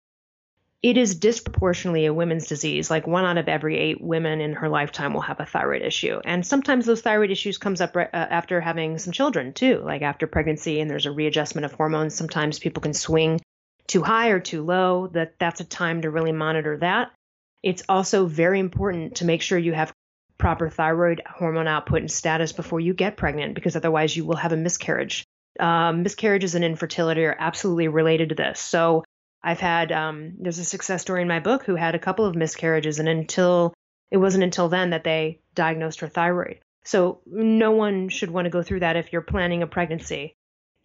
It 0.81 0.95
is 0.95 1.15
disproportionately 1.15 2.05
a 2.05 2.13
women's 2.13 2.47
disease. 2.47 2.89
Like 2.89 3.07
one 3.07 3.25
out 3.25 3.37
of 3.37 3.49
every 3.49 3.77
eight 3.77 3.99
women 3.99 4.39
in 4.39 4.53
her 4.53 4.69
lifetime 4.69 5.13
will 5.13 5.19
have 5.19 5.41
a 5.41 5.45
thyroid 5.45 5.81
issue. 5.81 6.21
And 6.23 6.47
sometimes 6.47 6.85
those 6.85 7.01
thyroid 7.01 7.31
issues 7.31 7.57
comes 7.57 7.81
up 7.81 7.97
uh, 7.97 8.05
after 8.13 8.61
having 8.61 8.97
some 8.99 9.11
children 9.11 9.51
too, 9.51 9.81
like 9.83 10.01
after 10.01 10.27
pregnancy 10.27 10.79
and 10.79 10.89
there's 10.89 11.07
a 11.07 11.11
readjustment 11.11 11.65
of 11.65 11.73
hormones. 11.73 12.15
Sometimes 12.15 12.59
people 12.59 12.81
can 12.81 12.93
swing 12.93 13.41
too 13.87 14.01
high 14.01 14.29
or 14.29 14.39
too 14.39 14.63
low, 14.63 15.07
that 15.07 15.35
that's 15.39 15.61
a 15.61 15.65
time 15.65 16.01
to 16.01 16.09
really 16.09 16.31
monitor 16.31 16.77
that. 16.77 17.11
It's 17.63 17.83
also 17.89 18.25
very 18.25 18.59
important 18.59 19.15
to 19.15 19.25
make 19.25 19.41
sure 19.41 19.57
you 19.57 19.73
have 19.73 19.93
proper 20.37 20.69
thyroid 20.69 21.21
hormone 21.25 21.67
output 21.67 21.99
and 21.99 22.11
status 22.11 22.51
before 22.51 22.79
you 22.79 22.93
get 22.93 23.17
pregnant, 23.17 23.55
because 23.55 23.75
otherwise 23.75 24.15
you 24.15 24.25
will 24.25 24.35
have 24.35 24.51
a 24.51 24.57
miscarriage. 24.57 25.23
Um, 25.59 26.03
miscarriages 26.03 26.55
and 26.55 26.65
infertility 26.65 27.23
are 27.25 27.35
absolutely 27.37 27.87
related 27.87 28.29
to 28.29 28.35
this. 28.35 28.59
So 28.59 29.03
I've 29.41 29.59
had 29.59 29.91
um, 29.91 30.33
there's 30.39 30.59
a 30.59 30.65
success 30.65 31.01
story 31.01 31.21
in 31.21 31.27
my 31.27 31.39
book 31.39 31.63
who 31.63 31.75
had 31.75 31.95
a 31.95 31.99
couple 31.99 32.25
of 32.25 32.35
miscarriages, 32.35 32.99
and 32.99 33.07
until 33.07 33.73
it 34.11 34.17
wasn't 34.17 34.43
until 34.43 34.69
then 34.69 34.89
that 34.89 35.03
they 35.03 35.39
diagnosed 35.53 36.01
her 36.01 36.07
thyroid. 36.07 36.59
So 36.83 37.21
no 37.25 37.71
one 37.71 38.09
should 38.09 38.29
want 38.29 38.45
to 38.45 38.51
go 38.51 38.61
through 38.61 38.81
that 38.81 38.95
if 38.95 39.11
you're 39.11 39.21
planning 39.21 39.63
a 39.63 39.67
pregnancy 39.67 40.35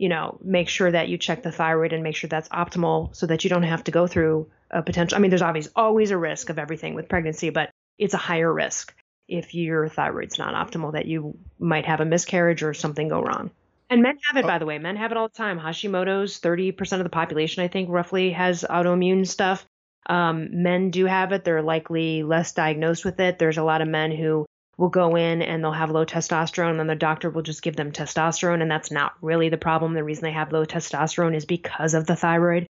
you 0.00 0.08
know, 0.08 0.38
make 0.42 0.70
sure 0.70 0.90
that 0.90 1.10
you 1.10 1.18
check 1.18 1.42
the 1.42 1.52
thyroid 1.52 1.92
and 1.92 2.02
make 2.02 2.16
sure 2.16 2.26
that's 2.26 2.48
optimal 2.48 3.14
so 3.14 3.26
that 3.26 3.44
you 3.44 3.50
don't 3.50 3.64
have 3.64 3.84
to 3.84 3.90
go 3.90 4.06
through 4.06 4.48
a 4.70 4.82
potential. 4.82 5.14
I 5.14 5.20
mean, 5.20 5.30
there's 5.30 5.42
always 5.42 5.68
always 5.76 6.10
a 6.10 6.16
risk 6.16 6.48
of 6.48 6.58
everything 6.58 6.94
with 6.94 7.06
pregnancy, 7.06 7.50
but 7.50 7.68
it's 7.98 8.14
a 8.14 8.16
higher 8.16 8.50
risk 8.50 8.94
if 9.28 9.54
your 9.54 9.90
thyroid's 9.90 10.38
not 10.38 10.54
optimal 10.54 10.94
that 10.94 11.04
you 11.04 11.36
might 11.58 11.84
have 11.84 12.00
a 12.00 12.06
miscarriage 12.06 12.62
or 12.62 12.72
something 12.72 13.08
go 13.08 13.20
wrong. 13.20 13.50
And 13.90 14.02
men 14.02 14.16
have 14.26 14.42
it, 14.42 14.46
by 14.46 14.56
the 14.56 14.64
way. 14.64 14.78
Men 14.78 14.96
have 14.96 15.10
it 15.10 15.18
all 15.18 15.28
the 15.28 15.34
time. 15.34 15.60
Hashimoto's 15.60 16.40
30% 16.40 16.92
of 16.92 17.04
the 17.04 17.10
population, 17.10 17.62
I 17.62 17.68
think, 17.68 17.90
roughly 17.90 18.30
has 18.30 18.64
autoimmune 18.70 19.26
stuff. 19.26 19.66
Um, 20.06 20.62
men 20.62 20.90
do 20.90 21.04
have 21.04 21.32
it. 21.32 21.44
They're 21.44 21.60
likely 21.60 22.22
less 22.22 22.52
diagnosed 22.52 23.04
with 23.04 23.20
it. 23.20 23.38
There's 23.38 23.58
a 23.58 23.62
lot 23.62 23.82
of 23.82 23.88
men 23.88 24.12
who 24.12 24.46
will 24.80 24.88
go 24.88 25.14
in 25.14 25.42
and 25.42 25.62
they'll 25.62 25.72
have 25.72 25.90
low 25.90 26.06
testosterone, 26.06 26.80
and 26.80 26.88
the 26.88 26.94
doctor 26.94 27.28
will 27.28 27.42
just 27.42 27.60
give 27.60 27.76
them 27.76 27.92
testosterone, 27.92 28.62
and 28.62 28.70
that's 28.70 28.90
not 28.90 29.12
really 29.20 29.50
the 29.50 29.58
problem. 29.58 29.92
The 29.92 30.02
reason 30.02 30.24
they 30.24 30.32
have 30.32 30.52
low 30.52 30.64
testosterone 30.64 31.36
is 31.36 31.44
because 31.44 31.92
of 31.92 32.06
the 32.06 32.16
thyroid. 32.16 32.66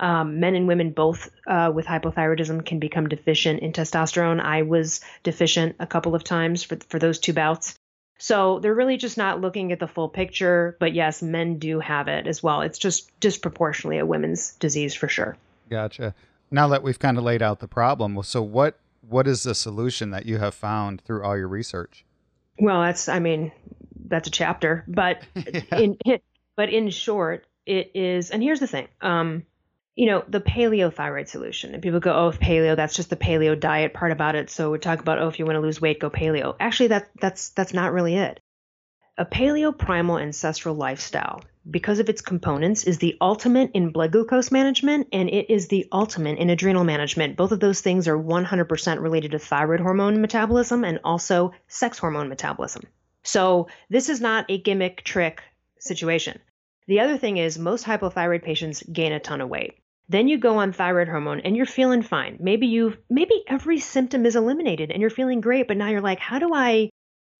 Um, 0.00 0.40
men 0.40 0.56
and 0.56 0.66
women 0.66 0.90
both 0.90 1.30
uh, 1.46 1.70
with 1.72 1.86
hypothyroidism 1.86 2.66
can 2.66 2.80
become 2.80 3.08
deficient 3.08 3.60
in 3.60 3.72
testosterone. 3.72 4.40
I 4.40 4.62
was 4.62 5.00
deficient 5.22 5.76
a 5.78 5.86
couple 5.86 6.16
of 6.16 6.24
times 6.24 6.64
for 6.64 6.76
for 6.88 6.98
those 6.98 7.20
two 7.20 7.32
bouts. 7.32 7.76
So 8.18 8.58
they're 8.58 8.74
really 8.74 8.96
just 8.96 9.16
not 9.16 9.40
looking 9.40 9.70
at 9.70 9.78
the 9.78 9.86
full 9.86 10.08
picture. 10.08 10.76
But 10.80 10.94
yes, 10.94 11.22
men 11.22 11.60
do 11.60 11.78
have 11.78 12.08
it 12.08 12.26
as 12.26 12.42
well. 12.42 12.62
It's 12.62 12.78
just 12.78 13.08
disproportionately 13.20 13.98
a 13.98 14.06
women's 14.06 14.54
disease 14.54 14.94
for 14.94 15.06
sure. 15.06 15.36
Gotcha. 15.70 16.14
Now 16.50 16.68
that 16.68 16.82
we've 16.82 16.98
kind 16.98 17.18
of 17.18 17.22
laid 17.22 17.42
out 17.42 17.60
the 17.60 17.68
problem, 17.68 18.20
so 18.24 18.42
what 18.42 18.78
what 19.02 19.26
is 19.26 19.42
the 19.42 19.54
solution 19.54 20.10
that 20.10 20.26
you 20.26 20.38
have 20.38 20.54
found 20.54 21.00
through 21.02 21.24
all 21.24 21.36
your 21.36 21.48
research? 21.48 22.04
Well, 22.58 22.82
that's 22.82 23.08
I 23.08 23.18
mean, 23.18 23.52
that's 24.06 24.28
a 24.28 24.30
chapter, 24.30 24.84
but 24.88 25.22
yeah. 25.34 25.62
in 25.72 25.98
but 26.56 26.70
in 26.70 26.90
short, 26.90 27.46
it 27.66 27.92
is. 27.94 28.30
And 28.30 28.42
here's 28.42 28.60
the 28.60 28.66
thing: 28.66 28.88
um, 29.00 29.44
you 29.94 30.06
know, 30.06 30.24
the 30.26 30.40
paleo 30.40 30.92
thyroid 30.92 31.28
solution. 31.28 31.74
And 31.74 31.82
people 31.82 32.00
go, 32.00 32.14
oh, 32.14 32.28
if 32.28 32.40
paleo, 32.40 32.76
that's 32.76 32.94
just 32.94 33.10
the 33.10 33.16
paleo 33.16 33.58
diet 33.58 33.92
part 33.92 34.12
about 34.12 34.34
it. 34.34 34.48
So 34.48 34.70
we 34.70 34.78
talk 34.78 35.00
about, 35.00 35.18
oh, 35.18 35.28
if 35.28 35.38
you 35.38 35.44
want 35.44 35.56
to 35.56 35.60
lose 35.60 35.80
weight, 35.80 36.00
go 36.00 36.10
paleo. 36.10 36.56
Actually, 36.58 36.88
that 36.88 37.10
that's 37.20 37.50
that's 37.50 37.74
not 37.74 37.92
really 37.92 38.16
it. 38.16 38.40
A 39.18 39.26
paleo 39.26 39.76
primal 39.76 40.18
ancestral 40.18 40.74
lifestyle, 40.74 41.42
because 41.70 42.00
of 42.00 42.08
its 42.08 42.20
components, 42.20 42.84
is 42.84 42.98
the 42.98 43.16
ultimate 43.20 43.70
in 43.74 43.90
blood 43.90 44.12
glucose 44.12 44.50
management 44.50 45.08
and 45.12 45.28
it 45.28 45.52
is 45.52 45.68
the 45.68 45.86
ultimate 45.92 46.38
in 46.38 46.50
adrenal 46.50 46.84
management. 46.84 47.36
Both 47.36 47.52
of 47.52 47.60
those 47.60 47.80
things 47.80 48.08
are 48.08 48.18
100% 48.18 49.00
related 49.00 49.30
to 49.32 49.38
thyroid 49.38 49.80
hormone 49.80 50.20
metabolism 50.20 50.84
and 50.84 50.98
also 51.04 51.52
sex 51.68 51.98
hormone 51.98 52.28
metabolism. 52.28 52.82
So 53.22 53.68
this 53.88 54.08
is 54.08 54.20
not 54.20 54.46
a 54.48 54.58
gimmick 54.58 55.04
trick 55.04 55.42
situation. 55.78 56.40
The 56.88 57.00
other 57.00 57.16
thing 57.16 57.36
is 57.36 57.58
most 57.58 57.84
hypothyroid 57.84 58.42
patients 58.42 58.82
gain 58.82 59.12
a 59.12 59.20
ton 59.20 59.40
of 59.40 59.48
weight. 59.48 59.78
Then 60.08 60.26
you 60.26 60.38
go 60.38 60.58
on 60.58 60.72
thyroid 60.72 61.08
hormone 61.08 61.40
and 61.40 61.56
you're 61.56 61.64
feeling 61.64 62.02
fine. 62.02 62.38
Maybe 62.40 62.66
you've 62.66 62.98
maybe 63.08 63.44
every 63.46 63.78
symptom 63.78 64.26
is 64.26 64.34
eliminated 64.34 64.90
and 64.90 65.00
you're 65.00 65.10
feeling 65.10 65.40
great, 65.40 65.68
but 65.68 65.76
now 65.76 65.88
you're 65.88 66.00
like, 66.00 66.18
how 66.18 66.40
do 66.40 66.52
I 66.52 66.90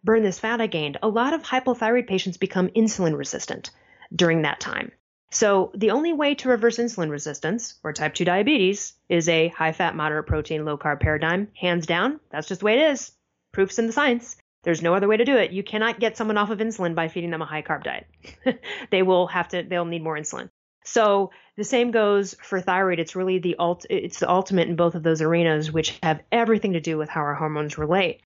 burn 0.05 0.23
this 0.23 0.39
fat 0.39 0.61
I 0.61 0.68
gained, 0.68 0.99
a 1.03 1.09
lot 1.09 1.33
of 1.33 1.43
hypothyroid 1.43 2.07
patients 2.07 2.37
become 2.37 2.68
insulin 2.68 3.16
resistant 3.16 3.70
during 4.15 4.43
that 4.43 4.61
time. 4.61 4.93
So, 5.31 5.73
the 5.75 5.93
only 5.93 6.13
way 6.13 6.35
to 6.35 6.51
reverse 6.51 6.77
insulin 6.77 7.11
resistance 7.11 7.79
or 7.83 7.95
type 7.95 8.13
2 8.13 8.27
diabetes 8.27 8.93
is 9.09 9.31
a 9.31 9.49
high 9.49 9.73
fat, 9.73 9.97
moderate 9.97 10.27
protein, 10.27 10.67
low 10.67 10.77
carb 10.77 11.01
paradigm. 11.01 11.49
Hands 11.59 11.87
down, 11.87 12.21
that's 12.31 12.49
just 12.49 12.61
the 12.61 12.67
way 12.67 12.75
it 12.79 12.91
is. 12.93 13.13
Proof's 13.51 13.79
in 13.79 13.87
the 13.87 13.95
science. 13.95 14.37
There's 14.63 14.83
no 14.83 14.95
other 14.95 15.09
way 15.09 15.17
to 15.17 15.25
do 15.25 15.37
it. 15.37 15.51
You 15.51 15.63
cannot 15.63 16.01
get 16.01 16.19
someone 16.19 16.37
off 16.37 16.51
of 16.51 16.59
insulin 16.59 16.95
by 16.95 17.09
feeding 17.09 17.31
them 17.31 17.41
a 17.41 17.47
high 17.47 17.63
carb 17.63 17.83
diet. 17.83 18.07
they 18.91 19.03
will 19.03 19.27
have 19.27 19.49
to, 19.49 19.63
they'll 19.63 19.87
need 19.87 20.05
more 20.05 20.19
insulin. 20.19 20.51
So, 20.85 21.31
the 21.57 21.65
same 21.65 21.93
goes 21.93 22.35
for 22.35 22.61
thyroid. 22.61 22.99
It's 22.99 23.17
really 23.17 23.39
the 23.39 23.57
ult, 23.59 23.87
it's 23.89 24.19
the 24.19 24.29
ultimate 24.29 24.69
in 24.69 24.77
both 24.77 24.95
of 24.95 25.03
those 25.03 25.23
arenas, 25.23 25.73
which 25.73 25.99
have 26.03 26.23
everything 26.31 26.75
to 26.75 26.81
do 26.81 26.99
with 26.99 27.09
how 27.09 27.23
our 27.23 27.35
hormones 27.35 27.79
relate. 27.79 28.21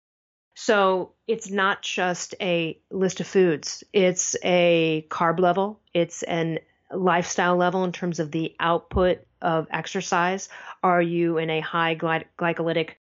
So 0.59 1.12
it's 1.28 1.50
not 1.50 1.82
just 1.82 2.34
a 2.40 2.80
list 2.90 3.20
of 3.20 3.26
foods, 3.26 3.84
it's 3.92 4.34
a 4.42 5.07
carb 5.11 5.38
level, 5.38 5.80
it's 5.92 6.22
an 6.22 6.61
lifestyle 6.90 7.57
level 7.57 7.84
in 7.84 7.92
terms 7.92 8.20
of 8.20 8.30
the 8.30 8.57
output 8.59 9.18
of 9.42 9.66
exercise. 9.70 10.48
Are 10.82 11.02
you 11.02 11.36
in 11.36 11.50
a 11.50 11.61
high 11.61 11.94
gly- 11.94 12.24
glycolytic 12.38 12.92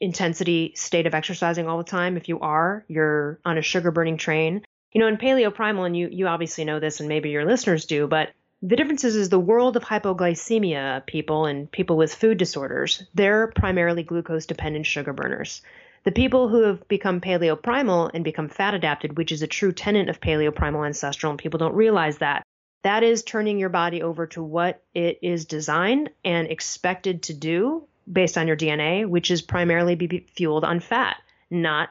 intensity 0.00 0.72
state 0.74 1.06
of 1.06 1.14
exercising 1.14 1.68
all 1.68 1.78
the 1.78 1.84
time? 1.84 2.16
If 2.16 2.28
you 2.28 2.40
are, 2.40 2.84
you're 2.88 3.38
on 3.44 3.58
a 3.58 3.62
sugar 3.62 3.92
burning 3.92 4.16
train. 4.16 4.64
You 4.90 5.00
know, 5.00 5.06
in 5.06 5.16
paleo 5.16 5.54
primal, 5.54 5.84
and 5.84 5.96
you, 5.96 6.08
you 6.10 6.26
obviously 6.26 6.64
know 6.64 6.80
this, 6.80 6.98
and 6.98 7.08
maybe 7.08 7.30
your 7.30 7.44
listeners 7.44 7.84
do, 7.84 8.08
but 8.08 8.30
the 8.60 8.76
difference 8.76 9.04
is, 9.04 9.14
is 9.14 9.28
the 9.28 9.38
world 9.38 9.76
of 9.76 9.84
hypoglycemia 9.84 11.06
people 11.06 11.46
and 11.46 11.70
people 11.70 11.96
with 11.96 12.12
food 12.12 12.38
disorders, 12.38 13.04
they're 13.14 13.48
primarily 13.54 14.02
glucose 14.02 14.46
dependent 14.46 14.86
sugar 14.86 15.12
burners. 15.12 15.62
The 16.04 16.12
people 16.12 16.48
who 16.48 16.62
have 16.62 16.86
become 16.86 17.22
paleoprimal 17.22 18.10
and 18.12 18.22
become 18.22 18.48
fat 18.48 18.74
adapted, 18.74 19.16
which 19.16 19.32
is 19.32 19.40
a 19.40 19.46
true 19.46 19.72
tenet 19.72 20.10
of 20.10 20.20
paleoprimal 20.20 20.86
ancestral, 20.86 21.30
and 21.30 21.38
people 21.38 21.58
don't 21.58 21.74
realize 21.74 22.18
that, 22.18 22.46
that 22.82 23.02
is 23.02 23.22
turning 23.22 23.58
your 23.58 23.70
body 23.70 24.02
over 24.02 24.26
to 24.28 24.42
what 24.42 24.82
it 24.94 25.18
is 25.22 25.46
designed 25.46 26.10
and 26.22 26.48
expected 26.48 27.22
to 27.22 27.34
do 27.34 27.84
based 28.10 28.36
on 28.36 28.46
your 28.46 28.56
DNA, 28.56 29.08
which 29.08 29.30
is 29.30 29.40
primarily 29.40 29.94
be 29.94 30.26
fueled 30.36 30.64
on 30.64 30.80
fat, 30.80 31.16
not 31.50 31.88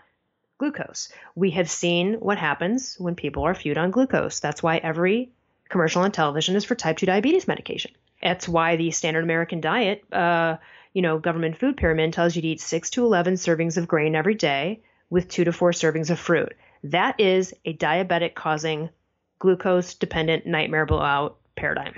glucose. 0.59 1.11
We 1.34 1.49
have 1.51 1.70
seen 1.70 2.14
what 2.16 2.38
happens 2.38 2.95
when 2.99 3.16
people 3.16 3.43
are 3.43 3.55
fueled 3.55 3.80
on 3.80 3.89
glucose. 3.89 4.39
That's 4.39 4.61
why 4.61 4.78
every 4.78 5.32
commercial 5.70 6.03
on 6.03 6.11
television 6.11 6.55
is 6.55 6.66
for 6.66 6.76
type 6.76 6.97
2 6.97 7.07
diabetes 7.07 7.47
medication. 7.47 7.91
That's 8.22 8.47
why 8.47 8.76
the 8.76 8.91
standard 8.91 9.24
American 9.24 9.59
diet 9.59 10.03
uh, 10.14 10.57
you 10.93 11.01
know, 11.01 11.17
government 11.17 11.57
food 11.57 11.77
pyramid 11.77 12.13
tells 12.13 12.35
you 12.35 12.41
to 12.41 12.47
eat 12.47 12.61
6 12.61 12.89
to 12.91 13.05
11 13.05 13.33
servings 13.35 13.77
of 13.77 13.87
grain 13.87 14.15
every 14.15 14.35
day 14.35 14.81
with 15.09 15.27
2 15.27 15.45
to 15.45 15.51
4 15.51 15.71
servings 15.71 16.09
of 16.09 16.19
fruit. 16.19 16.53
That 16.83 17.19
is 17.19 17.53
a 17.65 17.75
diabetic 17.75 18.35
causing 18.35 18.89
glucose 19.39 19.95
dependent 19.95 20.45
nightmare 20.45 20.85
blowout 20.85 21.37
paradigm. 21.55 21.93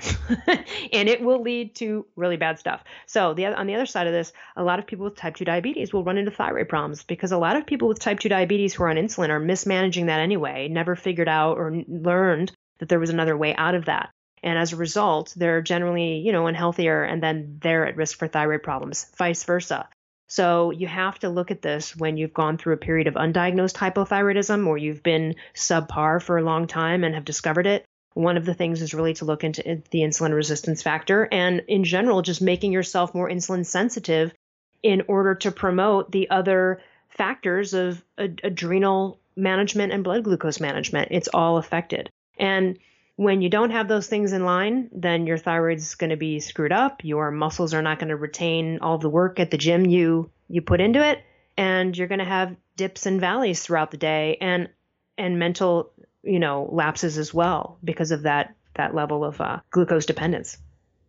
and 0.94 1.10
it 1.10 1.22
will 1.22 1.42
lead 1.42 1.76
to 1.76 2.06
really 2.16 2.38
bad 2.38 2.60
stuff. 2.60 2.84
So, 3.06 3.34
the 3.34 3.48
on 3.48 3.68
the 3.68 3.76
other 3.76 3.86
side 3.86 4.08
of 4.08 4.14
this, 4.14 4.34
a 4.56 4.64
lot 4.64 4.80
of 4.80 4.88
people 4.88 5.06
with 5.06 5.16
type 5.16 5.36
2 5.36 5.46
diabetes 5.46 5.94
will 5.94 6.04
run 6.04 6.18
into 6.18 6.32
thyroid 6.32 6.70
problems 6.70 7.04
because 7.04 7.32
a 7.32 7.38
lot 7.38 7.56
of 7.56 7.66
people 7.66 7.88
with 7.88 8.00
type 8.00 8.20
2 8.20 8.30
diabetes 8.30 8.74
who 8.74 8.84
are 8.84 8.90
on 8.90 8.98
insulin 8.98 9.30
are 9.30 9.40
mismanaging 9.40 10.08
that 10.08 10.20
anyway, 10.20 10.68
never 10.68 10.96
figured 10.96 11.30
out 11.30 11.58
or 11.58 11.84
learned 11.88 12.52
that 12.80 12.90
there 12.90 13.00
was 13.00 13.10
another 13.10 13.38
way 13.38 13.56
out 13.56 13.76
of 13.76 13.86
that. 13.86 14.10
And 14.44 14.58
as 14.58 14.74
a 14.74 14.78
result, 14.78 15.34
they're 15.36 15.62
generally, 15.62 16.18
you 16.18 16.32
know, 16.32 16.46
unhealthier 16.46 17.04
and 17.04 17.22
then 17.22 17.58
they're 17.62 17.88
at 17.88 17.96
risk 17.96 18.18
for 18.18 18.28
thyroid 18.28 18.64
problems, 18.64 19.08
vice 19.18 19.44
versa. 19.44 19.88
So 20.28 20.72
you 20.72 20.88
have 20.88 21.20
to 21.20 21.30
look 21.30 21.52
at 21.52 21.62
this 21.62 21.96
when 21.96 22.18
you've 22.18 22.34
gone 22.34 22.58
through 22.58 22.74
a 22.74 22.78
period 22.78 23.08
of 23.08 23.14
undiagnosed 23.14 23.76
hypothyroidism 23.76 24.68
or 24.68 24.78
you've 24.78 25.04
been 25.04 25.36
subpar 25.54 26.22
for 26.22 26.38
a 26.38 26.44
long 26.44 26.68
time 26.68 27.04
and 27.04 27.14
have 27.16 27.26
discovered 27.26 27.68
it. 27.68 27.86
One 28.14 28.38
of 28.38 28.46
the 28.46 28.54
things 28.54 28.82
is 28.82 28.94
really 28.94 29.14
to 29.16 29.26
look 29.26 29.44
into 29.44 29.62
the 29.92 30.00
insulin 30.00 30.34
resistance 30.34 30.82
factor 30.82 31.28
and 31.32 31.62
in 31.68 31.84
general 31.84 32.22
just 32.22 32.42
making 32.42 32.72
yourself 32.72 33.14
more 33.14 33.30
insulin 33.30 33.66
sensitive 33.66 34.34
in 34.82 35.04
order 35.08 35.36
to 35.36 35.52
promote 35.52 36.12
the 36.12 36.30
other 36.30 36.82
factors 37.10 37.74
of 37.74 38.04
ad- 38.18 38.42
adrenal 38.44 39.20
management 39.36 39.92
and 39.92 40.04
blood 40.04 40.24
glucose 40.24 40.60
management. 40.60 41.10
It's 41.12 41.28
all 41.28 41.58
affected. 41.58 42.10
And 42.38 42.78
when 43.18 43.42
you 43.42 43.50
don't 43.50 43.72
have 43.72 43.88
those 43.88 44.08
things 44.08 44.34
in 44.34 44.44
line, 44.44 44.90
then 44.92 45.26
your 45.26 45.38
thyroid's 45.38 45.96
going 45.96 46.10
to 46.10 46.18
be 46.18 46.40
screwed 46.40 46.72
up. 46.72 47.04
Your 47.04 47.32
muscles 47.32 47.74
are 47.74 47.82
not 47.82 48.00
going 48.00 48.10
to 48.10 48.16
retain 48.16 48.80
all 48.82 48.98
the 48.98 49.10
work 49.10 49.40
at 49.40 49.52
the 49.52 49.58
gym 49.58 49.86
you 49.86 50.30
you 50.48 50.62
put 50.62 50.82
into 50.82 51.04
it, 51.04 51.24
and 51.58 51.98
you're 51.98 52.08
going 52.08 52.20
to 52.20 52.26
have 52.26 52.56
dips 52.76 53.06
and 53.06 53.20
valleys 53.20 53.64
throughout 53.64 53.92
the 53.92 53.98
day, 53.98 54.38
and 54.42 54.70
and 55.18 55.40
mental 55.40 55.92
you 56.24 56.40
know 56.40 56.70
lapses 56.72 57.18
as 57.18 57.34
well 57.34 57.78
because 57.84 58.12
of 58.12 58.24
that 58.24 58.54
that 58.76 58.94
level 58.94 59.24
of 59.24 59.40
uh, 59.40 59.60
glucose 59.72 60.06
dependence. 60.06 60.58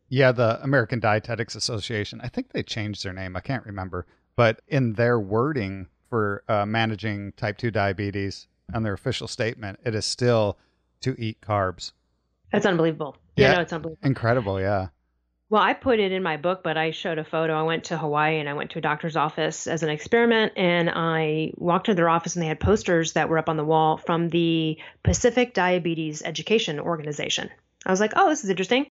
Yeah, 0.08 0.30
the 0.30 0.62
American 0.62 1.00
Dietetics 1.00 1.56
Association. 1.56 2.20
I 2.22 2.28
think 2.28 2.52
they 2.52 2.62
changed 2.62 3.04
their 3.04 3.12
name. 3.12 3.34
I 3.34 3.40
can't 3.40 3.66
remember, 3.66 4.06
but 4.36 4.60
in 4.68 4.92
their 4.92 5.18
wording 5.18 5.88
for 6.08 6.44
uh, 6.48 6.64
managing 6.64 7.32
type 7.32 7.58
two 7.58 7.72
diabetes 7.72 8.46
on 8.72 8.84
their 8.84 8.92
official 8.92 9.26
statement, 9.26 9.80
it 9.84 9.96
is 9.96 10.04
still 10.04 10.56
to 11.02 11.14
eat 11.18 11.40
carbs. 11.40 11.92
That's 12.52 12.66
unbelievable. 12.66 13.16
Yeah, 13.36 13.50
yeah 13.50 13.54
no, 13.56 13.60
it's 13.62 13.72
unbelievable. 13.72 14.06
Incredible, 14.06 14.60
yeah. 14.60 14.88
Well, 15.48 15.62
I 15.62 15.74
put 15.74 16.00
it 16.00 16.10
in 16.10 16.24
my 16.24 16.38
book, 16.38 16.62
but 16.64 16.76
I 16.76 16.90
showed 16.90 17.18
a 17.18 17.24
photo. 17.24 17.54
I 17.54 17.62
went 17.62 17.84
to 17.84 17.98
Hawaii 17.98 18.40
and 18.40 18.48
I 18.48 18.54
went 18.54 18.72
to 18.72 18.78
a 18.78 18.82
doctor's 18.82 19.14
office 19.14 19.68
as 19.68 19.84
an 19.84 19.90
experiment, 19.90 20.54
and 20.56 20.90
I 20.90 21.52
walked 21.54 21.86
to 21.86 21.94
their 21.94 22.08
office 22.08 22.34
and 22.34 22.42
they 22.42 22.48
had 22.48 22.58
posters 22.58 23.12
that 23.12 23.28
were 23.28 23.38
up 23.38 23.48
on 23.48 23.56
the 23.56 23.64
wall 23.64 23.96
from 23.96 24.28
the 24.28 24.78
Pacific 25.04 25.54
Diabetes 25.54 26.22
Education 26.22 26.80
Organization. 26.80 27.48
I 27.84 27.92
was 27.92 28.00
like, 28.00 28.14
oh, 28.16 28.28
this 28.28 28.42
is 28.42 28.50
interesting. 28.50 28.88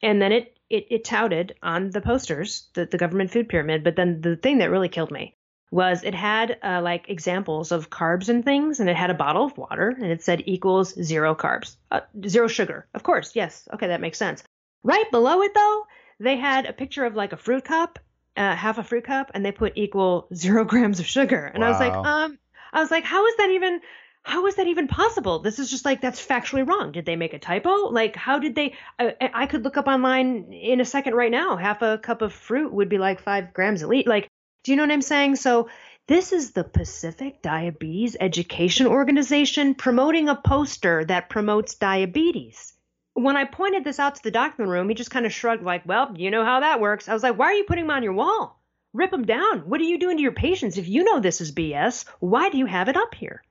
And 0.00 0.22
then 0.22 0.30
it 0.32 0.56
it, 0.68 0.86
it 0.90 1.04
touted 1.04 1.56
on 1.62 1.90
the 1.90 2.00
posters 2.00 2.68
the, 2.74 2.86
the 2.86 2.98
government 2.98 3.32
food 3.32 3.48
pyramid, 3.48 3.82
but 3.82 3.96
then 3.96 4.20
the 4.20 4.36
thing 4.36 4.58
that 4.58 4.70
really 4.70 4.88
killed 4.88 5.10
me 5.10 5.34
was 5.70 6.02
it 6.02 6.14
had 6.14 6.58
uh, 6.62 6.80
like 6.82 7.08
examples 7.08 7.70
of 7.70 7.90
carbs 7.90 8.28
and 8.28 8.44
things, 8.44 8.80
and 8.80 8.90
it 8.90 8.96
had 8.96 9.10
a 9.10 9.14
bottle 9.14 9.44
of 9.44 9.56
water, 9.56 9.88
and 9.88 10.06
it 10.06 10.22
said 10.22 10.42
equals 10.46 10.94
zero 11.00 11.34
carbs, 11.34 11.76
uh, 11.90 12.00
zero 12.26 12.48
sugar. 12.48 12.86
Of 12.94 13.02
course, 13.02 13.32
yes, 13.34 13.68
okay, 13.72 13.88
that 13.88 14.00
makes 14.00 14.18
sense. 14.18 14.42
Right 14.82 15.10
below 15.10 15.42
it 15.42 15.54
though, 15.54 15.86
they 16.18 16.36
had 16.36 16.66
a 16.66 16.72
picture 16.72 17.04
of 17.04 17.14
like 17.14 17.32
a 17.32 17.36
fruit 17.36 17.64
cup, 17.64 17.98
uh, 18.36 18.56
half 18.56 18.78
a 18.78 18.82
fruit 18.82 19.04
cup, 19.04 19.30
and 19.32 19.44
they 19.44 19.52
put 19.52 19.74
equal 19.76 20.26
zero 20.34 20.64
grams 20.64 20.98
of 20.98 21.06
sugar, 21.06 21.44
and 21.44 21.62
wow. 21.62 21.68
I 21.68 21.70
was 21.70 21.80
like, 21.80 21.92
um, 21.92 22.38
I 22.72 22.80
was 22.80 22.90
like, 22.90 23.04
how 23.04 23.26
is 23.26 23.36
that 23.36 23.50
even? 23.50 23.80
How 24.22 24.46
is 24.46 24.56
that 24.56 24.66
even 24.66 24.86
possible? 24.86 25.38
This 25.38 25.58
is 25.58 25.70
just 25.70 25.86
like 25.86 26.02
that's 26.02 26.24
factually 26.24 26.68
wrong. 26.68 26.92
Did 26.92 27.06
they 27.06 27.16
make 27.16 27.32
a 27.32 27.38
typo? 27.38 27.88
Like, 27.88 28.16
how 28.16 28.38
did 28.38 28.54
they? 28.54 28.74
I, 28.98 29.14
I 29.32 29.46
could 29.46 29.64
look 29.64 29.78
up 29.78 29.86
online 29.86 30.52
in 30.52 30.80
a 30.80 30.84
second 30.84 31.14
right 31.14 31.30
now. 31.30 31.56
Half 31.56 31.80
a 31.80 31.96
cup 31.96 32.20
of 32.20 32.34
fruit 32.34 32.70
would 32.70 32.90
be 32.90 32.98
like 32.98 33.22
five 33.22 33.54
grams 33.54 33.82
at 33.82 33.88
least. 33.88 34.06
Like, 34.06 34.28
do 34.62 34.72
you 34.72 34.76
know 34.76 34.82
what 34.82 34.92
I'm 34.92 35.02
saying? 35.02 35.36
So 35.36 35.68
this 36.06 36.32
is 36.32 36.52
the 36.52 36.64
Pacific 36.64 37.40
Diabetes 37.40 38.16
Education 38.18 38.86
Organization 38.86 39.74
promoting 39.74 40.28
a 40.28 40.34
poster 40.34 41.04
that 41.04 41.30
promotes 41.30 41.76
diabetes. 41.76 42.74
When 43.14 43.36
I 43.36 43.44
pointed 43.44 43.84
this 43.84 43.98
out 43.98 44.16
to 44.16 44.22
the 44.22 44.30
doctor 44.30 44.62
in 44.62 44.68
the 44.68 44.72
room, 44.72 44.88
he 44.88 44.94
just 44.94 45.10
kind 45.10 45.24
of 45.24 45.32
shrugged, 45.32 45.62
like, 45.62 45.86
well, 45.86 46.14
you 46.16 46.30
know 46.30 46.44
how 46.44 46.60
that 46.60 46.80
works. 46.80 47.08
I 47.08 47.14
was 47.14 47.22
like, 47.22 47.38
why 47.38 47.46
are 47.46 47.54
you 47.54 47.64
putting 47.64 47.86
them 47.86 47.96
on 47.96 48.02
your 48.02 48.12
wall? 48.12 48.60
Rip 48.92 49.10
them 49.10 49.24
down. 49.24 49.60
What 49.60 49.80
are 49.80 49.84
you 49.84 49.98
doing 49.98 50.16
to 50.16 50.22
your 50.22 50.32
patients? 50.32 50.78
If 50.78 50.88
you 50.88 51.04
know 51.04 51.20
this 51.20 51.40
is 51.40 51.52
BS, 51.52 52.04
why 52.18 52.50
do 52.50 52.58
you 52.58 52.66
have 52.66 52.88
it 52.88 52.96
up 52.96 53.14
here? 53.14 53.42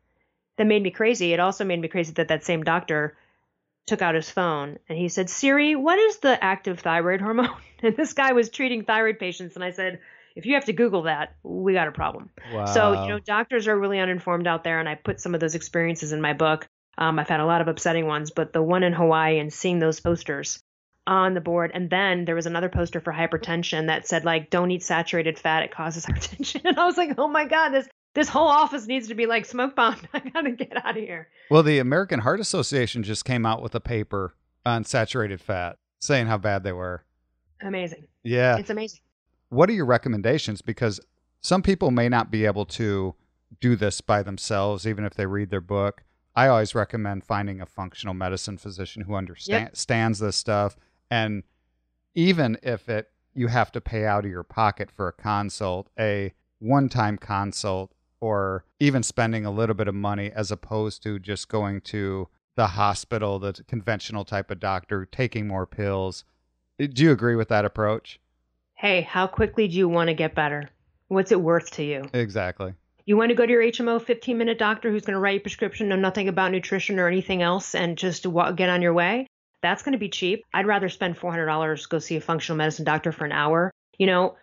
That 0.58 0.68
made 0.68 0.84
me 0.84 0.92
crazy. 0.92 1.34
It 1.34 1.40
also 1.40 1.64
made 1.64 1.80
me 1.80 1.88
crazy 1.88 2.14
that 2.14 2.28
that 2.28 2.44
same 2.44 2.64
doctor 2.64 3.16
took 3.88 4.02
out 4.02 4.16
his 4.16 4.30
phone 4.30 4.78
and 4.88 4.98
he 4.98 5.08
said, 5.08 5.30
Siri, 5.30 5.76
what 5.76 5.98
is 5.98 6.18
the 6.18 6.42
active 6.44 6.80
thyroid 6.80 7.22
hormone? 7.22 7.50
And 7.82 7.96
this 7.96 8.12
guy 8.12 8.34
was 8.34 8.50
treating 8.50 8.84
thyroid 8.84 9.20
patients. 9.20 9.56
And 9.56 9.64
I 9.64 9.72
said, 9.72 10.00
if 10.36 10.46
you 10.46 10.54
have 10.56 10.66
to 10.66 10.74
Google 10.74 11.04
that, 11.04 11.36
we 11.44 11.74
got 11.74 11.88
a 11.88 11.92
problem. 11.92 12.30
Wow. 12.54 12.66
So, 12.66 13.04
you 13.04 13.10
know, 13.10 13.20
doctors 13.20 13.68
are 13.68 13.78
really 13.78 14.00
uninformed 14.00 14.48
out 14.48 14.64
there, 14.64 14.80
and 14.80 14.88
I 14.88 14.96
put 14.96 15.20
some 15.20 15.34
of 15.34 15.40
those 15.40 15.56
experiences 15.56 16.12
in 16.12 16.22
my 16.22 16.34
book. 16.34 16.68
Um, 16.98 17.18
I've 17.18 17.30
had 17.30 17.40
a 17.40 17.46
lot 17.46 17.62
of 17.62 17.68
upsetting 17.68 18.08
ones, 18.08 18.32
but 18.32 18.54
the 18.54 18.62
one 18.62 18.84
in 18.84 18.94
Hawaii 18.94 19.40
and 19.40 19.52
seeing 19.54 19.80
those 19.80 20.00
posters 20.00 20.60
on 21.08 21.34
the 21.34 21.42
board. 21.42 21.72
And 21.74 21.90
then 21.90 22.26
there 22.26 22.36
was 22.36 22.46
another 22.46 22.70
poster 22.70 23.00
for 23.00 23.12
hypertension 23.12 23.88
that 23.88 24.08
said 24.08 24.26
like, 24.26 24.50
"Don't 24.50 24.72
eat 24.72 24.84
saturated 24.84 25.40
fat; 25.40 25.64
it 25.64 25.72
causes 25.72 26.06
hypertension." 26.08 26.62
And 26.66 26.78
I 26.78 26.86
was 26.86 26.98
like, 26.98 27.16
"Oh 27.18 27.28
my 27.28 27.46
god, 27.46 27.70
this 27.70 27.88
this 28.14 28.30
whole 28.30 28.48
office 28.48 28.88
needs 28.88 29.08
to 29.08 29.16
be 29.16 29.26
like 29.26 29.46
smoke 29.46 29.76
bombed. 29.76 30.08
I 30.14 30.20
gotta 30.20 30.52
get 30.52 30.86
out 30.86 30.98
of 30.98 31.04
here." 31.04 31.30
Well, 31.50 31.64
the 31.64 31.80
American 31.80 32.20
Heart 32.20 32.40
Association 32.40 33.04
just 33.04 33.26
came 33.26 33.46
out 33.46 33.62
with 33.62 33.76
a 33.76 33.80
paper 33.80 34.36
on 34.66 34.84
saturated 34.84 35.42
fat, 35.42 35.78
saying 36.00 36.28
how 36.28 36.38
bad 36.38 36.64
they 36.64 36.74
were. 36.74 37.04
Amazing. 37.62 38.08
Yeah, 38.24 38.58
it's 38.58 38.70
amazing. 38.70 39.00
What 39.50 39.70
are 39.70 39.74
your 39.74 39.86
recommendations? 39.86 40.62
Because 40.62 41.00
some 41.42 41.62
people 41.62 41.92
may 41.92 42.10
not 42.10 42.32
be 42.32 42.46
able 42.46 42.66
to 42.66 43.16
do 43.60 43.76
this 43.76 44.02
by 44.02 44.24
themselves, 44.24 44.88
even 44.88 45.04
if 45.04 45.16
they 45.16 45.26
read 45.26 45.50
their 45.50 45.62
book. 45.62 46.04
I 46.36 46.48
always 46.48 46.76
recommend 46.76 47.24
finding 47.24 47.60
a 47.60 47.66
functional 47.66 48.14
medicine 48.14 48.58
physician 48.58 49.04
who 49.04 49.16
understands 49.16 49.86
yep. 49.90 50.14
this 50.28 50.36
stuff. 50.36 50.78
And 51.10 51.44
even 52.16 52.58
if 52.62 52.88
it 52.88 53.10
you 53.34 53.48
have 53.48 53.72
to 53.72 53.82
pay 53.82 54.06
out 54.06 54.26
of 54.26 54.32
your 54.32 54.44
pocket 54.44 54.92
for 54.92 55.08
a 55.08 55.14
consult, 55.14 55.90
a 55.98 56.34
one-time 56.60 57.18
consult, 57.18 57.94
or 58.20 58.66
even 58.80 59.02
spending 59.04 59.46
a 59.46 59.52
little 59.52 59.76
bit 59.76 59.88
of 59.88 59.96
money 59.96 60.32
as 60.32 60.52
opposed 60.52 61.02
to 61.04 61.20
just 61.20 61.48
going 61.48 61.80
to 61.80 62.28
the 62.56 62.68
hospital, 62.68 63.40
the 63.40 63.54
conventional 63.68 64.26
type 64.26 64.52
of 64.52 64.60
doctor, 64.60 65.06
taking 65.06 65.48
more 65.48 65.66
pills. 65.66 66.26
Do 66.78 67.04
you 67.04 67.12
agree 67.12 67.36
with 67.36 67.48
that 67.50 67.66
approach? 67.66 68.20
Hey, 68.80 69.02
how 69.02 69.28
quickly 69.28 69.68
do 69.68 69.76
you 69.76 69.90
want 69.90 70.08
to 70.08 70.14
get 70.14 70.34
better? 70.34 70.70
What's 71.10 71.34
it 71.34 71.42
worth 71.42 71.72
to 71.72 71.84
you? 71.84 72.06
Exactly. 72.14 72.76
You 73.06 73.18
want 73.18 73.28
to 73.28 73.36
go 73.36 73.46
to 73.46 73.52
your 73.52 73.62
HMO 73.62 74.02
15 74.02 74.38
minute 74.38 74.58
doctor 74.58 74.90
who's 74.90 75.04
going 75.04 75.16
to 75.16 75.20
write 75.20 75.34
you 75.34 75.40
a 75.40 75.42
prescription, 75.42 75.90
know 75.90 75.98
nothing 75.98 76.30
about 76.30 76.54
nutrition 76.54 76.98
or 76.98 77.06
anything 77.06 77.42
else, 77.42 77.76
and 77.76 77.98
just 77.98 78.24
get 78.24 78.70
on 78.70 78.82
your 78.82 78.94
way? 78.94 79.28
That's 79.62 79.84
going 79.84 79.92
to 79.92 80.00
be 80.00 80.08
cheap. 80.08 80.46
I'd 80.54 80.66
rather 80.66 80.88
spend 80.88 81.20
$400 81.20 81.90
go 81.90 82.00
see 82.00 82.16
a 82.16 82.22
functional 82.22 82.56
medicine 82.56 82.86
doctor 82.86 83.12
for 83.12 83.26
an 83.26 83.34
hour. 83.34 83.70
You 83.98 84.08
know, 84.08 84.38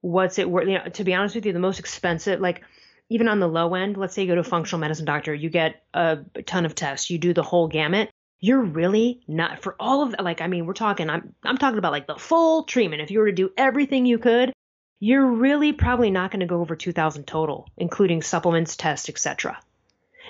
what's 0.00 0.38
it 0.38 0.48
worth? 0.48 0.68
You 0.68 0.74
know, 0.74 0.84
to 0.84 1.02
be 1.02 1.14
honest 1.14 1.34
with 1.34 1.44
you, 1.44 1.52
the 1.52 1.58
most 1.58 1.80
expensive, 1.80 2.38
like 2.38 2.62
even 3.08 3.26
on 3.26 3.40
the 3.40 3.48
low 3.48 3.74
end, 3.74 3.96
let's 3.96 4.14
say 4.14 4.22
you 4.22 4.28
go 4.28 4.36
to 4.36 4.42
a 4.42 4.44
functional 4.44 4.78
medicine 4.78 5.06
doctor, 5.06 5.34
you 5.34 5.50
get 5.50 5.82
a 5.92 6.18
ton 6.46 6.66
of 6.66 6.76
tests, 6.76 7.10
you 7.10 7.18
do 7.18 7.34
the 7.34 7.42
whole 7.42 7.66
gamut. 7.66 8.10
You're 8.42 8.60
really 8.60 9.22
not 9.28 9.62
for 9.62 9.76
all 9.78 10.02
of 10.02 10.10
that. 10.10 10.24
Like, 10.24 10.42
I 10.42 10.48
mean, 10.48 10.66
we're 10.66 10.74
talking, 10.74 11.08
I'm, 11.08 11.34
I'm 11.44 11.56
talking 11.56 11.78
about 11.78 11.92
like 11.92 12.08
the 12.08 12.16
full 12.16 12.64
treatment. 12.64 13.00
If 13.00 13.12
you 13.12 13.20
were 13.20 13.26
to 13.26 13.32
do 13.32 13.52
everything 13.56 14.04
you 14.04 14.18
could, 14.18 14.52
you're 14.98 15.26
really 15.26 15.72
probably 15.72 16.10
not 16.10 16.32
going 16.32 16.40
to 16.40 16.46
go 16.46 16.60
over 16.60 16.76
2000 16.76 17.24
total, 17.24 17.68
including 17.76 18.20
supplements, 18.20 18.74
tests, 18.76 19.08
etc. 19.08 19.58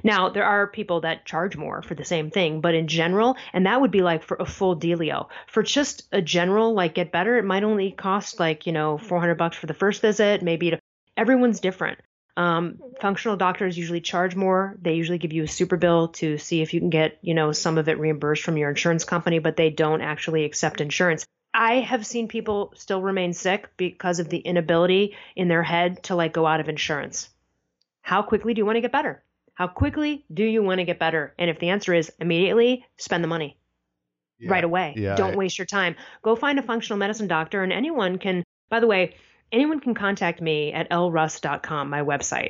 Now, 0.05 0.29
there 0.29 0.45
are 0.45 0.67
people 0.67 1.01
that 1.01 1.25
charge 1.25 1.57
more 1.57 1.83
for 1.83 1.95
the 1.95 2.05
same 2.05 2.31
thing, 2.31 2.61
but 2.61 2.75
in 2.75 2.87
general, 2.87 3.37
and 3.53 3.67
that 3.67 3.81
would 3.81 3.91
be 3.91 4.03
like 4.03 4.23
for 4.23 4.37
a 4.39 4.47
full 4.47 4.77
dealio. 4.77 5.29
For 5.47 5.63
just 5.63 6.07
a 6.13 6.23
general 6.23 6.75
like 6.75 6.95
get 6.95 7.13
better, 7.13 7.39
it 7.39 7.45
might 7.45 7.65
only 7.65 7.93
cost 7.93 8.39
like, 8.39 8.67
you 8.67 8.73
know, 8.73 8.99
400 8.99 9.37
bucks 9.37 9.57
for 9.57 9.67
the 9.67 9.75
first 9.75 10.03
visit, 10.03 10.43
maybe 10.43 10.71
to, 10.71 10.79
everyone's 11.17 11.61
different. 11.61 11.99
Um, 12.37 12.79
functional 13.01 13.37
doctors 13.37 13.77
usually 13.77 14.01
charge 14.01 14.35
more. 14.35 14.77
They 14.81 14.95
usually 14.95 15.19
give 15.19 15.33
you 15.33 15.45
a 15.45 15.49
super 15.49 15.77
bill 15.77 16.09
to 16.09 16.39
see 16.39 16.63
if 16.63 16.73
you 16.73 16.81
can 16.81 16.91
get, 16.91 17.19
you 17.21 17.35
know, 17.35 17.53
some 17.53 17.79
of 17.79 17.89
it 17.89 17.99
reimbursed 17.99 18.43
from 18.43 18.57
your 18.57 18.71
insurance 18.71 19.05
company, 19.05 19.39
but 19.39 19.57
they 19.57 19.71
don't 19.71 20.01
actually 20.01 20.45
accept 20.45 20.81
insurance. 20.81 21.27
I 21.55 21.81
have 21.81 22.07
seen 22.07 22.29
people 22.29 22.73
still 22.77 23.03
remain 23.03 23.35
sick 23.35 23.69
because 23.77 24.19
of 24.19 24.31
the 24.31 24.39
inability 24.39 25.15
in 25.37 25.49
their 25.49 25.63
head 25.63 26.03
to 26.05 26.15
like 26.15 26.33
go 26.33 26.47
out 26.47 26.61
of 26.61 26.69
insurance. 26.69 27.29
How 28.01 28.23
quickly 28.23 28.55
do 28.55 28.61
you 28.61 28.67
want 28.67 28.77
to 28.77 28.81
get 28.81 28.93
better? 28.93 29.23
How 29.55 29.69
quickly 29.69 30.25
do 30.33 30.45
you 30.45 30.63
want 30.63 30.79
to 30.79 30.85
get 30.85 30.99
better? 30.99 31.35
And 31.39 31.51
if 31.51 31.59
the 31.59 31.69
answer 31.69 31.93
is 31.93 32.11
immediately, 32.19 32.87
spend 32.97 33.23
the 33.23 33.29
money 33.29 33.59
yeah. 34.39 34.51
right 34.51 34.65
away. 34.65 34.95
Yeah, 34.97 35.15
Don't 35.15 35.35
I, 35.35 35.37
waste 35.37 35.59
your 35.59 35.67
time. 35.67 35.97
Go 36.23 36.35
find 36.35 36.59
a 36.59 36.63
functional 36.63 36.99
medicine 36.99 37.29
doctor, 37.29 37.63
and 37.63 37.73
anyone 37.73 38.19
can, 38.19 38.45
by 38.71 38.81
the 38.81 38.87
way, 38.87 39.15
anyone 39.53 39.81
can 39.81 39.95
contact 39.95 40.41
me 40.41 40.73
at 40.73 40.91
elleruss.com, 40.91 41.91
my 41.91 42.01
website. 42.01 42.49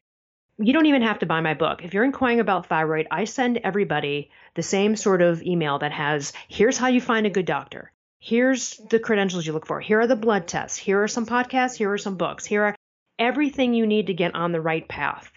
You 0.58 0.72
don't 0.72 0.86
even 0.86 1.02
have 1.02 1.18
to 1.20 1.26
buy 1.26 1.40
my 1.40 1.54
book. 1.54 1.82
If 1.82 1.92
you're 1.92 2.04
inquiring 2.04 2.40
about 2.40 2.66
thyroid, 2.66 3.08
I 3.10 3.24
send 3.24 3.58
everybody 3.58 4.30
the 4.54 4.62
same 4.62 4.96
sort 4.96 5.22
of 5.22 5.42
email 5.42 5.78
that 5.80 5.92
has 5.92 6.32
here's 6.48 6.78
how 6.78 6.88
you 6.88 7.00
find 7.00 7.26
a 7.26 7.30
good 7.30 7.46
doctor 7.46 7.90
here's 8.22 8.76
the 8.88 9.00
credentials 9.00 9.44
you 9.44 9.52
look 9.52 9.66
for. 9.66 9.80
Here 9.80 10.00
are 10.00 10.06
the 10.06 10.14
blood 10.14 10.46
tests. 10.46 10.78
Here 10.78 11.02
are 11.02 11.08
some 11.08 11.26
podcasts. 11.26 11.74
Here 11.74 11.90
are 11.90 11.98
some 11.98 12.16
books. 12.16 12.46
Here 12.46 12.62
are 12.62 12.76
everything 13.18 13.74
you 13.74 13.84
need 13.84 14.06
to 14.06 14.14
get 14.14 14.36
on 14.36 14.52
the 14.52 14.60
right 14.60 14.86
path. 14.86 15.30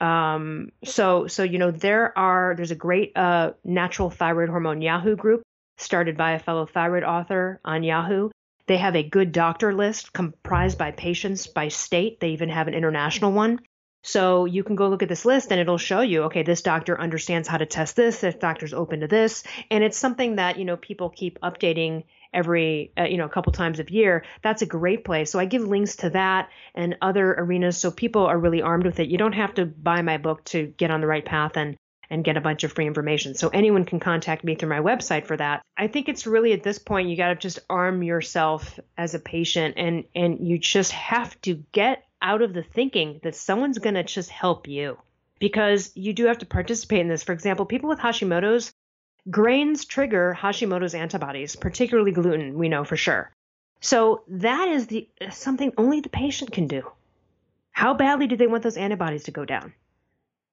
Um, 0.00 0.72
so, 0.84 1.28
so 1.28 1.44
you 1.44 1.58
know, 1.58 1.70
there 1.70 2.18
are 2.18 2.54
there's 2.56 2.72
a 2.72 2.76
great 2.76 3.16
uh, 3.16 3.52
natural 3.64 4.10
thyroid 4.10 4.48
hormone 4.48 4.82
Yahoo 4.82 5.14
group 5.14 5.42
started 5.78 6.16
by 6.16 6.32
a 6.32 6.40
fellow 6.40 6.66
thyroid 6.66 7.04
author 7.04 7.60
on 7.64 7.84
Yahoo. 7.84 8.30
They 8.66 8.76
have 8.78 8.96
a 8.96 9.02
good 9.02 9.32
doctor 9.32 9.72
list 9.72 10.12
comprised 10.12 10.78
by 10.78 10.90
patients 10.90 11.46
by 11.46 11.68
state. 11.68 12.20
They 12.20 12.30
even 12.30 12.48
have 12.48 12.68
an 12.68 12.74
international 12.74 13.32
one. 13.32 13.60
So 14.02 14.44
you 14.44 14.62
can 14.62 14.76
go 14.76 14.88
look 14.88 15.02
at 15.02 15.08
this 15.08 15.24
list 15.24 15.50
and 15.50 15.60
it'll 15.60 15.78
show 15.78 16.00
you, 16.00 16.24
okay, 16.24 16.44
this 16.44 16.62
doctor 16.62 17.00
understands 17.00 17.48
how 17.48 17.58
to 17.58 17.66
test 17.66 17.96
this, 17.96 18.20
this 18.20 18.36
doctor's 18.36 18.72
open 18.72 19.00
to 19.00 19.08
this. 19.08 19.42
And 19.70 19.82
it's 19.82 19.98
something 19.98 20.36
that, 20.36 20.58
you 20.58 20.64
know, 20.64 20.76
people 20.76 21.10
keep 21.10 21.40
updating 21.40 22.04
every 22.32 22.92
uh, 22.98 23.04
you 23.04 23.16
know 23.16 23.24
a 23.24 23.30
couple 23.30 23.52
times 23.52 23.80
a 23.80 23.84
year 23.88 24.24
that's 24.42 24.60
a 24.60 24.66
great 24.66 25.04
place 25.04 25.30
so 25.30 25.38
i 25.38 25.44
give 25.44 25.62
links 25.62 25.96
to 25.96 26.10
that 26.10 26.50
and 26.74 26.96
other 27.00 27.32
arenas 27.32 27.78
so 27.78 27.90
people 27.90 28.26
are 28.26 28.38
really 28.38 28.60
armed 28.60 28.84
with 28.84 29.00
it 29.00 29.08
you 29.08 29.16
don't 29.16 29.32
have 29.32 29.54
to 29.54 29.64
buy 29.64 30.02
my 30.02 30.18
book 30.18 30.44
to 30.44 30.66
get 30.76 30.90
on 30.90 31.00
the 31.00 31.06
right 31.06 31.24
path 31.24 31.56
and 31.56 31.76
and 32.10 32.24
get 32.24 32.36
a 32.36 32.40
bunch 32.40 32.64
of 32.64 32.72
free 32.72 32.86
information 32.86 33.34
so 33.34 33.48
anyone 33.48 33.84
can 33.84 34.00
contact 34.00 34.44
me 34.44 34.54
through 34.54 34.68
my 34.68 34.80
website 34.80 35.26
for 35.26 35.36
that 35.36 35.62
i 35.76 35.86
think 35.86 36.08
it's 36.08 36.26
really 36.26 36.52
at 36.52 36.62
this 36.62 36.78
point 36.78 37.08
you 37.08 37.16
got 37.16 37.28
to 37.28 37.36
just 37.36 37.58
arm 37.68 38.02
yourself 38.02 38.78
as 38.96 39.14
a 39.14 39.18
patient 39.18 39.74
and 39.76 40.04
and 40.14 40.46
you 40.46 40.58
just 40.58 40.92
have 40.92 41.40
to 41.40 41.62
get 41.72 42.04
out 42.22 42.42
of 42.42 42.54
the 42.54 42.62
thinking 42.62 43.20
that 43.22 43.34
someone's 43.34 43.78
going 43.78 43.94
to 43.94 44.02
just 44.02 44.30
help 44.30 44.66
you 44.66 44.96
because 45.38 45.92
you 45.94 46.12
do 46.12 46.26
have 46.26 46.38
to 46.38 46.46
participate 46.46 47.00
in 47.00 47.08
this 47.08 47.22
for 47.22 47.32
example 47.32 47.66
people 47.66 47.88
with 47.88 47.98
hashimoto's 47.98 48.72
Grains 49.28 49.84
trigger 49.84 50.36
Hashimoto's 50.38 50.94
antibodies, 50.94 51.56
particularly 51.56 52.12
gluten, 52.12 52.56
we 52.56 52.68
know 52.68 52.84
for 52.84 52.96
sure. 52.96 53.32
So 53.80 54.22
that 54.28 54.68
is 54.68 54.86
the 54.86 55.08
something 55.30 55.72
only 55.76 56.00
the 56.00 56.08
patient 56.08 56.52
can 56.52 56.68
do. 56.68 56.90
How 57.72 57.92
badly 57.92 58.28
do 58.28 58.36
they 58.36 58.46
want 58.46 58.62
those 58.62 58.76
antibodies 58.76 59.24
to 59.24 59.32
go 59.32 59.44
down? 59.44 59.74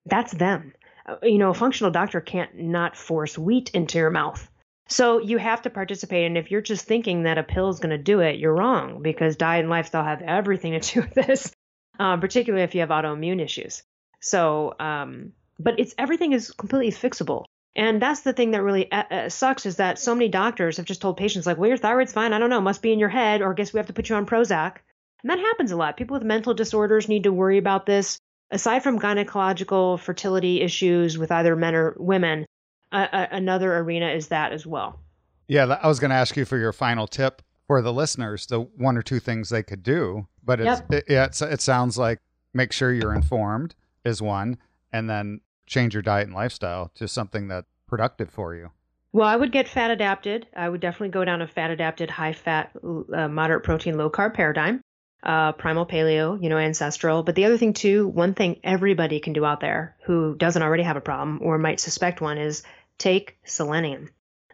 That's 0.05 0.31
them. 0.31 0.73
Uh, 1.05 1.15
you 1.23 1.37
know, 1.37 1.49
a 1.49 1.53
functional 1.53 1.91
doctor 1.91 2.21
can't 2.21 2.57
not 2.57 2.95
force 2.95 3.37
wheat 3.37 3.71
into 3.73 3.97
your 3.97 4.09
mouth. 4.09 4.49
So 4.87 5.19
you 5.19 5.37
have 5.37 5.61
to 5.63 5.69
participate. 5.69 6.25
And 6.25 6.37
if 6.37 6.51
you're 6.51 6.61
just 6.61 6.85
thinking 6.85 7.23
that 7.23 7.37
a 7.37 7.43
pill 7.43 7.69
is 7.69 7.79
going 7.79 7.97
to 7.97 7.97
do 7.97 8.19
it, 8.19 8.37
you're 8.37 8.53
wrong 8.53 9.01
because 9.01 9.35
diet 9.35 9.61
and 9.61 9.69
lifestyle 9.69 10.03
have 10.03 10.21
everything 10.21 10.79
to 10.79 10.93
do 10.93 11.01
with 11.01 11.13
this, 11.13 11.53
um, 11.99 12.19
particularly 12.21 12.63
if 12.63 12.75
you 12.75 12.81
have 12.81 12.89
autoimmune 12.89 13.41
issues. 13.41 13.83
So, 14.19 14.75
um, 14.79 15.33
but 15.59 15.79
it's 15.79 15.95
everything 15.97 16.33
is 16.33 16.51
completely 16.51 16.91
fixable. 16.91 17.45
And 17.75 18.01
that's 18.01 18.21
the 18.21 18.33
thing 18.33 18.51
that 18.51 18.61
really 18.61 18.91
uh, 18.91 19.03
uh, 19.09 19.29
sucks 19.29 19.65
is 19.65 19.77
that 19.77 19.97
so 19.97 20.13
many 20.13 20.29
doctors 20.29 20.77
have 20.77 20.85
just 20.85 21.01
told 21.01 21.17
patients 21.17 21.47
like, 21.47 21.57
"Well, 21.57 21.69
your 21.69 21.77
thyroid's 21.77 22.13
fine. 22.13 22.31
I 22.31 22.37
don't 22.37 22.51
know, 22.51 22.61
must 22.61 22.83
be 22.83 22.93
in 22.93 22.99
your 22.99 23.09
head, 23.09 23.41
or 23.41 23.51
I 23.51 23.55
guess 23.55 23.73
we 23.73 23.79
have 23.79 23.87
to 23.87 23.93
put 23.93 24.09
you 24.09 24.15
on 24.15 24.27
Prozac." 24.27 24.77
And 25.23 25.31
that 25.31 25.39
happens 25.39 25.71
a 25.71 25.75
lot. 25.75 25.97
People 25.97 26.13
with 26.15 26.23
mental 26.23 26.53
disorders 26.53 27.09
need 27.09 27.23
to 27.23 27.33
worry 27.33 27.57
about 27.57 27.85
this. 27.85 28.19
Aside 28.51 28.83
from 28.83 28.99
gynecological 28.99 29.99
fertility 29.99 30.61
issues 30.61 31.17
with 31.17 31.31
either 31.31 31.55
men 31.55 31.75
or 31.75 31.95
women, 31.97 32.45
uh, 32.91 33.07
uh, 33.11 33.27
another 33.31 33.77
arena 33.77 34.09
is 34.09 34.27
that 34.27 34.51
as 34.51 34.65
well. 34.65 34.99
Yeah, 35.47 35.65
I 35.81 35.87
was 35.87 35.99
going 35.99 36.09
to 36.09 36.15
ask 36.15 36.37
you 36.37 36.45
for 36.45 36.57
your 36.57 36.71
final 36.71 37.07
tip 37.07 37.41
for 37.67 37.81
the 37.81 37.91
listeners, 37.91 38.45
the 38.45 38.61
one 38.61 38.97
or 38.97 39.01
two 39.01 39.19
things 39.19 39.49
they 39.49 39.63
could 39.63 39.83
do. 39.83 40.27
But 40.43 40.59
it's, 40.59 40.81
yep. 40.81 40.93
it, 40.93 41.05
it, 41.07 41.41
it 41.41 41.61
sounds 41.61 41.97
like 41.97 42.19
make 42.53 42.71
sure 42.71 42.93
you're 42.93 43.13
informed 43.13 43.75
is 44.05 44.21
one, 44.21 44.57
and 44.91 45.09
then 45.09 45.41
change 45.65 45.93
your 45.93 46.03
diet 46.03 46.27
and 46.27 46.35
lifestyle 46.35 46.91
to 46.95 47.07
something 47.07 47.47
that's 47.47 47.67
productive 47.87 48.29
for 48.29 48.55
you? 48.55 48.71
Well, 49.11 49.27
I 49.27 49.35
would 49.35 49.51
get 49.51 49.67
fat 49.67 49.91
adapted. 49.91 50.47
I 50.55 50.67
would 50.67 50.81
definitely 50.81 51.09
go 51.09 51.23
down 51.23 51.43
a 51.43 51.47
fat 51.47 51.69
adapted, 51.69 52.09
high 52.09 52.33
fat, 52.33 52.71
uh, 53.13 53.27
moderate 53.27 53.63
protein, 53.63 53.97
low 53.97 54.09
carb 54.09 54.33
paradigm. 54.33 54.81
Uh, 55.23 55.53
primal 55.53 55.85
paleo, 55.85 56.41
you 56.41 56.49
know, 56.49 56.57
ancestral. 56.57 57.23
But 57.23 57.35
the 57.35 57.45
other 57.45 57.57
thing, 57.57 57.71
too, 57.71 58.07
one 58.09 58.33
thing 58.33 58.59
everybody 58.61 59.21
can 59.21 59.31
do 59.31 59.45
out 59.45 59.61
there 59.61 59.95
who 60.03 60.35
doesn't 60.35 60.61
already 60.61 60.83
have 60.83 60.97
a 60.97 61.01
problem 61.01 61.39
or 61.41 61.57
might 61.57 61.79
suspect 61.79 62.19
one 62.19 62.37
is 62.37 62.63
take 62.97 63.37
selenium. 63.45 64.09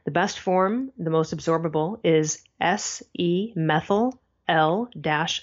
The 0.06 0.12
best 0.12 0.40
form, 0.40 0.92
the 0.98 1.10
most 1.10 1.36
absorbable, 1.36 2.00
is 2.04 2.44
S 2.62 3.02
E 3.18 3.52
methyl 3.56 4.22
L 4.48 4.90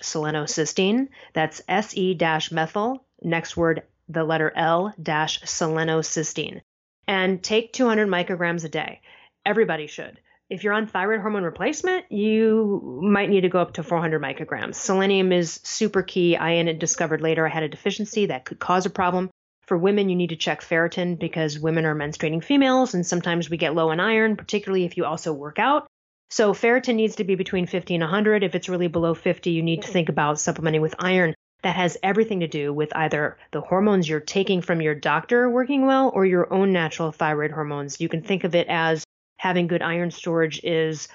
selenocysteine. 0.00 1.08
That's 1.32 1.60
S 1.68 1.96
E 1.96 2.14
methyl, 2.52 3.04
next 3.22 3.56
word 3.56 3.82
the 4.08 4.24
letter 4.24 4.52
L 4.54 4.94
selenocysteine 5.42 6.62
and 7.06 7.42
take 7.42 7.72
200 7.72 8.08
micrograms 8.08 8.64
a 8.64 8.68
day. 8.68 9.00
Everybody 9.44 9.86
should. 9.86 10.20
If 10.48 10.62
you're 10.62 10.74
on 10.74 10.86
thyroid 10.86 11.20
hormone 11.20 11.42
replacement, 11.42 12.10
you 12.12 13.00
might 13.02 13.30
need 13.30 13.40
to 13.40 13.48
go 13.48 13.58
up 13.58 13.72
to 13.74 13.82
400 13.82 14.22
micrograms. 14.22 14.76
Selenium 14.76 15.32
is 15.32 15.58
super 15.64 16.04
key. 16.04 16.36
I 16.36 16.52
had 16.52 16.78
discovered 16.78 17.20
later 17.20 17.44
I 17.44 17.50
had 17.50 17.64
a 17.64 17.68
deficiency 17.68 18.26
that 18.26 18.44
could 18.44 18.60
cause 18.60 18.86
a 18.86 18.90
problem. 18.90 19.28
For 19.66 19.76
women, 19.76 20.08
you 20.08 20.14
need 20.14 20.28
to 20.28 20.36
check 20.36 20.60
ferritin 20.60 21.18
because 21.18 21.58
women 21.58 21.84
are 21.84 21.96
menstruating 21.96 22.44
females, 22.44 22.94
and 22.94 23.04
sometimes 23.04 23.50
we 23.50 23.56
get 23.56 23.74
low 23.74 23.90
in 23.90 23.98
iron, 23.98 24.36
particularly 24.36 24.84
if 24.84 24.96
you 24.96 25.04
also 25.04 25.32
work 25.32 25.58
out. 25.58 25.88
So 26.30 26.52
ferritin 26.52 26.94
needs 26.94 27.16
to 27.16 27.24
be 27.24 27.34
between 27.34 27.66
50 27.66 27.96
and 27.96 28.02
100. 28.02 28.44
If 28.44 28.54
it's 28.54 28.68
really 28.68 28.86
below 28.86 29.14
50, 29.14 29.50
you 29.50 29.64
need 29.64 29.82
to 29.82 29.88
think 29.88 30.08
about 30.08 30.38
supplementing 30.38 30.80
with 30.80 30.94
iron. 31.00 31.34
That 31.62 31.74
has 31.74 31.96
everything 32.04 32.40
to 32.40 32.46
do 32.46 32.72
with 32.72 32.94
either 32.94 33.36
the 33.50 33.62
hormones 33.62 34.08
you're 34.08 34.20
taking 34.20 34.62
from 34.62 34.80
your 34.80 34.94
doctor 34.94 35.50
working 35.50 35.86
well 35.86 36.12
or 36.14 36.24
your 36.24 36.52
own 36.52 36.72
natural 36.72 37.10
thyroid 37.10 37.50
hormones. 37.50 38.00
You 38.00 38.08
can 38.08 38.22
think 38.22 38.44
of 38.44 38.54
it 38.54 38.68
as 38.68 39.04
having 39.36 39.66
good 39.66 39.82
iron 39.82 40.10
storage 40.10 40.60
is 40.64 41.08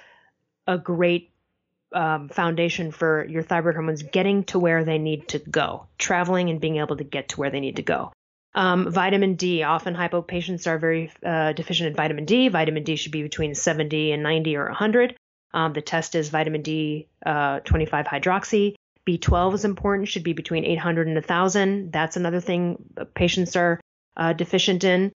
a 0.67 0.77
great 0.77 1.31
um, 1.93 2.29
foundation 2.29 2.91
for 2.91 3.25
your 3.25 3.43
thyroid 3.43 3.75
hormones 3.75 4.03
getting 4.03 4.43
to 4.45 4.59
where 4.59 4.83
they 4.83 4.97
need 4.97 5.27
to 5.29 5.39
go, 5.39 5.87
traveling 5.97 6.49
and 6.49 6.61
being 6.61 6.77
able 6.77 6.97
to 6.97 7.03
get 7.03 7.29
to 7.29 7.39
where 7.39 7.49
they 7.49 7.59
need 7.59 7.77
to 7.77 7.81
go. 7.81 8.11
Um, 8.53 8.91
vitamin 8.91 9.35
D. 9.35 9.63
Often 9.63 9.95
hypo 9.95 10.21
patients 10.21 10.67
are 10.67 10.77
very 10.77 11.11
uh, 11.25 11.53
deficient 11.53 11.87
in 11.87 11.95
vitamin 11.95 12.25
D. 12.25 12.49
Vitamin 12.49 12.83
D 12.83 12.95
should 12.95 13.11
be 13.11 13.23
between 13.23 13.55
70 13.55 14.11
and 14.11 14.23
90 14.23 14.57
or 14.57 14.65
100. 14.65 15.15
Um, 15.53 15.73
the 15.73 15.81
test 15.81 16.15
is 16.15 16.29
vitamin 16.29 16.61
D 16.61 17.07
uh, 17.25 17.59
25 17.61 18.05
hydroxy. 18.05 18.75
B12 19.07 19.55
is 19.55 19.65
important, 19.65 20.09
should 20.09 20.23
be 20.23 20.33
between 20.33 20.65
800 20.65 21.07
and 21.07 21.15
1,000. 21.15 21.91
That's 21.91 22.17
another 22.17 22.39
thing 22.39 22.83
patients 23.15 23.55
are 23.55 23.79
uh, 24.15 24.33
deficient 24.33 24.83
in. 24.83 25.11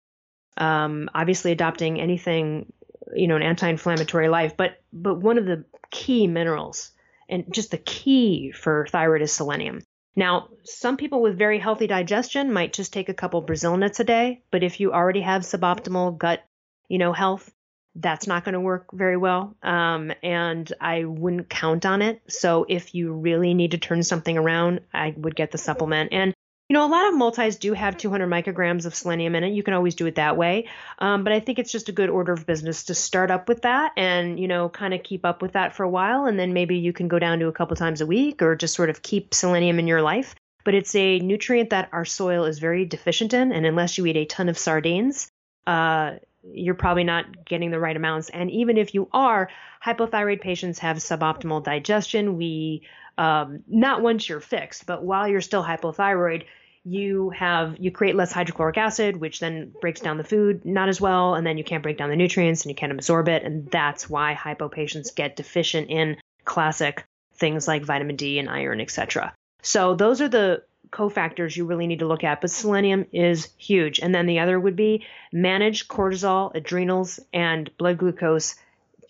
Um, 0.57 1.09
obviously, 1.13 1.51
adopting 1.51 1.99
anything, 1.99 2.71
you 3.15 3.27
know, 3.27 3.35
an 3.35 3.43
anti-inflammatory 3.43 4.29
life, 4.29 4.55
but 4.57 4.81
but 4.91 5.15
one 5.15 5.37
of 5.37 5.45
the 5.45 5.65
key 5.91 6.27
minerals 6.27 6.91
and 7.29 7.45
just 7.51 7.71
the 7.71 7.77
key 7.77 8.51
for 8.51 8.87
thyroid 8.89 9.21
is 9.21 9.31
selenium. 9.31 9.81
Now, 10.15 10.49
some 10.63 10.97
people 10.97 11.21
with 11.21 11.37
very 11.37 11.57
healthy 11.57 11.87
digestion 11.87 12.53
might 12.53 12.73
just 12.73 12.93
take 12.93 13.09
a 13.09 13.13
couple 13.13 13.41
Brazil 13.41 13.75
nuts 13.77 13.99
a 13.99 14.03
day, 14.03 14.43
but 14.51 14.63
if 14.63 14.79
you 14.79 14.93
already 14.93 15.21
have 15.21 15.41
suboptimal 15.41 16.17
gut, 16.17 16.43
you 16.87 16.99
know, 16.99 17.13
health, 17.13 17.51
that's 17.95 18.27
not 18.27 18.43
going 18.43 18.53
to 18.53 18.59
work 18.59 18.87
very 18.93 19.17
well. 19.17 19.55
Um, 19.63 20.11
and 20.21 20.71
I 20.79 21.05
wouldn't 21.05 21.49
count 21.49 21.85
on 21.85 22.01
it. 22.01 22.21
So 22.27 22.65
if 22.67 22.93
you 22.93 23.13
really 23.13 23.53
need 23.53 23.71
to 23.71 23.77
turn 23.77 24.03
something 24.03 24.37
around, 24.37 24.81
I 24.93 25.13
would 25.17 25.35
get 25.35 25.51
the 25.51 25.57
supplement. 25.57 26.13
And 26.13 26.33
you 26.69 26.73
know, 26.73 26.85
a 26.85 26.87
lot 26.87 27.07
of 27.07 27.15
multis 27.15 27.57
do 27.57 27.73
have 27.73 27.97
200 27.97 28.27
micrograms 28.27 28.85
of 28.85 28.95
selenium 28.95 29.35
in 29.35 29.43
it. 29.43 29.49
You 29.49 29.63
can 29.63 29.73
always 29.73 29.95
do 29.95 30.05
it 30.05 30.15
that 30.15 30.37
way. 30.37 30.69
Um, 30.97 31.23
but 31.23 31.33
I 31.33 31.39
think 31.39 31.59
it's 31.59 31.71
just 31.71 31.89
a 31.89 31.91
good 31.91 32.09
order 32.09 32.31
of 32.31 32.45
business 32.45 32.85
to 32.85 32.95
start 32.95 33.31
up 33.31 33.49
with 33.49 33.63
that 33.63 33.91
and, 33.97 34.39
you 34.39 34.47
know, 34.47 34.69
kind 34.69 34.93
of 34.93 35.03
keep 35.03 35.25
up 35.25 35.41
with 35.41 35.53
that 35.53 35.75
for 35.75 35.83
a 35.83 35.89
while. 35.89 36.25
And 36.25 36.39
then 36.39 36.53
maybe 36.53 36.77
you 36.77 36.93
can 36.93 37.09
go 37.09 37.19
down 37.19 37.39
to 37.39 37.47
a 37.47 37.51
couple 37.51 37.75
times 37.75 38.01
a 38.01 38.05
week 38.05 38.41
or 38.41 38.55
just 38.55 38.75
sort 38.75 38.89
of 38.89 39.01
keep 39.01 39.33
selenium 39.33 39.77
in 39.77 39.87
your 39.87 40.01
life. 40.01 40.35
But 40.63 40.73
it's 40.73 40.95
a 40.95 41.19
nutrient 41.19 41.71
that 41.71 41.89
our 41.91 42.05
soil 42.05 42.45
is 42.45 42.59
very 42.59 42.85
deficient 42.85 43.33
in. 43.33 43.51
And 43.51 43.65
unless 43.65 43.97
you 43.97 44.05
eat 44.05 44.15
a 44.15 44.25
ton 44.25 44.47
of 44.47 44.57
sardines, 44.57 45.29
uh, 45.67 46.13
you're 46.43 46.75
probably 46.75 47.03
not 47.03 47.45
getting 47.45 47.71
the 47.71 47.79
right 47.79 47.95
amounts. 47.95 48.29
And 48.29 48.51
even 48.51 48.77
if 48.77 48.93
you 48.93 49.07
are, 49.11 49.49
hypothyroid 49.83 50.41
patients 50.41 50.79
have 50.79 50.97
suboptimal 50.97 51.63
digestion. 51.63 52.37
We 52.37 52.83
um, 53.17 53.63
not 53.67 54.01
once 54.01 54.27
you're 54.27 54.39
fixed, 54.39 54.85
but 54.85 55.03
while 55.03 55.27
you're 55.27 55.41
still 55.41 55.63
hypothyroid, 55.63 56.45
you 56.85 57.29
have 57.29 57.77
you 57.79 57.91
create 57.91 58.15
less 58.15 58.31
hydrochloric 58.31 58.77
acid, 58.77 59.15
which 59.17 59.39
then 59.39 59.71
breaks 59.79 60.01
down 60.01 60.17
the 60.17 60.23
food 60.23 60.65
not 60.65 60.89
as 60.89 60.99
well, 60.99 61.35
and 61.35 61.47
then 61.47 61.57
you 61.57 61.63
can't 61.63 61.83
break 61.83 61.97
down 61.97 62.09
the 62.09 62.15
nutrients 62.15 62.63
and 62.63 62.69
you 62.69 62.75
can't 62.75 62.91
absorb 62.91 63.29
it, 63.29 63.43
and 63.43 63.69
that's 63.71 64.09
why 64.09 64.33
hypo 64.33 64.67
patients 64.67 65.11
get 65.11 65.35
deficient 65.35 65.89
in 65.89 66.17
classic 66.43 67.05
things 67.35 67.67
like 67.67 67.83
vitamin 67.83 68.17
D 68.17 68.37
and 68.37 68.49
iron, 68.49 68.81
etc. 68.81 69.33
So 69.61 69.95
those 69.95 70.19
are 70.19 70.27
the 70.27 70.63
cofactors 70.93 71.57
you 71.57 71.65
really 71.65 71.87
need 71.87 71.99
to 71.99 72.07
look 72.07 72.23
at, 72.23 72.39
but 72.39 72.51
selenium 72.51 73.05
is 73.11 73.49
huge. 73.57 73.99
And 73.99 74.13
then 74.13 74.25
the 74.25 74.39
other 74.39 74.59
would 74.59 74.75
be 74.75 75.05
manage 75.31 75.87
cortisol, 75.87 76.53
adrenals, 76.55 77.19
and 77.33 77.69
blood 77.77 77.97
glucose 77.97 78.55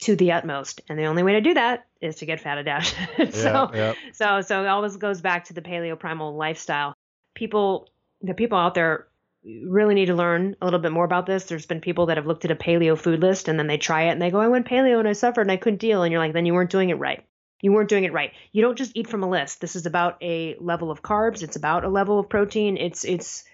to 0.02 0.16
the 0.16 0.32
utmost. 0.32 0.82
And 0.90 0.98
the 0.98 1.06
only 1.06 1.24
way 1.24 1.34
to 1.34 1.42
do 1.42 1.54
that 1.54 1.86
is 2.02 2.16
to 2.18 2.26
get 2.26 2.40
fat 2.40 2.58
adapted. 2.58 3.34
so, 3.34 3.70
yeah, 3.74 3.94
so, 4.14 4.42
so 4.42 4.64
it 4.64 4.68
always 4.68 4.98
goes 4.98 5.22
back 5.22 5.46
to 5.46 5.54
the 5.54 5.62
paleo 5.62 5.98
primal 5.98 6.36
lifestyle. 6.36 6.96
People, 7.36 7.90
the 8.22 8.34
people 8.34 8.58
out 8.58 8.74
there 8.74 9.08
really 9.44 9.94
need 9.94 10.06
to 10.06 10.16
learn 10.16 10.56
a 10.62 10.66
little 10.66 10.80
bit 10.80 10.92
more 10.92 11.06
about 11.06 11.26
this. 11.26 11.46
There's 11.46 11.66
been 11.66 11.82
people 11.82 12.08
that 12.08 12.18
have 12.18 12.26
looked 12.26 12.46
at 12.46 12.52
a 12.52 12.56
paleo 12.56 12.98
food 12.98 13.22
list 13.22 13.48
and 13.48 13.60
then 13.60 13.68
they 13.68 13.78
try 13.78 14.04
it 14.04 14.12
and 14.12 14.22
they 14.22 14.32
go, 14.32 14.40
I 14.40 14.48
went 14.48 14.68
paleo 14.68 15.00
and 15.00 15.08
I 15.08 15.14
suffered 15.14 15.42
and 15.42 15.52
I 15.52 15.58
couldn't 15.58 15.82
deal. 15.82 16.04
And 16.04 16.12
you're 16.12 16.22
like, 16.22 16.34
then 16.34 16.46
you 16.46 16.54
weren't 16.54 16.72
doing 16.72 16.90
it 16.90 17.00
right. 17.00 17.26
You 17.64 17.72
weren't 17.72 17.89
doing 17.89 18.03
it 18.03 18.14
right. 18.14 18.34
You 18.51 18.61
don't 18.61 18.78
just 18.78 18.91
eat 18.93 19.07
from 19.07 19.24
a 19.24 19.30
list. 19.30 19.61
This 19.61 19.76
is 19.76 19.86
about 19.86 20.18
a 20.22 20.55
level 20.59 20.91
of 20.91 21.01
carbs. 21.01 21.41
It's 21.41 21.55
about 21.55 21.86
a 21.86 21.89
level 21.89 22.20
of 22.20 22.28
protein. 22.28 22.78
It's, 22.78 23.05
it's, 23.05 23.45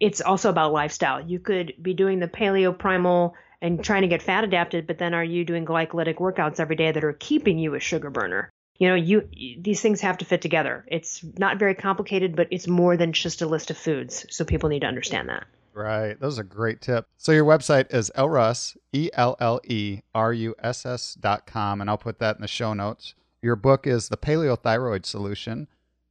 it's 0.00 0.22
also 0.22 0.48
about 0.48 0.72
lifestyle. 0.72 1.20
You 1.20 1.38
could 1.38 1.74
be 1.80 1.92
doing 1.92 2.18
the 2.18 2.28
paleo 2.28 2.76
primal 2.76 3.34
and 3.60 3.84
trying 3.84 4.02
to 4.02 4.08
get 4.08 4.22
fat 4.22 4.42
adapted, 4.42 4.86
but 4.86 4.96
then 4.98 5.12
are 5.12 5.22
you 5.22 5.44
doing 5.44 5.66
glycolytic 5.66 6.16
workouts 6.16 6.58
every 6.60 6.76
day 6.76 6.90
that 6.90 7.04
are 7.04 7.12
keeping 7.12 7.58
you 7.58 7.74
a 7.74 7.78
sugar 7.80 8.08
burner? 8.08 8.50
You 8.78 8.88
know, 8.88 8.94
you 8.94 9.28
these 9.60 9.80
things 9.80 10.00
have 10.00 10.18
to 10.18 10.24
fit 10.24 10.40
together. 10.40 10.84
It's 10.88 11.22
not 11.38 11.58
very 11.58 11.74
complicated, 11.74 12.34
but 12.34 12.48
it's 12.50 12.66
more 12.66 12.96
than 12.96 13.12
just 13.12 13.42
a 13.42 13.46
list 13.46 13.70
of 13.70 13.76
foods. 13.76 14.26
So 14.30 14.44
people 14.44 14.70
need 14.70 14.80
to 14.80 14.88
understand 14.88 15.28
that. 15.28 15.44
Right. 15.74 16.18
Those 16.18 16.38
are 16.38 16.42
great 16.42 16.80
tips. 16.80 17.06
So 17.18 17.32
your 17.32 17.44
website 17.44 17.94
is 17.94 18.10
Elleruss, 18.16 18.76
E 18.92 19.10
L 19.12 19.36
L 19.38 19.60
E 19.64 20.00
R 20.14 20.32
U 20.32 20.54
S 20.58 20.84
S 20.84 21.14
dot 21.14 21.46
com, 21.46 21.80
and 21.80 21.88
I'll 21.88 21.98
put 21.98 22.18
that 22.18 22.36
in 22.36 22.42
the 22.42 22.48
show 22.48 22.74
notes. 22.74 23.14
Your 23.42 23.56
book 23.56 23.88
is 23.88 24.08
The 24.08 24.16
Paleothyroid 24.16 25.04
Solution, 25.04 25.66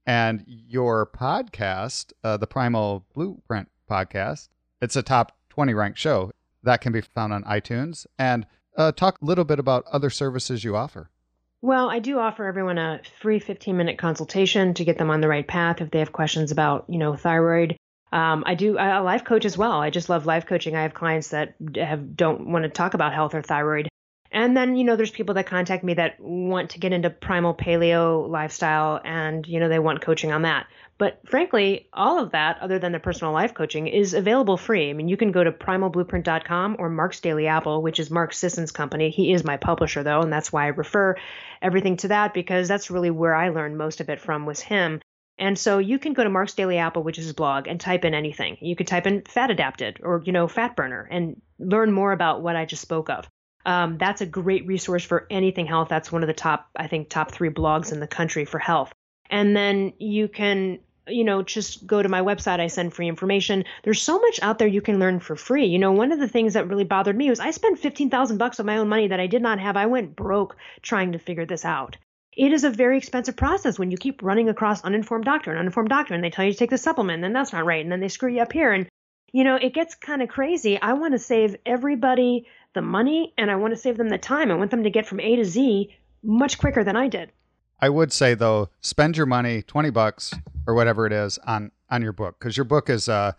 and 0.05 0.43
your 0.45 1.05
podcast, 1.05 2.11
uh, 2.25 2.36
the 2.36 2.45
Primal 2.45 3.05
Blueprint 3.13 3.69
podcast, 3.89 4.49
it's 4.82 4.97
a 4.97 5.01
top 5.01 5.38
20 5.49 5.73
ranked 5.73 5.97
show. 5.97 6.32
That 6.63 6.82
can 6.82 6.91
be 6.91 6.99
found 6.99 7.32
on 7.32 7.45
iTunes. 7.45 8.05
And 8.19 8.45
uh, 8.75 8.91
talk 8.91 9.17
a 9.21 9.25
little 9.25 9.45
bit 9.45 9.59
about 9.59 9.86
other 9.93 10.09
services 10.09 10.65
you 10.65 10.75
offer. 10.75 11.09
Well, 11.61 11.89
I 11.89 11.99
do 11.99 12.19
offer 12.19 12.45
everyone 12.45 12.77
a 12.77 12.99
free 13.21 13.39
15 13.39 13.77
minute 13.77 13.97
consultation 13.97 14.73
to 14.73 14.84
get 14.84 14.97
them 14.97 15.09
on 15.09 15.21
the 15.21 15.29
right 15.29 15.47
path 15.47 15.79
if 15.79 15.89
they 15.89 15.99
have 15.99 16.11
questions 16.11 16.51
about, 16.51 16.84
you 16.89 16.97
know, 16.97 17.15
thyroid. 17.15 17.77
Um, 18.11 18.43
I 18.45 18.55
do 18.55 18.77
a 18.77 19.01
life 19.01 19.23
coach 19.23 19.45
as 19.45 19.57
well. 19.57 19.79
I 19.79 19.89
just 19.89 20.09
love 20.09 20.25
life 20.25 20.45
coaching. 20.45 20.75
I 20.75 20.82
have 20.82 20.93
clients 20.93 21.29
that 21.29 21.55
have 21.75 22.17
don't 22.17 22.47
want 22.47 22.63
to 22.63 22.69
talk 22.69 22.93
about 22.93 23.13
health 23.13 23.34
or 23.34 23.41
thyroid. 23.41 23.88
And 24.34 24.55
then, 24.55 24.77
you 24.77 24.86
know, 24.86 24.95
there's 24.95 25.11
people 25.11 25.36
that 25.36 25.47
contact 25.47 25.84
me 25.84 25.95
that 25.95 26.17
want 26.19 26.69
to 26.71 26.79
get 26.79 26.93
into 26.93 27.09
primal 27.09 27.53
paleo 27.53 28.29
lifestyle 28.29 29.01
and, 29.03 29.45
you 29.45 29.59
know, 29.59 29.67
they 29.67 29.79
want 29.79 30.01
coaching 30.01 30.32
on 30.32 30.43
that. 30.43 30.67
But 30.97 31.19
frankly, 31.25 31.89
all 31.91 32.17
of 32.17 32.32
that, 32.32 32.59
other 32.61 32.79
than 32.79 32.93
the 32.93 32.99
personal 32.99 33.34
life 33.34 33.53
coaching, 33.53 33.88
is 33.88 34.13
available 34.13 34.55
free. 34.55 34.89
I 34.89 34.93
mean, 34.93 35.09
you 35.09 35.17
can 35.17 35.34
go 35.34 35.43
to 35.43 35.51
primalblueprint.com 35.51 36.77
or 36.79 36.89
Mark's 36.89 37.19
Daily 37.19 37.47
Apple, 37.47 37.82
which 37.82 37.99
is 37.99 38.09
Mark 38.09 38.32
Sisson's 38.34 38.71
company. 38.71 39.09
He 39.09 39.34
is 39.34 39.43
my 39.43 39.57
publisher, 39.57 40.03
though, 40.03 40.21
and 40.21 40.32
that's 40.32 40.53
why 40.53 40.65
I 40.65 40.67
refer 40.67 41.17
everything 41.61 41.97
to 41.97 42.09
that 42.09 42.34
because 42.34 42.69
that's 42.69 42.91
really 42.91 43.09
where 43.09 43.36
I 43.36 43.49
learned 43.49 43.77
most 43.77 43.99
of 43.99 44.09
it 44.09 44.21
from 44.21 44.45
was 44.45 44.61
him. 44.61 45.01
And 45.38 45.57
so 45.57 45.79
you 45.79 45.99
can 45.99 46.13
go 46.13 46.23
to 46.23 46.29
Mark's 46.29 46.53
Daily 46.53 46.77
Apple, 46.77 47.03
which 47.03 47.17
is 47.17 47.25
his 47.25 47.34
blog, 47.34 47.67
and 47.67 47.82
type 47.82 48.05
in 48.05 48.13
anything. 48.13 48.57
You 48.61 48.75
could 48.75 48.88
type 48.88 49.07
in 49.07 49.23
fat 49.23 49.49
adapted 49.49 49.99
or, 50.03 50.21
you 50.23 50.32
know, 50.32 50.47
fat 50.47 50.75
burner 50.75 51.07
and 51.11 51.41
learn 51.59 51.91
more 51.91 52.11
about 52.13 52.43
what 52.43 52.55
I 52.55 52.65
just 52.65 52.84
spoke 52.84 53.09
of. 53.09 53.27
Um, 53.66 53.97
that's 53.97 54.22
a 54.22 54.26
great 54.26 54.66
resource 54.68 55.03
for 55.03 55.28
anything 55.30 55.66
health. 55.66 55.89
That's 55.89 56.12
one 56.12 56.24
of 56.24 56.28
the 56.28 56.34
top, 56.34 56.70
I 56.76 56.88
think, 56.88 57.09
top 57.09 57.32
three 57.32 57.49
blogs 57.49 57.91
in 57.91 57.99
the 57.99 58.07
country 58.07 58.45
for 58.45 58.59
health. 58.59 58.91
And 59.30 59.55
then 59.55 59.93
you 59.99 60.28
can 60.28 60.80
you 61.07 61.24
know, 61.24 61.41
just 61.41 61.86
go 61.88 62.01
to 62.01 62.09
my 62.09 62.22
website. 62.22 62.59
I 62.59 62.68
send 62.68 62.93
free 62.93 63.07
information. 63.07 63.66
There's 63.84 64.01
so 64.01 64.20
much 64.20 64.39
out 64.41 64.59
there 64.59 64.68
you 64.68 64.82
can 64.82 64.99
learn 64.99 65.20
for 65.20 65.36
free. 65.36 65.66
You 65.66 65.80
know, 65.80 65.91
one 65.91 66.12
of 66.12 66.20
the 66.20 66.28
things 66.28 66.53
that 66.53 66.68
really 66.68 66.84
bothered 66.84 67.18
me 67.18 67.30
was 67.30 67.39
I 67.39 67.51
spent 67.51 67.80
15,000 67.80 68.38
bucks 68.38 68.59
of 68.59 68.66
my 68.66 68.78
own 68.78 68.88
money 68.88 69.07
that 69.07 69.20
I 69.20 69.28
did 69.28 69.41
not 69.41 69.59
have. 69.59 69.78
I 69.78 69.88
went 69.88 70.16
broke 70.16 70.57
trying 70.82 71.12
to 71.14 71.20
figure 71.20 71.45
this 71.45 71.66
out. 71.66 71.97
It 72.34 72.53
is 72.53 72.64
a 72.64 72.70
very 72.70 72.97
expensive 72.97 73.36
process 73.36 73.78
when 73.78 73.91
you 73.91 73.97
keep 73.97 74.24
running 74.24 74.47
across 74.47 74.84
uninformed 74.84 75.26
doctor 75.26 75.51
and 75.51 75.59
uninformed 75.59 75.89
doctor 75.89 76.14
and 76.14 76.24
they 76.24 76.30
tell 76.30 76.45
you 76.45 76.53
to 76.53 76.57
take 76.57 76.70
the 76.70 76.78
supplement 76.78 77.16
and 77.16 77.24
then 77.24 77.34
that's 77.34 77.51
not 77.51 77.66
right 77.66 77.84
and 77.84 77.91
then 77.91 77.99
they 77.99 78.07
screw 78.07 78.32
you 78.32 78.41
up 78.41 78.53
here 78.53 78.72
and 78.72 78.88
you 79.34 79.45
know, 79.45 79.55
it 79.55 79.74
gets 79.74 79.95
kind 79.95 80.22
of 80.22 80.28
crazy. 80.28 80.82
I 80.82 80.93
want 80.93 81.14
to 81.14 81.20
save 81.20 81.55
everybody 81.66 82.47
the 82.74 82.82
money 82.82 83.34
and 83.38 83.51
I 83.51 83.55
want 83.55 83.74
to 83.74 83.80
save 83.80 83.97
them 83.97 84.09
the 84.09 84.17
time. 84.17 84.51
I 84.51 84.55
want 84.55 84.72
them 84.72 84.84
to 84.84 84.89
get 84.89 85.05
from 85.05 85.19
A 85.19 85.36
to 85.36 85.45
Z 85.45 85.95
much 86.24 86.57
quicker 86.57 86.84
than 86.84 86.95
I 86.95 87.07
did. 87.07 87.32
I 87.80 87.89
would 87.89 88.13
say 88.13 88.34
though, 88.34 88.69
spend 88.82 89.17
your 89.17 89.26
money, 89.26 89.61
20 89.63 89.89
bucks 89.89 90.34
or 90.67 90.76
whatever 90.76 91.05
it 91.05 91.13
is 91.13 91.38
on 91.39 91.72
on 91.89 92.01
your 92.01 92.13
book 92.13 92.39
cuz 92.39 92.55
your 92.55 92.63
book 92.63 92.89
is 92.89 93.09
uh 93.09 93.34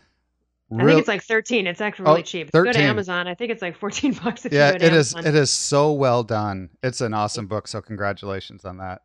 Real, 0.72 0.87
I 0.87 0.91
think 0.91 0.99
it's 1.01 1.09
like 1.09 1.22
13. 1.22 1.66
It's 1.66 1.83
actually 1.83 2.07
really 2.07 2.20
oh, 2.20 2.24
cheap. 2.24 2.51
13. 2.51 2.72
Go 2.72 2.78
to 2.78 2.83
Amazon. 2.83 3.28
I 3.28 3.35
think 3.35 3.51
it's 3.51 3.61
like 3.61 3.76
14 3.76 4.14
bucks 4.24 4.47
if 4.47 4.55
yeah, 4.55 4.68
you 4.68 4.72
go 4.72 4.78
to 4.78 4.85
it 4.87 4.93
Amazon. 4.93 5.20
is 5.20 5.26
it 5.26 5.35
is 5.35 5.51
so 5.51 5.93
well 5.93 6.22
done. 6.22 6.70
It's 6.83 7.03
an 7.03 7.12
awesome 7.12 7.47
book, 7.47 7.68
so 7.68 7.83
congratulations 7.83 8.64
on 8.64 8.78
that. 8.78 9.03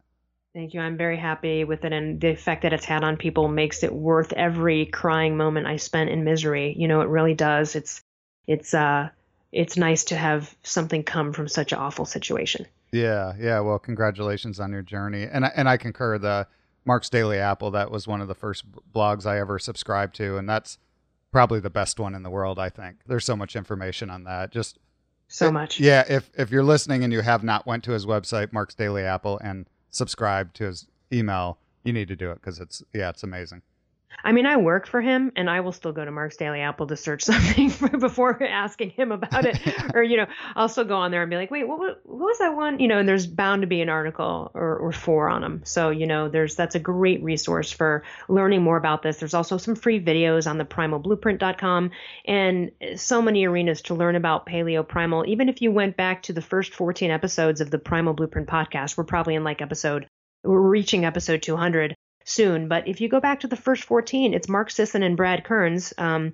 Thank 0.53 0.73
you. 0.73 0.80
I'm 0.80 0.97
very 0.97 1.17
happy 1.17 1.65
with 1.65 1.84
it 1.84 1.91
and 1.91 2.21
the 2.21 2.30
effect 2.30 2.61
that 2.63 2.71
it's 2.71 2.86
had 2.86 3.03
on 3.03 3.17
people 3.17 3.49
makes 3.49 3.84
it 3.84 3.93
worth 3.93 4.32
every 4.34 4.86
crying 4.86 5.36
moment 5.36 5.67
I 5.67 5.75
spent 5.75 6.09
in 6.09 6.23
misery. 6.23 6.73
You 6.78 6.88
know, 6.88 7.01
it 7.01 7.09
really 7.09 7.34
does. 7.34 7.75
It's 7.75 8.01
it's 8.47 8.73
uh 8.73 9.09
it's 9.51 9.77
nice 9.77 10.03
to 10.05 10.15
have 10.15 10.55
something 10.63 11.03
come 11.03 11.33
from 11.33 11.47
such 11.47 11.71
an 11.71 11.79
awful 11.79 12.05
situation. 12.05 12.65
Yeah, 12.91 13.33
yeah. 13.39 13.59
Well, 13.59 13.79
congratulations 13.79 14.59
on 14.59 14.71
your 14.71 14.81
journey, 14.81 15.23
and 15.23 15.45
I, 15.45 15.51
and 15.55 15.67
I 15.69 15.77
concur. 15.77 16.17
The 16.17 16.47
Mark's 16.85 17.09
Daily 17.09 17.37
Apple 17.37 17.71
that 17.71 17.91
was 17.91 18.07
one 18.07 18.21
of 18.21 18.27
the 18.27 18.35
first 18.35 18.65
blogs 18.93 19.25
I 19.25 19.39
ever 19.39 19.59
subscribed 19.59 20.15
to, 20.15 20.37
and 20.37 20.47
that's 20.47 20.77
probably 21.31 21.59
the 21.59 21.69
best 21.69 21.99
one 21.99 22.15
in 22.15 22.23
the 22.23 22.29
world. 22.29 22.59
I 22.59 22.69
think 22.69 22.97
there's 23.05 23.25
so 23.25 23.35
much 23.35 23.55
information 23.55 24.09
on 24.09 24.23
that. 24.23 24.51
Just 24.51 24.79
so 25.27 25.51
much. 25.51 25.79
Yeah, 25.79 26.05
if 26.07 26.29
if 26.37 26.49
you're 26.51 26.63
listening 26.63 27.03
and 27.03 27.11
you 27.11 27.21
have 27.21 27.43
not 27.43 27.65
went 27.65 27.83
to 27.85 27.91
his 27.91 28.05
website, 28.05 28.53
Mark's 28.53 28.75
Daily 28.75 29.03
Apple, 29.03 29.37
and 29.43 29.67
subscribed 29.89 30.55
to 30.57 30.65
his 30.65 30.87
email, 31.11 31.57
you 31.83 31.93
need 31.93 32.07
to 32.07 32.15
do 32.15 32.31
it 32.31 32.35
because 32.35 32.59
it's 32.59 32.81
yeah, 32.93 33.09
it's 33.09 33.23
amazing. 33.23 33.61
I 34.24 34.32
mean, 34.32 34.45
I 34.45 34.58
work 34.58 34.88
for 34.88 34.99
him, 34.99 35.32
and 35.36 35.49
I 35.49 35.62
will 35.62 35.72
still 35.72 35.91
go 35.91 36.03
to 36.03 36.12
Mark's 36.12 36.38
Daily 36.38 36.62
Apple 36.62 36.88
to 36.88 36.97
search 36.97 37.24
something 37.26 37.70
before 37.99 38.41
asking 38.43 38.89
him 38.89 39.12
about 39.12 39.45
it. 39.45 39.60
or, 39.93 40.03
you 40.03 40.18
know, 40.18 40.26
I'll 40.55 40.70
still 40.70 40.86
go 40.86 40.95
on 40.95 41.12
there 41.12 41.22
and 41.22 41.30
be 41.30 41.38
like, 41.38 41.51
wait, 41.51 41.68
what, 41.68 41.80
what, 41.80 42.03
was 42.03 42.39
that 42.39 42.55
one? 42.55 42.80
You 42.80 42.88
know, 42.88 42.97
and 42.97 43.08
there's 43.08 43.28
bound 43.28 43.62
to 43.62 43.68
be 43.68 43.82
an 43.82 43.89
article 43.89 44.51
or, 44.53 44.76
or 44.78 44.91
four 44.91 45.30
on 45.30 45.41
them. 45.41 45.62
So, 45.66 45.91
you 45.91 46.08
know, 46.08 46.30
there's 46.30 46.55
that's 46.55 46.76
a 46.76 46.80
great 46.80 47.24
resource 47.24 47.72
for 47.72 48.03
learning 48.28 48.64
more 48.64 48.78
about 48.78 49.01
this. 49.01 49.18
There's 49.18 49.34
also 49.34 49.58
some 49.58 49.76
free 49.76 50.03
videos 50.03 50.49
on 50.49 50.58
the 50.58 50.66
primalblueprint.com 50.66 51.91
and 52.26 52.72
so 52.95 53.22
many 53.22 53.45
arenas 53.45 53.82
to 53.84 53.95
learn 53.95 54.16
about 54.16 54.45
paleo 54.45 54.88
primal. 54.88 55.26
Even 55.28 55.47
if 55.47 55.62
you 55.62 55.72
went 55.72 55.95
back 55.95 56.24
to 56.24 56.34
the 56.34 56.41
first 56.41 56.74
14 56.74 57.12
episodes 57.12 57.62
of 57.62 57.72
the 57.72 57.80
Primal 57.80 58.14
Blueprint 58.14 58.47
podcast, 58.47 58.97
we're 58.97 59.03
probably 59.03 59.36
in 59.36 59.43
like 59.43 59.62
episode, 59.62 60.08
we're 60.43 60.60
reaching 60.60 61.05
episode 61.05 61.41
200 61.41 61.95
soon. 62.28 62.67
But 62.67 62.88
if 62.88 63.01
you 63.01 63.09
go 63.09 63.19
back 63.19 63.39
to 63.39 63.47
the 63.47 63.55
first 63.55 63.86
14, 63.86 64.34
it's 64.34 64.49
Mark 64.49 64.69
Sisson 64.69 65.01
and 65.01 65.17
Brad 65.17 65.43
Kearns 65.43 65.93
um, 65.97 66.34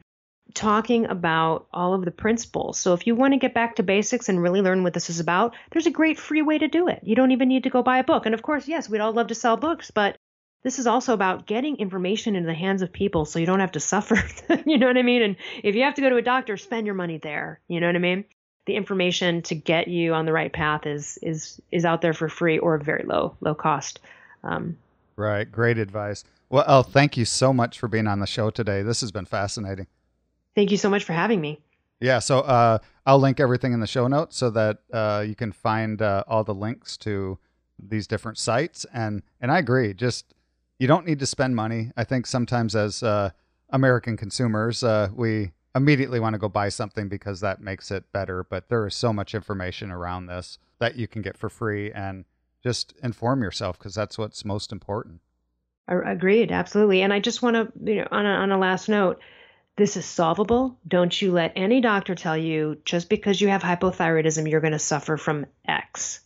talking 0.54 1.06
about 1.06 1.68
all 1.72 1.94
of 1.94 2.04
the 2.04 2.12
principles. 2.12 2.80
So 2.80 2.94
if 2.94 3.08
you 3.08 3.16
want 3.16 3.34
to 3.34 3.40
get 3.40 3.54
back 3.54 3.76
to 3.76 3.84
basics 3.84 4.28
and 4.28 4.42
really 4.42 4.62
learn 4.62 4.84
what 4.84 4.94
this 4.94 5.10
is 5.10 5.20
about, 5.20 5.56
there's 5.72 5.88
a 5.88 5.92
great 5.92 6.20
free 6.20 6.42
way 6.42 6.58
to 6.58 6.68
do 6.68 6.88
it. 6.88 7.00
You 7.04 7.16
don't 7.16 7.32
even 7.32 7.48
need 7.48 7.64
to 7.64 7.70
go 7.70 7.84
buy 7.84 8.00
a 8.00 8.04
book. 8.04 8.26
And 8.26 8.34
of 8.34 8.42
course, 8.42 8.68
yes, 8.68 8.90
we'd 8.90 9.00
all 9.00 9.14
love 9.14 9.28
to 9.28 9.36
sell 9.36 9.56
books, 9.56 9.92
but 9.92 10.18
this 10.64 10.80
is 10.80 10.88
also 10.88 11.14
about 11.14 11.46
getting 11.46 11.78
information 11.78 12.36
into 12.36 12.48
the 12.48 12.54
hands 12.54 12.82
of 12.82 12.92
people 12.92 13.26
so 13.26 13.38
you 13.38 13.46
don't 13.46 13.60
have 13.60 13.74
to 13.74 13.80
suffer. 13.92 14.22
you 14.66 14.78
know 14.78 14.88
what 14.88 14.98
I 14.98 15.04
mean? 15.04 15.22
And 15.22 15.36
if 15.64 15.76
you 15.76 15.84
have 15.84 15.96
to 15.96 16.02
go 16.02 16.10
to 16.10 16.18
a 16.18 16.22
doctor, 16.22 16.58
spend 16.58 16.88
your 16.88 16.96
money 16.96 17.20
there. 17.20 17.60
You 17.68 17.80
know 17.80 17.88
what 17.88 17.96
I 17.96 18.00
mean? 18.00 18.26
The 18.66 18.76
information 18.76 19.42
to 19.44 19.56
get 19.56 19.90
you 19.90 20.14
on 20.14 20.26
the 20.26 20.32
right 20.32 20.52
path 20.52 20.86
is 20.88 21.20
is 21.22 21.62
is 21.70 21.84
out 21.84 22.02
there 22.02 22.14
for 22.14 22.30
free 22.30 22.60
or 22.60 22.78
very 22.78 23.04
low 23.04 23.36
low 23.42 23.54
cost. 23.54 24.00
Um, 24.42 24.78
Right. 25.16 25.50
Great 25.52 25.78
advice. 25.78 26.24
Well, 26.50 26.66
Elle, 26.68 26.84
thank 26.84 27.18
you 27.18 27.26
so 27.26 27.54
much 27.54 27.80
for 27.80 27.88
being 27.88 28.08
on 28.08 28.20
the 28.20 28.28
show 28.28 28.50
today. 28.50 28.82
This 28.84 29.02
has 29.02 29.12
been 29.12 29.26
fascinating. 29.26 29.88
Thank 30.56 30.72
you 30.72 30.78
so 30.78 30.90
much 30.90 31.04
for 31.04 31.14
having 31.14 31.42
me. 31.42 31.62
Yeah. 32.00 32.20
So 32.20 32.40
uh, 32.40 32.80
I'll 33.06 33.20
link 33.20 33.40
everything 33.40 33.74
in 33.74 33.80
the 33.80 33.88
show 33.88 34.08
notes 34.08 34.38
so 34.38 34.50
that 34.52 34.80
uh, 34.92 35.24
you 35.28 35.36
can 35.36 35.52
find 35.52 36.02
uh, 36.02 36.24
all 36.28 36.44
the 36.44 36.54
links 36.54 36.98
to 36.98 37.40
these 37.80 38.08
different 38.08 38.38
sites. 38.38 38.86
And 38.94 39.24
and 39.42 39.52
I 39.52 39.60
agree. 39.60 39.94
Just 39.94 40.34
you 40.80 40.88
don't 40.88 41.06
need 41.06 41.20
to 41.20 41.26
spend 41.26 41.56
money. 41.56 41.92
I 41.96 42.04
think 42.04 42.28
sometimes 42.28 42.76
as 42.76 43.04
uh, 43.04 43.32
American 43.70 44.18
consumers, 44.18 44.84
uh, 44.84 45.10
we 45.14 45.52
immediately 45.76 46.20
want 46.20 46.34
to 46.34 46.40
go 46.40 46.50
buy 46.50 46.70
something 46.70 47.08
because 47.08 47.40
that 47.40 47.62
makes 47.62 47.90
it 47.90 48.12
better. 48.12 48.44
But 48.44 48.70
there 48.70 48.86
is 48.86 48.96
so 48.96 49.14
much 49.14 49.34
information 49.34 49.92
around 49.92 50.28
this 50.28 50.60
that 50.80 50.96
you 50.96 51.08
can 51.08 51.22
get 51.22 51.38
for 51.38 51.50
free 51.50 51.92
and 51.92 52.26
just 52.64 52.94
inform 53.04 53.44
yourself 53.44 53.78
because 53.78 53.94
that's 53.94 54.18
what's 54.18 54.46
most 54.46 54.72
important. 54.72 55.20
Agreed, 55.88 56.52
absolutely. 56.52 57.02
And 57.02 57.12
I 57.12 57.20
just 57.20 57.42
want 57.42 57.56
to, 57.56 57.72
you 57.84 58.02
know, 58.02 58.08
on 58.10 58.26
a, 58.26 58.30
on 58.30 58.52
a 58.52 58.58
last 58.58 58.88
note, 58.88 59.20
this 59.76 59.98
is 59.98 60.06
solvable. 60.06 60.78
Don't 60.88 61.22
you 61.22 61.34
let 61.34 61.54
any 61.56 61.82
doctor 61.82 62.16
tell 62.16 62.38
you 62.38 62.78
just 62.86 63.10
because 63.10 63.42
you 63.42 63.50
have 63.50 63.62
hypothyroidism, 63.62 64.50
you're 64.50 64.62
going 64.62 64.74
to 64.74 64.80
suffer 64.80 65.18
from 65.18 65.46
X. 65.68 66.22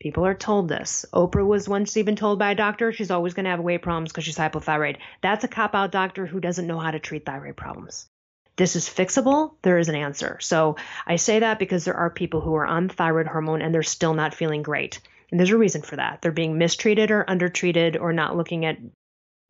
People 0.00 0.26
are 0.26 0.34
told 0.34 0.68
this. 0.68 1.04
Oprah 1.12 1.46
was 1.46 1.68
once 1.68 1.96
even 1.96 2.16
told 2.16 2.38
by 2.38 2.52
a 2.52 2.54
doctor 2.54 2.92
she's 2.92 3.10
always 3.10 3.34
going 3.34 3.44
to 3.44 3.50
have 3.50 3.60
weight 3.60 3.82
problems 3.82 4.10
because 4.10 4.24
she's 4.24 4.38
hypothyroid. 4.38 4.96
That's 5.22 5.44
a 5.44 5.48
cop 5.48 5.74
out 5.74 5.92
doctor 5.92 6.24
who 6.24 6.40
doesn't 6.40 6.66
know 6.66 6.78
how 6.78 6.90
to 6.90 6.98
treat 6.98 7.26
thyroid 7.26 7.56
problems. 7.56 8.08
This 8.56 8.76
is 8.76 8.88
fixable. 8.88 9.54
There 9.62 9.78
is 9.78 9.88
an 9.88 9.96
answer. 9.96 10.38
So 10.40 10.76
I 11.06 11.16
say 11.16 11.40
that 11.40 11.58
because 11.58 11.84
there 11.84 11.96
are 11.96 12.10
people 12.10 12.40
who 12.40 12.54
are 12.54 12.66
on 12.66 12.88
thyroid 12.88 13.26
hormone 13.26 13.62
and 13.62 13.74
they're 13.74 13.82
still 13.82 14.14
not 14.14 14.34
feeling 14.34 14.62
great. 14.62 15.00
And 15.30 15.40
there's 15.40 15.50
a 15.50 15.58
reason 15.58 15.82
for 15.82 15.96
that. 15.96 16.22
They're 16.22 16.32
being 16.32 16.58
mistreated 16.58 17.10
or 17.10 17.24
undertreated 17.28 17.96
or 17.96 18.12
not 18.12 18.36
looking 18.36 18.64
at 18.64 18.78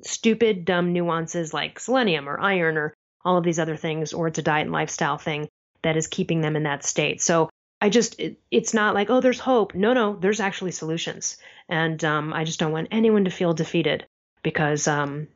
stupid, 0.03 0.65
dumb 0.65 0.93
nuances 0.93 1.55
like 1.55 1.79
selenium 1.79 2.29
or 2.29 2.41
iron 2.41 2.77
or 2.77 2.95
all 3.25 3.39
of 3.39 3.45
these 3.45 3.59
other 3.59 3.77
things, 3.77 4.13
or 4.13 4.29
it's 4.29 4.39
a 4.39 4.43
diet 4.43 4.65
and 4.65 4.73
lifestyle 4.73 5.19
thing 5.19 5.49
that 5.83 5.97
is 5.97 6.07
keeping 6.07 6.41
them 6.41 6.57
in 6.57 6.65
that 6.65 6.85
state. 6.85 7.23
So 7.23 7.49
I 7.81 7.91
just, 7.91 8.19
it, 8.21 8.39
it's 8.51 8.75
not 8.75 8.95
like, 8.95 9.11
oh, 9.11 9.21
there's 9.21 9.41
hope. 9.41 9.75
No, 9.75 9.93
no, 9.93 10.17
there's 10.17 10.41
actually 10.41 10.73
solutions. 10.73 11.37
And 11.69 12.03
um, 12.05 12.33
I 12.33 12.45
just 12.45 12.59
don't 12.59 12.73
want 12.73 12.89
anyone 12.91 13.25
to 13.25 13.31
feel 13.31 13.55
defeated 13.55 14.07
because 14.43 14.87
um, 14.89 15.29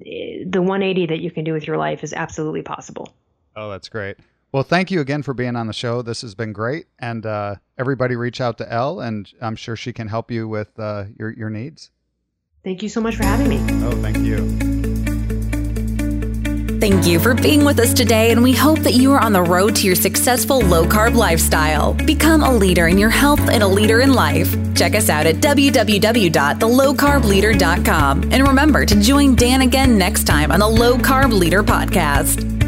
the 0.00 0.62
180 0.62 1.06
that 1.06 1.20
you 1.20 1.30
can 1.30 1.44
do 1.44 1.52
with 1.52 1.66
your 1.66 1.76
life 1.76 2.04
is 2.04 2.12
absolutely 2.12 2.62
possible. 2.62 3.12
Oh, 3.54 3.70
that's 3.70 3.88
great. 3.88 4.16
Well, 4.52 4.62
thank 4.62 4.90
you 4.90 5.00
again 5.00 5.22
for 5.22 5.32
being 5.32 5.56
on 5.56 5.66
the 5.66 5.72
show. 5.72 6.02
This 6.02 6.20
has 6.20 6.34
been 6.34 6.52
great. 6.52 6.84
And 6.98 7.24
uh, 7.24 7.54
everybody 7.78 8.16
reach 8.16 8.38
out 8.40 8.58
to 8.58 8.70
Elle, 8.70 9.00
and 9.00 9.32
I'm 9.40 9.56
sure 9.56 9.76
she 9.76 9.94
can 9.94 10.08
help 10.08 10.30
you 10.30 10.46
with 10.46 10.78
uh, 10.78 11.06
your, 11.18 11.30
your 11.30 11.48
needs. 11.48 11.90
Thank 12.62 12.82
you 12.82 12.90
so 12.90 13.00
much 13.00 13.16
for 13.16 13.24
having 13.24 13.48
me. 13.48 13.56
Oh, 13.84 13.92
thank 14.02 14.18
you. 14.18 14.58
Thank 16.78 17.06
you 17.06 17.18
for 17.20 17.34
being 17.34 17.64
with 17.64 17.78
us 17.78 17.94
today, 17.94 18.32
and 18.32 18.42
we 18.42 18.52
hope 18.52 18.80
that 18.80 18.94
you 18.94 19.12
are 19.12 19.20
on 19.20 19.32
the 19.32 19.42
road 19.42 19.76
to 19.76 19.86
your 19.86 19.94
successful 19.94 20.58
low 20.60 20.84
carb 20.84 21.14
lifestyle. 21.14 21.94
Become 21.94 22.42
a 22.42 22.52
leader 22.52 22.88
in 22.88 22.98
your 22.98 23.08
health 23.08 23.48
and 23.48 23.62
a 23.62 23.68
leader 23.68 24.00
in 24.00 24.12
life. 24.14 24.52
Check 24.74 24.96
us 24.96 25.08
out 25.08 25.26
at 25.26 25.36
www.thelowcarbleader.com. 25.36 28.22
And 28.32 28.48
remember 28.48 28.84
to 28.84 29.00
join 29.00 29.36
Dan 29.36 29.62
again 29.62 29.96
next 29.96 30.24
time 30.24 30.50
on 30.50 30.58
the 30.58 30.68
Low 30.68 30.98
Carb 30.98 31.32
Leader 31.32 31.62
Podcast. 31.62 32.61